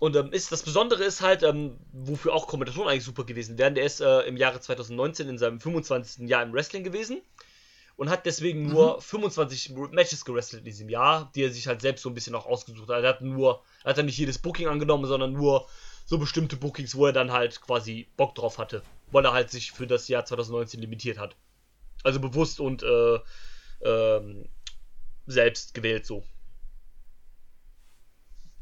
Und 0.00 0.16
ähm, 0.16 0.32
ist, 0.32 0.50
das 0.50 0.62
Besondere 0.62 1.04
ist 1.04 1.20
halt, 1.20 1.42
ähm, 1.42 1.76
wofür 1.92 2.32
auch 2.32 2.46
Kommentatoren 2.46 2.88
eigentlich 2.88 3.04
super 3.04 3.24
gewesen 3.24 3.58
wären, 3.58 3.74
der 3.74 3.84
ist 3.84 4.00
äh, 4.00 4.20
im 4.22 4.38
Jahre 4.38 4.58
2019 4.58 5.28
in 5.28 5.36
seinem 5.36 5.60
25. 5.60 6.26
Jahr 6.26 6.42
im 6.42 6.54
Wrestling 6.54 6.82
gewesen 6.82 7.20
und 7.96 8.08
hat 8.08 8.24
deswegen 8.24 8.66
nur 8.66 9.02
25 9.02 9.72
Matches 9.92 10.24
gewrestelt 10.24 10.60
in 10.60 10.64
diesem 10.64 10.88
Jahr, 10.88 11.30
die 11.34 11.42
er 11.42 11.50
sich 11.50 11.66
halt 11.66 11.82
selbst 11.82 12.00
so 12.00 12.08
ein 12.08 12.14
bisschen 12.14 12.34
auch 12.34 12.46
ausgesucht 12.46 12.88
hat. 12.88 13.02
Er 13.02 13.10
hat 13.10 13.20
nur, 13.20 13.62
er 13.84 13.90
hat 13.90 13.98
dann 13.98 14.06
nicht 14.06 14.16
jedes 14.16 14.38
Booking 14.38 14.68
angenommen, 14.68 15.04
sondern 15.04 15.34
nur 15.34 15.68
so 16.06 16.16
bestimmte 16.16 16.56
Bookings, 16.56 16.94
wo 16.94 17.04
er 17.04 17.12
dann 17.12 17.30
halt 17.30 17.60
quasi 17.60 18.08
Bock 18.16 18.34
drauf 18.34 18.56
hatte, 18.56 18.82
weil 19.10 19.26
er 19.26 19.34
halt 19.34 19.50
sich 19.50 19.70
für 19.70 19.86
das 19.86 20.08
Jahr 20.08 20.24
2019 20.24 20.80
limitiert 20.80 21.18
hat. 21.18 21.36
Also 22.02 22.20
bewusst 22.20 22.58
und 22.58 22.82
äh, 22.82 23.18
ähm, 23.82 24.48
selbst 25.26 25.74
gewählt 25.74 26.06
so. 26.06 26.24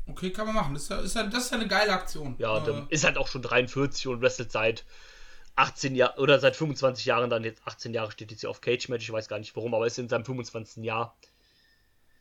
Okay, 0.08 0.30
kann 0.30 0.46
man 0.46 0.54
machen. 0.54 0.74
Das 0.74 0.84
ist 0.84 0.90
ja, 0.90 1.00
ist 1.00 1.16
ja, 1.16 1.22
das 1.24 1.44
ist 1.44 1.52
ja 1.52 1.58
eine 1.58 1.68
geile 1.68 1.92
Aktion. 1.92 2.34
Ja, 2.38 2.66
äh, 2.66 2.82
ist 2.88 3.04
halt 3.04 3.18
auch 3.18 3.28
schon 3.28 3.42
43 3.42 4.06
und 4.08 4.20
wrestelt 4.22 4.50
seit 4.50 4.84
18 5.56 5.94
Jahren 5.94 6.18
oder 6.18 6.38
seit 6.38 6.56
25 6.56 7.04
Jahren 7.04 7.30
dann 7.30 7.44
jetzt 7.44 7.62
18 7.66 7.92
Jahre 7.92 8.12
steht 8.12 8.30
jetzt 8.30 8.40
hier 8.40 8.50
auf 8.50 8.60
Cage 8.60 8.88
Match. 8.88 9.04
Ich 9.04 9.12
weiß 9.12 9.28
gar 9.28 9.38
nicht 9.38 9.54
warum, 9.56 9.74
aber 9.74 9.86
ist 9.86 9.98
in 9.98 10.08
seinem 10.08 10.24
25. 10.24 10.84
Jahr. 10.84 11.16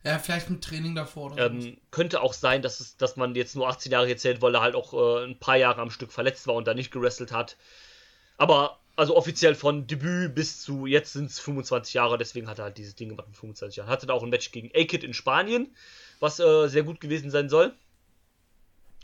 ja, 0.03 0.19
vielleicht 0.19 0.49
mit 0.49 0.63
Training 0.63 0.95
davor 0.95 1.31
oder 1.31 1.49
so. 1.49 1.67
Ähm, 1.67 1.77
könnte 1.91 2.21
auch 2.21 2.33
sein, 2.33 2.61
dass, 2.61 2.79
es, 2.79 2.97
dass 2.97 3.15
man 3.15 3.35
jetzt 3.35 3.55
nur 3.55 3.67
18 3.69 3.91
Jahre 3.91 4.07
gezählt, 4.07 4.41
weil 4.41 4.55
er 4.55 4.61
halt 4.61 4.75
auch 4.75 4.93
äh, 4.93 5.25
ein 5.25 5.39
paar 5.39 5.57
Jahre 5.57 5.81
am 5.81 5.91
Stück 5.91 6.11
verletzt 6.11 6.47
war 6.47 6.55
und 6.55 6.67
da 6.67 6.73
nicht 6.73 6.91
gewrestelt 6.91 7.31
hat. 7.31 7.57
Aber 8.37 8.79
also 8.97 9.15
offiziell 9.15 9.53
von 9.53 9.85
Debüt 9.85 10.33
bis 10.33 10.61
zu 10.61 10.87
jetzt 10.87 11.13
sind 11.13 11.29
es 11.29 11.39
25 11.39 11.93
Jahre, 11.93 12.17
deswegen 12.17 12.47
hat 12.49 12.57
er 12.57 12.65
halt 12.65 12.79
dieses 12.79 12.95
Ding 12.95 13.09
gemacht 13.09 13.27
mit 13.27 13.37
25 13.37 13.77
Jahren. 13.77 13.89
Hatte 13.89 14.07
da 14.07 14.13
auch 14.13 14.23
ein 14.23 14.29
Match 14.29 14.51
gegen 14.51 14.71
A-Kid 14.75 15.03
in 15.03 15.13
Spanien, 15.13 15.75
was 16.19 16.39
äh, 16.39 16.67
sehr 16.67 16.83
gut 16.83 16.99
gewesen 16.99 17.31
sein 17.31 17.49
soll. 17.49 17.73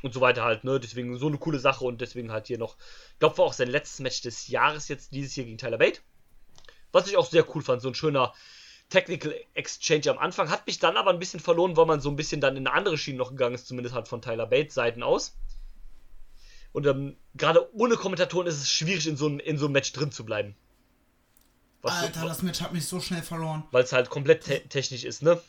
Und 0.02 0.14
so 0.14 0.20
weiter 0.20 0.44
halt, 0.44 0.64
ne? 0.66 0.80
Deswegen 0.80 1.18
so 1.18 1.28
eine 1.28 1.38
coole 1.38 1.60
Sache 1.60 1.86
und 1.86 2.02
deswegen 2.02 2.32
halt 2.32 2.48
hier 2.48 2.58
noch, 2.58 2.76
ich 3.14 3.20
glaube, 3.20 3.38
war 3.38 3.46
auch 3.46 3.54
sein 3.54 3.70
letztes 3.70 4.00
Match 4.00 4.22
des 4.22 4.48
Jahres 4.50 4.90
jetzt, 4.90 5.14
dieses 5.14 5.34
hier 5.34 5.46
gegen 5.46 5.58
Tyler 5.58 5.78
Bate. 5.78 6.02
Was 6.92 7.08
ich 7.08 7.16
auch 7.16 7.26
sehr 7.30 7.48
cool 7.56 7.62
fand, 7.62 7.82
so 7.82 7.88
ein 7.88 7.96
schöner 7.96 8.34
Technical 8.90 9.34
Exchange 9.54 10.10
am 10.12 10.18
Anfang. 10.18 10.50
Hat 10.50 10.68
mich 10.68 10.78
dann 10.80 10.98
aber 10.98 11.12
ein 11.12 11.20
bisschen 11.20 11.40
verloren, 11.40 11.78
weil 11.78 11.86
man 11.86 12.02
so 12.02 12.10
ein 12.10 12.18
bisschen 12.18 12.42
dann 12.42 12.58
in 12.58 12.68
eine 12.68 12.76
andere 12.76 12.98
Schiene 12.98 13.18
noch 13.18 13.30
gegangen 13.30 13.56
ist, 13.56 13.66
zumindest 13.68 13.96
halt 13.96 14.08
von 14.10 14.22
Tyler 14.22 14.46
Bates 14.46 14.74
Seiten 14.76 15.04
aus. 15.04 15.36
Und 16.74 16.86
ähm, 16.86 17.16
gerade 17.36 17.74
ohne 17.74 17.96
Kommentatoren 17.96 18.48
ist 18.48 18.58
es 18.58 18.70
schwierig, 18.70 19.08
in 19.08 19.16
so, 19.16 19.28
ein, 19.28 19.40
in 19.40 19.58
so 19.58 19.66
einem 19.68 19.74
Match 19.74 19.94
drin 19.94 20.12
zu 20.12 20.26
bleiben. 20.26 20.56
Was 21.82 22.00
so- 22.00 22.06
Alter, 22.08 22.26
das 22.26 22.42
Match 22.42 22.62
hat 22.62 22.74
mich 22.74 22.86
so 22.86 23.00
schnell 23.00 23.22
verloren. 23.22 23.64
Weil 23.72 23.84
es 23.84 23.94
halt 23.94 24.10
komplett 24.10 24.44
te 24.44 24.60
technisch 24.68 25.04
ist, 25.06 25.22
ne? 25.24 25.40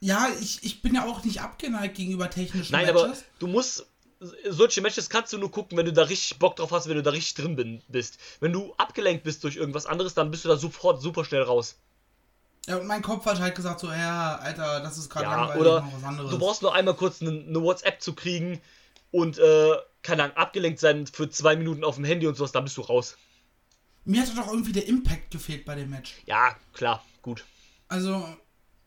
Ja, 0.00 0.28
ich, 0.40 0.62
ich 0.62 0.82
bin 0.82 0.94
ja 0.94 1.04
auch 1.06 1.24
nicht 1.24 1.40
abgeneigt 1.40 1.96
gegenüber 1.96 2.30
technischen 2.30 2.72
Nein, 2.72 2.86
Matches. 2.86 3.02
aber 3.02 3.16
du 3.38 3.46
musst. 3.46 3.86
Solche 4.48 4.80
Matches 4.80 5.10
kannst 5.10 5.32
du 5.32 5.38
nur 5.38 5.50
gucken, 5.52 5.78
wenn 5.78 5.86
du 5.86 5.92
da 5.92 6.02
richtig 6.02 6.40
Bock 6.40 6.56
drauf 6.56 6.72
hast, 6.72 6.88
wenn 6.88 6.96
du 6.96 7.04
da 7.04 7.10
richtig 7.10 7.34
drin 7.34 7.54
bin, 7.54 7.82
bist. 7.86 8.18
Wenn 8.40 8.52
du 8.52 8.74
abgelenkt 8.76 9.22
bist 9.22 9.44
durch 9.44 9.54
irgendwas 9.54 9.86
anderes, 9.86 10.12
dann 10.14 10.32
bist 10.32 10.44
du 10.44 10.48
da 10.48 10.56
sofort 10.56 11.00
super 11.00 11.24
schnell 11.24 11.42
raus. 11.42 11.76
Ja, 12.66 12.78
und 12.78 12.88
mein 12.88 13.00
Kopf 13.00 13.24
hat 13.26 13.38
halt 13.38 13.54
gesagt 13.54 13.78
so, 13.78 13.86
ja, 13.86 14.34
Alter, 14.38 14.80
das 14.80 14.98
ist 14.98 15.08
gerade 15.08 15.26
Ja, 15.26 15.36
langweilig, 15.36 15.60
oder 15.60 15.80
mach 15.82 15.92
was 15.94 16.02
anderes. 16.04 16.30
du 16.30 16.38
brauchst 16.38 16.62
nur 16.62 16.74
einmal 16.74 16.94
kurz 16.94 17.22
eine, 17.22 17.30
eine 17.30 17.62
WhatsApp 17.62 18.02
zu 18.02 18.12
kriegen 18.14 18.60
und, 19.12 19.38
äh, 19.38 19.76
keine 20.02 20.24
Ahnung, 20.24 20.36
abgelenkt 20.36 20.80
sein 20.80 21.06
für 21.06 21.30
zwei 21.30 21.54
Minuten 21.54 21.84
auf 21.84 21.94
dem 21.94 22.04
Handy 22.04 22.26
und 22.26 22.36
sowas, 22.36 22.50
dann 22.50 22.64
bist 22.64 22.76
du 22.76 22.80
raus. 22.82 23.16
Mir 24.04 24.20
hatte 24.22 24.34
doch 24.34 24.48
irgendwie 24.48 24.72
der 24.72 24.86
Impact 24.88 25.30
gefehlt 25.30 25.64
bei 25.64 25.76
dem 25.76 25.90
Match. 25.90 26.14
Ja, 26.26 26.56
klar, 26.72 27.04
gut. 27.22 27.44
Also, 27.86 28.26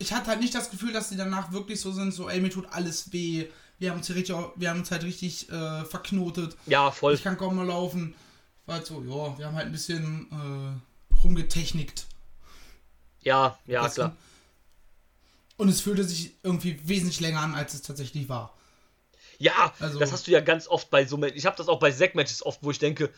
ich 0.02 0.12
hatte 0.12 0.26
halt 0.28 0.40
nicht 0.40 0.54
das 0.54 0.70
Gefühl, 0.70 0.92
dass 0.92 1.08
die 1.08 1.16
danach 1.16 1.52
wirklich 1.52 1.80
so 1.80 1.92
sind, 1.92 2.12
so, 2.12 2.28
ey, 2.28 2.40
mir 2.40 2.50
tut 2.50 2.66
alles 2.70 3.12
weh. 3.12 3.46
Wir 3.78 3.90
haben 3.90 3.98
uns, 3.98 4.06
hier 4.08 4.16
richtig, 4.16 4.36
wir 4.56 4.70
haben 4.70 4.80
uns 4.80 4.90
halt 4.90 5.02
richtig 5.04 5.48
äh, 5.50 5.84
verknotet. 5.84 6.56
Ja, 6.66 6.90
voll. 6.90 7.14
Ich 7.14 7.22
kann 7.22 7.36
kaum 7.38 7.56
mehr 7.56 7.64
laufen. 7.64 8.14
War 8.66 8.76
halt 8.76 8.86
so, 8.86 9.02
ja, 9.02 9.38
wir 9.38 9.46
haben 9.46 9.54
halt 9.56 9.66
ein 9.66 9.72
bisschen 9.72 10.28
äh, 10.30 11.16
rumgetechnikt. 11.22 12.06
Ja, 13.22 13.58
ja, 13.66 13.86
du? 13.86 13.94
klar. 13.94 14.16
Und 15.56 15.68
es 15.68 15.80
fühlte 15.80 16.04
sich 16.04 16.32
irgendwie 16.42 16.80
wesentlich 16.84 17.20
länger 17.20 17.40
an, 17.40 17.54
als 17.54 17.74
es 17.74 17.82
tatsächlich 17.82 18.28
war. 18.28 18.52
Ja, 19.38 19.72
Also- 19.80 19.98
das 19.98 20.12
hast 20.12 20.26
du 20.26 20.30
ja 20.32 20.40
ganz 20.40 20.68
oft 20.68 20.90
bei 20.90 21.04
so. 21.04 21.22
Ich 21.24 21.46
habe 21.46 21.56
das 21.56 21.68
auch 21.68 21.78
bei 21.78 21.90
Zack-Matches 21.90 22.44
oft, 22.44 22.60
wo 22.62 22.70
ich 22.70 22.78
denke, 22.78 23.10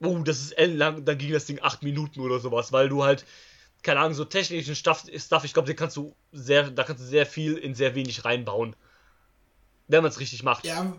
oh, 0.00 0.18
das 0.18 0.40
ist 0.40 0.52
ellenlang, 0.52 1.04
dann 1.04 1.16
ging 1.18 1.32
das 1.32 1.46
Ding 1.46 1.60
acht 1.62 1.82
Minuten 1.82 2.20
oder 2.20 2.38
sowas, 2.40 2.72
weil 2.72 2.88
du 2.88 3.04
halt, 3.04 3.24
keine 3.86 4.00
Ahnung, 4.00 4.14
so 4.14 4.24
technischen 4.24 4.74
Stuff, 4.74 5.04
Stuff 5.16 5.44
ich 5.44 5.54
glaube, 5.54 5.68
den 5.68 5.76
kannst 5.76 5.96
du 5.96 6.14
sehr, 6.32 6.70
da 6.70 6.82
kannst 6.82 7.02
du 7.02 7.06
sehr 7.06 7.24
viel 7.24 7.56
in 7.56 7.74
sehr 7.74 7.94
wenig 7.94 8.24
reinbauen. 8.24 8.74
Wenn 9.86 10.02
man 10.02 10.10
es 10.10 10.18
richtig 10.18 10.42
macht. 10.42 10.64
Ja, 10.66 10.92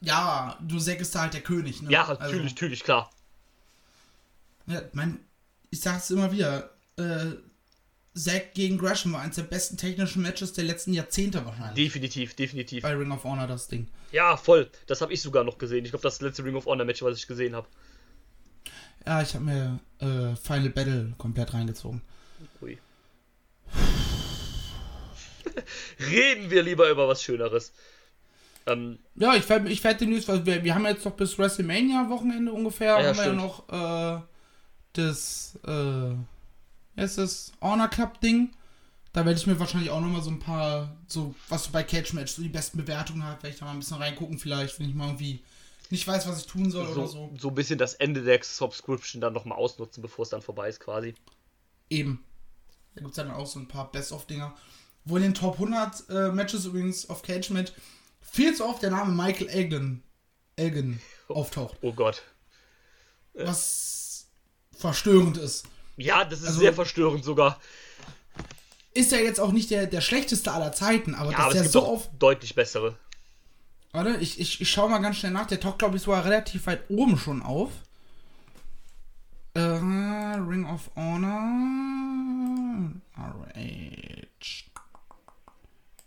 Ja, 0.00 0.56
ja, 0.56 0.58
du 0.60 0.78
Zack 0.78 1.00
ist 1.00 1.14
da 1.14 1.22
halt 1.22 1.34
der 1.34 1.40
König, 1.40 1.82
ne? 1.82 1.90
natürlich, 1.90 2.20
Also, 2.22 2.44
natürlich, 2.44 2.84
klar. 2.84 3.10
Ja, 4.66 4.82
mein, 4.92 5.18
ich 5.70 5.80
sag's 5.80 6.10
immer 6.10 6.30
wieder, 6.30 6.70
äh, 6.96 7.32
Zack 8.14 8.54
gegen 8.54 8.78
Gresham 8.78 9.12
war 9.12 9.22
eines 9.22 9.36
der 9.36 9.42
besten 9.42 9.76
technischen 9.76 10.22
Matches 10.22 10.52
der 10.52 10.64
letzten 10.64 10.92
Jahrzehnte 10.92 11.44
wahrscheinlich. 11.44 11.84
Definitiv, 11.86 12.34
definitiv. 12.34 12.82
bei 12.82 12.94
Ring 12.94 13.10
of 13.10 13.24
Honor 13.24 13.48
das 13.48 13.66
Ding. 13.66 13.88
Ja, 14.12 14.36
voll. 14.36 14.70
Das 14.86 15.00
habe 15.00 15.12
ich 15.12 15.20
sogar 15.20 15.42
noch 15.42 15.58
gesehen. 15.58 15.84
Ich 15.84 15.90
glaube, 15.90 16.02
das 16.04 16.14
ist 16.14 16.22
das 16.22 16.26
letzte 16.28 16.44
Ring 16.44 16.54
of 16.54 16.66
Honor 16.66 16.84
Match, 16.84 17.02
was 17.02 17.16
ich 17.16 17.26
gesehen 17.26 17.56
habe. 17.56 17.66
Ja, 19.04 19.20
ich 19.22 19.34
habe 19.34 19.44
mir 19.44 19.80
äh, 19.98 20.36
Final 20.36 20.70
Battle 20.70 21.14
komplett 21.18 21.54
reingezogen. 21.54 22.02
Ui. 22.62 22.78
Reden 25.98 26.50
wir 26.50 26.62
lieber 26.62 26.90
über 26.90 27.08
was 27.08 27.22
Schöneres. 27.22 27.72
Ähm, 28.66 28.98
Ja, 29.14 29.34
ich 29.34 29.48
werde 29.48 29.70
ich 29.70 29.82
werd 29.82 30.00
demnächst, 30.00 30.28
weil 30.28 30.44
wir, 30.44 30.62
wir 30.64 30.74
haben 30.74 30.86
jetzt 30.86 31.04
noch 31.04 31.12
bis 31.16 31.38
WrestleMania-Wochenende 31.38 32.52
ungefähr, 32.52 33.00
Ja, 33.00 33.04
haben 33.04 33.04
wir 33.04 33.08
ja 33.08 33.14
stimmt. 33.14 33.36
noch 33.36 33.68
äh, 33.68 34.20
das, 34.92 35.58
äh, 35.66 36.14
heißt 37.00 37.18
das, 37.18 37.52
Honor 37.60 37.88
Club-Ding. 37.88 38.50
Da 39.12 39.24
werde 39.24 39.38
ich 39.40 39.46
mir 39.46 39.58
wahrscheinlich 39.58 39.90
auch 39.90 40.00
nochmal 40.00 40.22
so 40.22 40.30
ein 40.30 40.38
paar, 40.38 40.96
so, 41.08 41.34
was 41.48 41.64
so 41.64 41.70
bei 41.72 41.82
Cage 41.82 42.12
Match, 42.12 42.32
so 42.32 42.42
die 42.42 42.48
besten 42.48 42.78
Bewertungen 42.78 43.24
hat, 43.24 43.42
werde 43.42 43.54
ich 43.54 43.58
da 43.58 43.64
mal 43.64 43.72
ein 43.72 43.80
bisschen 43.80 43.96
reingucken, 43.96 44.38
vielleicht, 44.38 44.78
wenn 44.78 44.88
ich 44.88 44.94
mal 44.94 45.08
irgendwie 45.08 45.42
nicht 45.90 46.06
weiß, 46.06 46.28
was 46.28 46.38
ich 46.40 46.46
tun 46.46 46.70
soll 46.70 46.86
oder 46.86 47.06
so, 47.06 47.06
so. 47.06 47.30
so 47.36 47.48
ein 47.48 47.54
bisschen 47.56 47.78
das 47.78 47.94
Ende 47.94 48.22
der 48.22 48.40
Subscription 48.44 49.20
dann 49.20 49.32
nochmal 49.32 49.58
ausnutzen, 49.58 50.00
bevor 50.00 50.22
es 50.22 50.28
dann 50.28 50.42
vorbei 50.42 50.68
ist, 50.68 50.78
quasi. 50.78 51.14
Eben. 51.88 52.22
Da 52.94 53.00
gibt 53.02 53.10
es 53.10 53.16
dann 53.16 53.30
auch 53.30 53.46
so 53.46 53.58
ein 53.58 53.68
paar 53.68 53.90
Best-of-Dinger. 53.92 54.54
Wo 55.04 55.16
in 55.16 55.22
den 55.22 55.34
Top 55.34 55.54
100 55.54 56.10
äh, 56.10 56.28
Matches 56.32 56.66
übrigens 56.66 57.08
auf 57.08 57.22
Cage 57.22 57.50
Match 57.50 57.72
viel 58.20 58.54
zu 58.54 58.64
oft 58.66 58.82
der 58.82 58.90
Name 58.90 59.12
Michael 59.12 59.48
Elgin, 59.48 60.02
Elgin 60.56 61.00
auftaucht. 61.28 61.76
Oh 61.80 61.92
Gott. 61.92 62.22
Was 63.34 64.26
verstörend 64.76 65.36
ist. 65.38 65.64
Ja, 65.96 66.24
das 66.24 66.40
ist 66.40 66.48
Also- 66.48 66.60
sehr 66.60 66.72
verstörend 66.74 67.24
sogar. 67.24 67.58
Ist 68.92 69.12
ja 69.12 69.18
jetzt 69.18 69.38
auch 69.38 69.52
nicht 69.52 69.70
der, 69.70 69.86
der 69.86 70.00
schlechteste 70.00 70.50
aller 70.52 70.72
Zeiten, 70.72 71.14
aber 71.14 71.30
Ja, 71.30 71.36
dass 71.36 71.44
aber 71.46 71.52
der 71.54 71.62
gibt 71.62 71.72
so 71.72 71.86
oft. 71.86 72.10
deutlich 72.18 72.54
bessere. 72.56 72.96
Warte, 73.92 74.16
ich, 74.20 74.40
ich, 74.40 74.60
ich 74.60 74.70
schau 74.70 74.88
mal 74.88 74.98
ganz 74.98 75.16
schnell 75.16 75.32
nach. 75.32 75.46
Der 75.46 75.60
taucht, 75.60 75.78
glaube 75.78 75.96
ich, 75.96 76.02
sogar 76.02 76.24
relativ 76.24 76.66
weit 76.66 76.82
oben 76.90 77.16
schon 77.18 77.40
auf. 77.42 77.70
Äh, 79.54 79.60
Ring 79.60 80.66
of 80.66 80.90
Honor. 80.96 82.39
RH. 83.16 84.70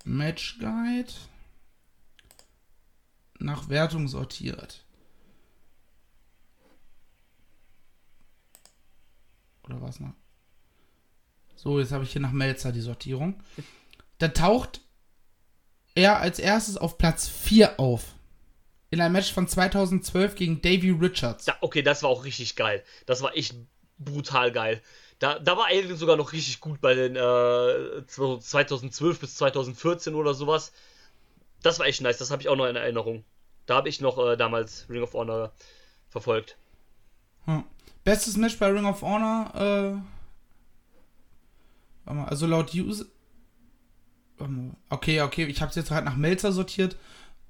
Match 0.05 0.59
Guide. 0.59 1.13
Nach 3.39 3.69
Wertung 3.69 4.07
sortiert. 4.07 4.86
Oder 9.63 9.82
was 9.82 9.99
noch? 9.99 10.13
So, 11.55 11.80
jetzt 11.80 11.91
habe 11.91 12.03
ich 12.03 12.11
hier 12.11 12.21
nach 12.21 12.32
Melzer 12.32 12.71
die 12.71 12.82
Sortierung. 12.82 13.41
Da 14.17 14.28
taucht 14.30 14.82
er 15.95 16.19
als 16.19 16.39
erstes 16.39 16.78
auf 16.78 16.97
Platz 16.97 17.28
4 17.28 17.80
auf. 17.80 18.15
In 18.89 19.01
einem 19.01 19.13
Match 19.13 19.32
von 19.32 19.47
2012 19.47 20.36
gegen 20.36 20.61
Davey 20.61 20.91
Richards. 20.91 21.45
Da, 21.45 21.57
okay, 21.61 21.82
das 21.82 22.03
war 22.03 22.09
auch 22.09 22.26
richtig 22.26 22.55
geil. 22.55 22.84
Das 23.05 23.21
war 23.21 23.36
echt 23.36 23.55
brutal 23.97 24.51
geil. 24.51 24.82
Da, 25.20 25.39
da 25.39 25.57
war 25.57 25.68
Alien 25.68 25.95
sogar 25.95 26.18
noch 26.18 26.34
richtig 26.34 26.59
gut 26.59 26.82
bei 26.82 26.93
den 26.93 27.16
äh, 27.16 28.05
2012 28.07 29.20
bis 29.20 29.36
2014 29.36 30.16
oder 30.16 30.34
sowas. 30.34 30.74
Das 31.61 31.80
war 31.80 31.86
echt 31.86 32.01
nice. 32.01 32.18
Das 32.18 32.32
habe 32.32 32.41
ich 32.41 32.49
auch 32.49 32.55
noch 32.55 32.66
in 32.66 32.76
Erinnerung. 32.76 33.24
Da 33.66 33.76
habe 33.76 33.89
ich 33.89 34.01
noch 34.01 34.18
äh, 34.18 34.36
damals 34.36 34.86
Ring 34.89 35.03
of 35.03 35.14
Honor 35.14 35.53
verfolgt. 36.09 36.57
Hm. 37.45 37.64
Bestes 38.03 38.36
Match 38.36 38.59
bei 38.59 38.68
Ring 38.68 38.86
of 38.86 39.01
Honor, 39.01 39.51
äh, 39.55 39.95
also 42.05 42.45
laut 42.47 42.74
User. 42.74 43.05
Okay, 44.89 45.22
okay, 45.22 45.45
ich 45.45 45.61
habe 45.61 45.70
es 45.70 45.76
jetzt 45.76 45.91
halt 45.91 46.03
nach 46.03 46.18
Melzer 46.18 46.51
sortiert. 46.51 46.97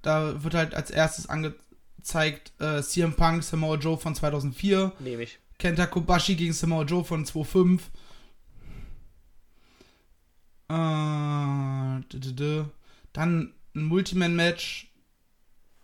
Da 0.04 0.44
wird 0.44 0.54
halt 0.54 0.76
als 0.76 0.92
erstes 0.92 1.28
angezeigt 1.28 2.52
äh, 2.60 2.84
CM 2.84 3.16
Punk, 3.16 3.44
Samoa 3.44 3.78
Joe 3.78 3.98
von 3.98 4.14
2004, 4.14 4.92
Nehme 5.00 5.24
ich. 5.24 5.40
Kenta 5.58 5.86
Kobashi 5.86 6.36
gegen 6.36 6.54
Samoa 6.54 6.84
Joe 6.84 7.04
von 7.04 7.26
2005. 7.26 7.90
Äh. 10.70 10.74
Dann 13.14 13.54
ein 13.76 13.84
Multiman-Match. 13.84 14.90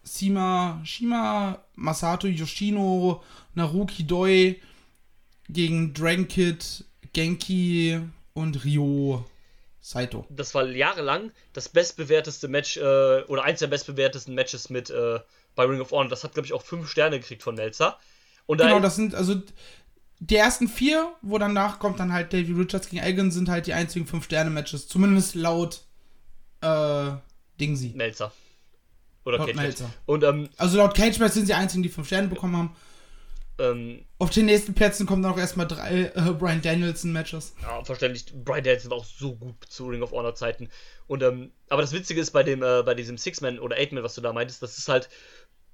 Sima, 0.03 0.81
Shima, 0.85 1.63
Masato 1.75 2.27
Yoshino, 2.27 3.23
Naruki 3.53 4.07
Doi 4.07 4.55
gegen 5.49 5.93
Dragon 5.93 6.27
Kid, 6.27 6.83
Genki 7.13 8.01
und 8.33 8.65
Ryo 8.65 9.23
Saito. 9.81 10.25
Das 10.29 10.53
war 10.55 10.65
jahrelang 10.67 11.31
das 11.53 11.69
bestbewerteste 11.69 12.47
Match 12.47 12.77
äh, 12.77 13.23
oder 13.27 13.43
eins 13.43 13.59
der 13.59 13.67
bestbewertesten 13.67 14.33
Matches 14.35 14.69
mit 14.69 14.89
äh, 14.89 15.19
bei 15.55 15.65
Ring 15.65 15.81
of 15.81 15.91
Honor. 15.91 16.09
Das 16.09 16.23
hat, 16.23 16.33
glaube 16.33 16.45
ich, 16.45 16.53
auch 16.53 16.63
fünf 16.63 16.89
Sterne 16.89 17.19
gekriegt 17.19 17.43
von 17.43 17.55
Melzer. 17.55 17.99
Und 18.49 18.57
Genau, 18.57 18.79
das 18.79 18.95
sind 18.95 19.13
also 19.13 19.35
die 20.19 20.35
ersten 20.35 20.67
vier, 20.67 21.13
wo 21.21 21.37
danach 21.37 21.77
kommt 21.77 21.99
dann 21.99 22.11
halt 22.11 22.33
Davey 22.33 22.51
Richards 22.53 22.89
gegen 22.89 23.03
Elgin, 23.03 23.29
sind 23.29 23.47
halt 23.47 23.67
die 23.67 23.73
einzigen 23.73 24.07
5-Sterne-Matches. 24.07 24.87
Zumindest 24.87 25.35
laut 25.35 25.83
äh, 26.61 27.11
Dingsy. 27.59 27.93
Melzer. 27.95 28.31
Oder 29.23 29.37
Laut 29.37 29.47
Cage 29.49 29.55
Match. 29.55 29.65
Meltzer. 29.67 29.89
Und 30.07 30.23
ähm, 30.23 30.49
Also 30.57 30.77
laut 30.79 30.95
Cage 30.95 31.19
Match 31.19 31.33
sind 31.33 31.43
sie 31.43 31.51
die 31.51 31.53
einzigen, 31.53 31.83
die 31.83 31.89
5 31.89 32.07
Sterne 32.07 32.27
bekommen 32.27 32.57
haben. 32.57 32.75
ähm, 33.59 34.05
Auf 34.17 34.31
den 34.31 34.47
nächsten 34.47 34.73
Plätzen 34.73 35.05
kommen 35.05 35.21
dann 35.21 35.33
auch 35.33 35.37
erstmal 35.37 35.67
drei 35.67 36.11
äh, 36.15 36.33
Brian 36.33 36.61
Danielson 36.63 37.11
Matches. 37.11 37.53
ja, 37.61 37.83
verständlich, 37.83 38.25
Brian 38.43 38.63
Danielson 38.63 38.89
war 38.89 38.97
auch 38.97 39.05
so 39.05 39.35
gut 39.35 39.63
zu 39.69 39.87
Ring 39.87 40.01
of 40.01 40.11
Honor 40.11 40.33
Zeiten. 40.33 40.69
Und 41.05 41.21
ähm, 41.21 41.51
aber 41.69 41.83
das 41.83 41.93
Witzige 41.93 42.19
ist 42.19 42.31
bei 42.31 42.41
dem, 42.41 42.63
äh, 42.63 42.81
bei 42.83 42.95
diesem 42.95 43.17
Six-Man 43.19 43.59
oder 43.59 43.77
Eight-Man, 43.77 44.03
was 44.03 44.15
du 44.15 44.21
da 44.21 44.33
meintest, 44.33 44.63
das 44.63 44.77
ist 44.79 44.89
halt, 44.89 45.07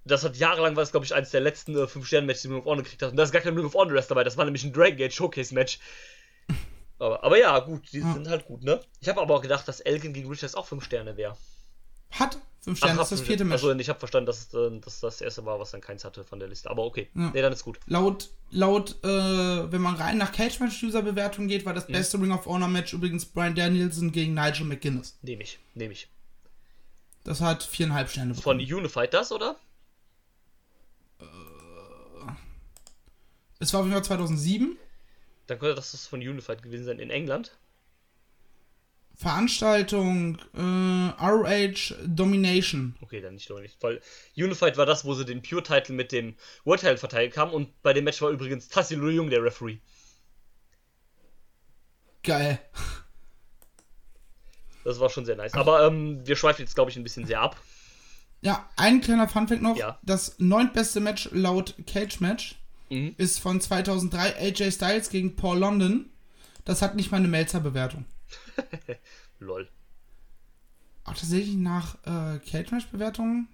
das 0.06 0.24
hat 0.24 0.38
jahrelang 0.38 0.76
war 0.76 0.84
es, 0.84 0.91
glaube 0.91 1.06
ich, 1.06 1.14
eines 1.14 1.32
der 1.32 1.41
letzten 1.41 1.76
äh, 1.76 1.84
5-Sterne-Matches, 1.84 2.43
die 2.43 2.47
Ring 2.49 2.60
of 2.60 2.66
Honor 2.66 2.84
gekriegt 2.84 3.01
hat. 3.01 3.12
Und 3.12 3.18
da 3.18 3.24
ist 3.24 3.32
gar 3.32 3.41
kein 3.41 3.56
Ring 3.56 3.66
of 3.66 3.74
Honor 3.74 3.93
Rest 3.95 4.10
dabei, 4.12 4.24
das 4.24 4.38
war 4.38 4.45
nämlich 4.45 4.64
ein 4.64 4.72
Dragon 4.74 4.97
Gate 4.97 5.14
Showcase-Match. 5.14 5.80
Aber, 6.99 7.22
aber 7.26 7.38
ja, 7.38 7.60
gut, 7.60 7.91
die 7.91 7.99
Ja. 7.99 8.14
sind 8.14 8.30
halt 8.30 8.45
gut, 8.45 8.64
ne? 8.64 8.80
Ich 9.01 9.10
habe 9.10 9.20
aber 9.20 9.36
auch 9.36 9.41
gedacht, 9.41 9.68
dass 9.68 9.82
Elgin 9.82 10.14
gegen 10.14 10.30
Richards 10.30 10.56
auch 10.56 10.66
5 10.66 10.82
Sterne 10.82 11.18
wäre. 11.18 11.36
Hat 12.12 12.38
5 12.62 12.78
Sterne, 12.78 12.97
das 12.97 13.12
ist 13.12 13.20
das 13.20 13.28
vierte 13.28 13.43
Match. 13.43 13.62
Also 13.64 13.78
ich 13.78 13.89
habe 13.89 13.99
verstanden, 13.99 14.28
dass, 14.28 14.53
äh, 14.53 14.80
dass 14.80 15.01
das 15.01 15.20
erste 15.20 15.45
war, 15.45 15.60
was 15.60 15.72
dann 15.72 15.82
keins 15.82 16.06
hatte 16.06 16.24
von 16.24 16.39
der 16.39 16.47
Liste. 16.47 16.70
Aber 16.70 16.86
okay. 16.86 17.10
Ja. 17.14 17.32
Nee, 17.34 17.41
dann 17.41 17.51
ist 17.51 17.64
gut. 17.66 17.80
Laut, 17.86 18.30
laut 18.49 18.95
äh, 19.03 19.08
wenn 19.72 19.82
man 19.82 19.95
rein 19.95 20.18
nach 20.18 20.32
Cage 20.32 20.58
Match 20.62 20.82
User 20.84 21.01
Bewertung 21.01 21.49
geht, 21.49 21.66
war 21.66 21.74
das 21.74 21.86
beste 21.88 22.18
Ring 22.18 22.32
of 22.32 22.45
Honor 22.45 22.70
Match 22.70 22.93
übrigens 22.93 23.26
Brian 23.26 23.56
Danielson 23.56 24.14
gegen 24.14 24.34
Nigel 24.34 24.66
McGuinness. 24.66 25.18
Nehme 25.22 25.43
ich. 25.43 25.60
Nehme 25.74 25.91
ich. 25.91 26.08
Das 27.26 27.41
hat 27.41 27.62
viereinhalb 27.64 28.10
Sterne 28.10 28.36
Von 28.36 28.58
bekommen. 28.60 28.74
Unified 28.86 29.14
das, 29.14 29.34
oder? 29.34 29.58
Es 33.60 33.74
war 33.74 33.82
auf 33.82 33.86
jeden 33.86 33.95
Fall 33.95 34.03
2007. 34.03 34.78
Dann 35.47 35.60
könnte 35.60 35.76
das 35.76 35.91
das 35.91 36.08
von 36.08 36.20
Unified 36.20 36.62
gewesen 36.64 36.86
sein 36.86 36.99
in 36.99 37.10
England. 37.10 37.58
Veranstaltung 39.16 40.38
äh, 40.53 41.24
ROH 41.24 41.95
Domination. 42.06 42.95
Okay, 43.01 43.22
dann 43.22 43.36
nicht, 43.36 43.49
nicht. 43.49 43.82
Weil 43.82 44.01
Unified 44.36 44.76
war 44.76 44.86
das, 44.86 45.06
wo 45.06 45.14
sie 45.14 45.24
den 45.24 45.41
Pure-Title 45.41 45.95
mit 45.95 46.12
dem 46.12 46.36
World 46.66 46.82
Title 46.82 46.97
verteilt 46.97 47.38
haben. 47.38 47.51
Und 47.51 47.82
bei 47.82 47.93
dem 47.93 48.03
Match 48.03 48.22
war 48.22 48.30
übrigens 48.30 48.68
Tassilo 48.68 49.10
Jung 49.10 49.30
der 49.30 49.41
Referee. 49.43 49.78
Geil. 52.24 52.60
Das 54.84 54.99
war 54.99 55.10
schon 55.10 55.26
sehr 55.26 55.38
nice. 55.38 55.53
Aber 55.53 55.88
ähm, 55.88 56.28
wir 56.28 56.36
schweifen 56.36 56.62
jetzt, 56.62 56.76
glaube 56.76 56.91
ich, 56.91 56.97
ein 56.97 57.03
bisschen 57.03 57.26
sehr 57.26 57.39
ab. 57.39 57.60
Ja, 58.41 58.70
ein 58.76 58.99
kleiner 58.99 59.30
Funfact 59.30 59.62
noch. 59.62 59.78
Ja. 59.78 59.97
Das 60.03 60.36
neuntbeste 60.39 60.99
Match 60.99 61.30
laut 61.32 61.76
Cage 61.88 62.20
Match 62.20 62.56
Mhm. 62.89 63.15
ist 63.17 63.39
von 63.39 63.59
2003 63.61 64.36
AJ 64.38 64.71
Styles 64.71 65.09
gegen 65.09 65.36
Paul 65.36 65.59
London. 65.59 66.09
Das 66.63 66.81
hat 66.81 66.95
nicht 66.95 67.11
mal 67.11 67.17
eine 67.17 67.27
Melzer-Bewertung. 67.27 68.05
Lol. 69.39 69.69
Auch 71.03 71.13
tatsächlich 71.13 71.55
nach 71.55 71.95
äh, 72.05 72.39
Cage 72.39 72.71
Match-Bewertungen 72.71 73.47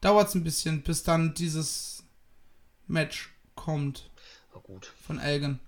dauert 0.00 0.28
es 0.28 0.34
ein 0.34 0.44
bisschen, 0.44 0.82
bis 0.82 1.02
dann 1.02 1.34
dieses 1.34 2.04
Match 2.86 3.30
kommt 3.54 4.10
War 4.52 4.62
gut. 4.62 4.92
von 5.06 5.18
Elgin. 5.18 5.60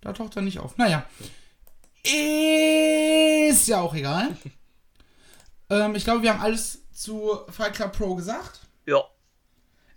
Da 0.00 0.12
taucht 0.12 0.36
er 0.36 0.42
nicht 0.42 0.58
auf. 0.58 0.76
Naja. 0.76 1.06
Ist 2.02 3.68
ja 3.68 3.80
auch 3.80 3.94
egal. 3.94 4.36
ähm, 5.70 5.94
ich 5.94 6.04
glaube, 6.04 6.22
wir 6.22 6.34
haben 6.34 6.42
alles 6.42 6.82
zu 6.92 7.40
Fight 7.48 7.74
Club 7.74 7.96
Pro 7.96 8.14
gesagt. 8.14 8.60
Ja. 8.86 9.02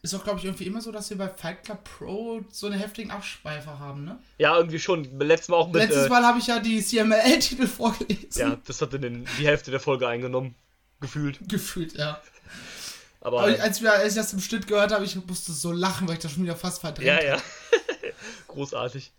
Ist 0.06 0.14
auch, 0.14 0.24
glaube 0.24 0.38
ich, 0.38 0.46
irgendwie 0.46 0.68
immer 0.68 0.82
so, 0.82 0.92
dass 0.92 1.10
wir 1.10 1.18
bei 1.18 1.28
Fight 1.28 1.64
Club 1.64 1.84
Pro 1.84 2.42
so 2.52 2.68
eine 2.68 2.78
heftigen 2.78 3.10
Abschweifer 3.10 3.80
haben, 3.80 4.06
ne? 4.06 4.20
Ja, 4.38 4.56
irgendwie 4.56 4.78
schon. 4.78 5.20
Letztes 5.20 5.48
Mal 5.48 5.58
auch 5.58 5.66
mit. 5.66 5.78
Letztes 5.78 6.06
äh, 6.06 6.10
Mal 6.10 6.24
habe 6.24 6.38
ich 6.38 6.46
ja 6.46 6.60
die 6.60 6.80
CML-Titel 6.80 7.66
vorgelesen. 7.68 8.30
Ja, 8.36 8.56
das 8.68 8.80
hat 8.84 8.94
den, 8.94 9.28
die 9.40 9.48
Hälfte 9.48 9.72
der 9.72 9.80
Folge 9.80 10.08
eingenommen. 10.08 10.54
Gefühlt. 11.02 11.40
Gefühlt, 11.50 11.98
ja. 11.98 12.22
Aber. 13.20 13.42
Aber 13.42 13.60
als, 13.60 13.82
wir, 13.82 13.94
als 13.94 14.10
ich 14.10 14.22
das 14.22 14.32
im 14.34 14.42
Schnitt 14.42 14.68
gehört 14.68 14.92
habe, 14.92 15.04
ich 15.06 15.16
musste 15.26 15.54
so 15.54 15.72
lachen, 15.72 16.08
weil 16.08 16.18
ich 16.18 16.22
das 16.22 16.34
schon 16.34 16.44
wieder 16.44 16.56
fast 16.56 16.82
verdrängt 16.82 17.08
ja, 17.08 17.16
habe. 17.16 17.26
ja. 17.26 17.42
Großartig. 18.48 19.12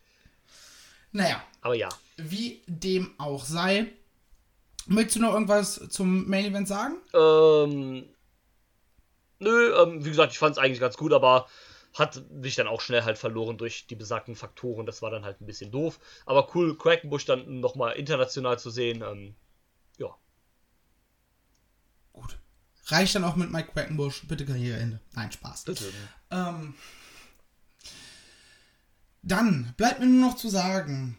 Naja, 1.11 1.43
Aber 1.63 1.75
ja. 1.75 1.89
wie 2.17 2.63
dem 2.69 3.11
auch 3.19 3.45
sei. 3.45 3.89
Möchtest 4.87 5.17
du 5.17 5.23
noch 5.23 5.35
irgendwas 5.35 5.81
zum 5.91 6.29
Main 6.29 6.45
Event 6.45 6.69
sagen? 6.69 6.95
Ähm. 7.13 8.05
Nö, 9.39 9.75
ähm, 9.77 10.05
wie 10.05 10.11
gesagt, 10.11 10.33
ich 10.33 10.39
fand 10.39 10.53
es 10.53 10.59
eigentlich 10.59 10.81
ganz 10.81 10.97
gut, 10.97 11.13
aber 11.13 11.47
hat 11.95 12.23
sich 12.43 12.55
dann 12.57 12.67
auch 12.67 12.81
schnell 12.81 13.05
halt 13.05 13.19
verloren 13.19 13.57
durch 13.57 13.87
die 13.87 13.95
besagten 13.95 14.37
Faktoren. 14.37 14.87
Das 14.87 15.03
war 15.03 15.11
dann 15.11 15.25
halt 15.25 15.41
ein 15.41 15.47
bisschen 15.47 15.71
doof. 15.71 15.99
Aber 16.27 16.55
cool, 16.55 16.77
Quackenbush 16.77 17.25
dann 17.25 17.61
nochmal 17.61 17.95
international 17.95 18.59
zu 18.59 18.71
sehen. 18.71 19.03
Ähm, 19.03 19.35
ja. 19.99 20.15
Gut. 22.13 22.39
Reicht 22.87 23.15
dann 23.15 23.25
auch 23.25 23.37
mit 23.37 23.51
Mike 23.51 23.73
Quackenbush. 23.73 24.27
Bitte 24.29 24.45
Karriereende. 24.45 25.01
Nein, 25.15 25.33
Spaß. 25.33 25.65
Bitte. 25.65 25.85
Ähm, 26.31 26.75
dann 29.23 29.75
bleibt 29.77 30.01
mir 30.01 30.07
nur 30.07 30.31
noch 30.31 30.37
zu 30.37 30.49
sagen, 30.49 31.19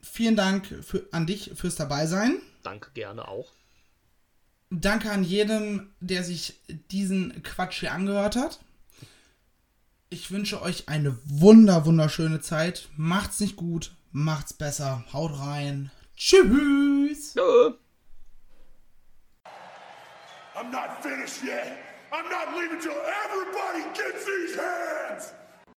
vielen 0.00 0.36
Dank 0.36 0.66
für, 0.82 1.06
an 1.10 1.26
dich 1.26 1.52
fürs 1.54 1.76
Dabeisein. 1.76 2.40
Danke 2.62 2.92
gerne 2.92 3.28
auch. 3.28 3.52
Danke 4.70 5.10
an 5.10 5.24
jedem, 5.24 5.90
der 5.98 6.22
sich 6.22 6.60
diesen 6.92 7.42
Quatsch 7.42 7.80
hier 7.80 7.92
angehört 7.92 8.36
hat. 8.36 8.60
Ich 10.10 10.30
wünsche 10.30 10.62
euch 10.62 10.88
eine 10.88 11.18
wunder, 11.24 11.86
wunderschöne 11.86 12.40
Zeit. 12.40 12.88
Macht's 12.96 13.40
nicht 13.40 13.56
gut, 13.56 13.92
macht's 14.12 14.52
besser. 14.52 15.04
Haut 15.12 15.38
rein. 15.38 15.90
Tschüss. 16.16 17.34
I'm 20.54 20.70
not 20.70 21.02
finished 21.02 21.42
yet. 21.42 21.78
I'm 22.12 22.28
not 22.28 22.56
leaving 22.56 22.80
till 22.80 22.92
everybody 23.24 23.82
gets 23.94 24.24
these 24.24 24.56
hands. 24.56 25.32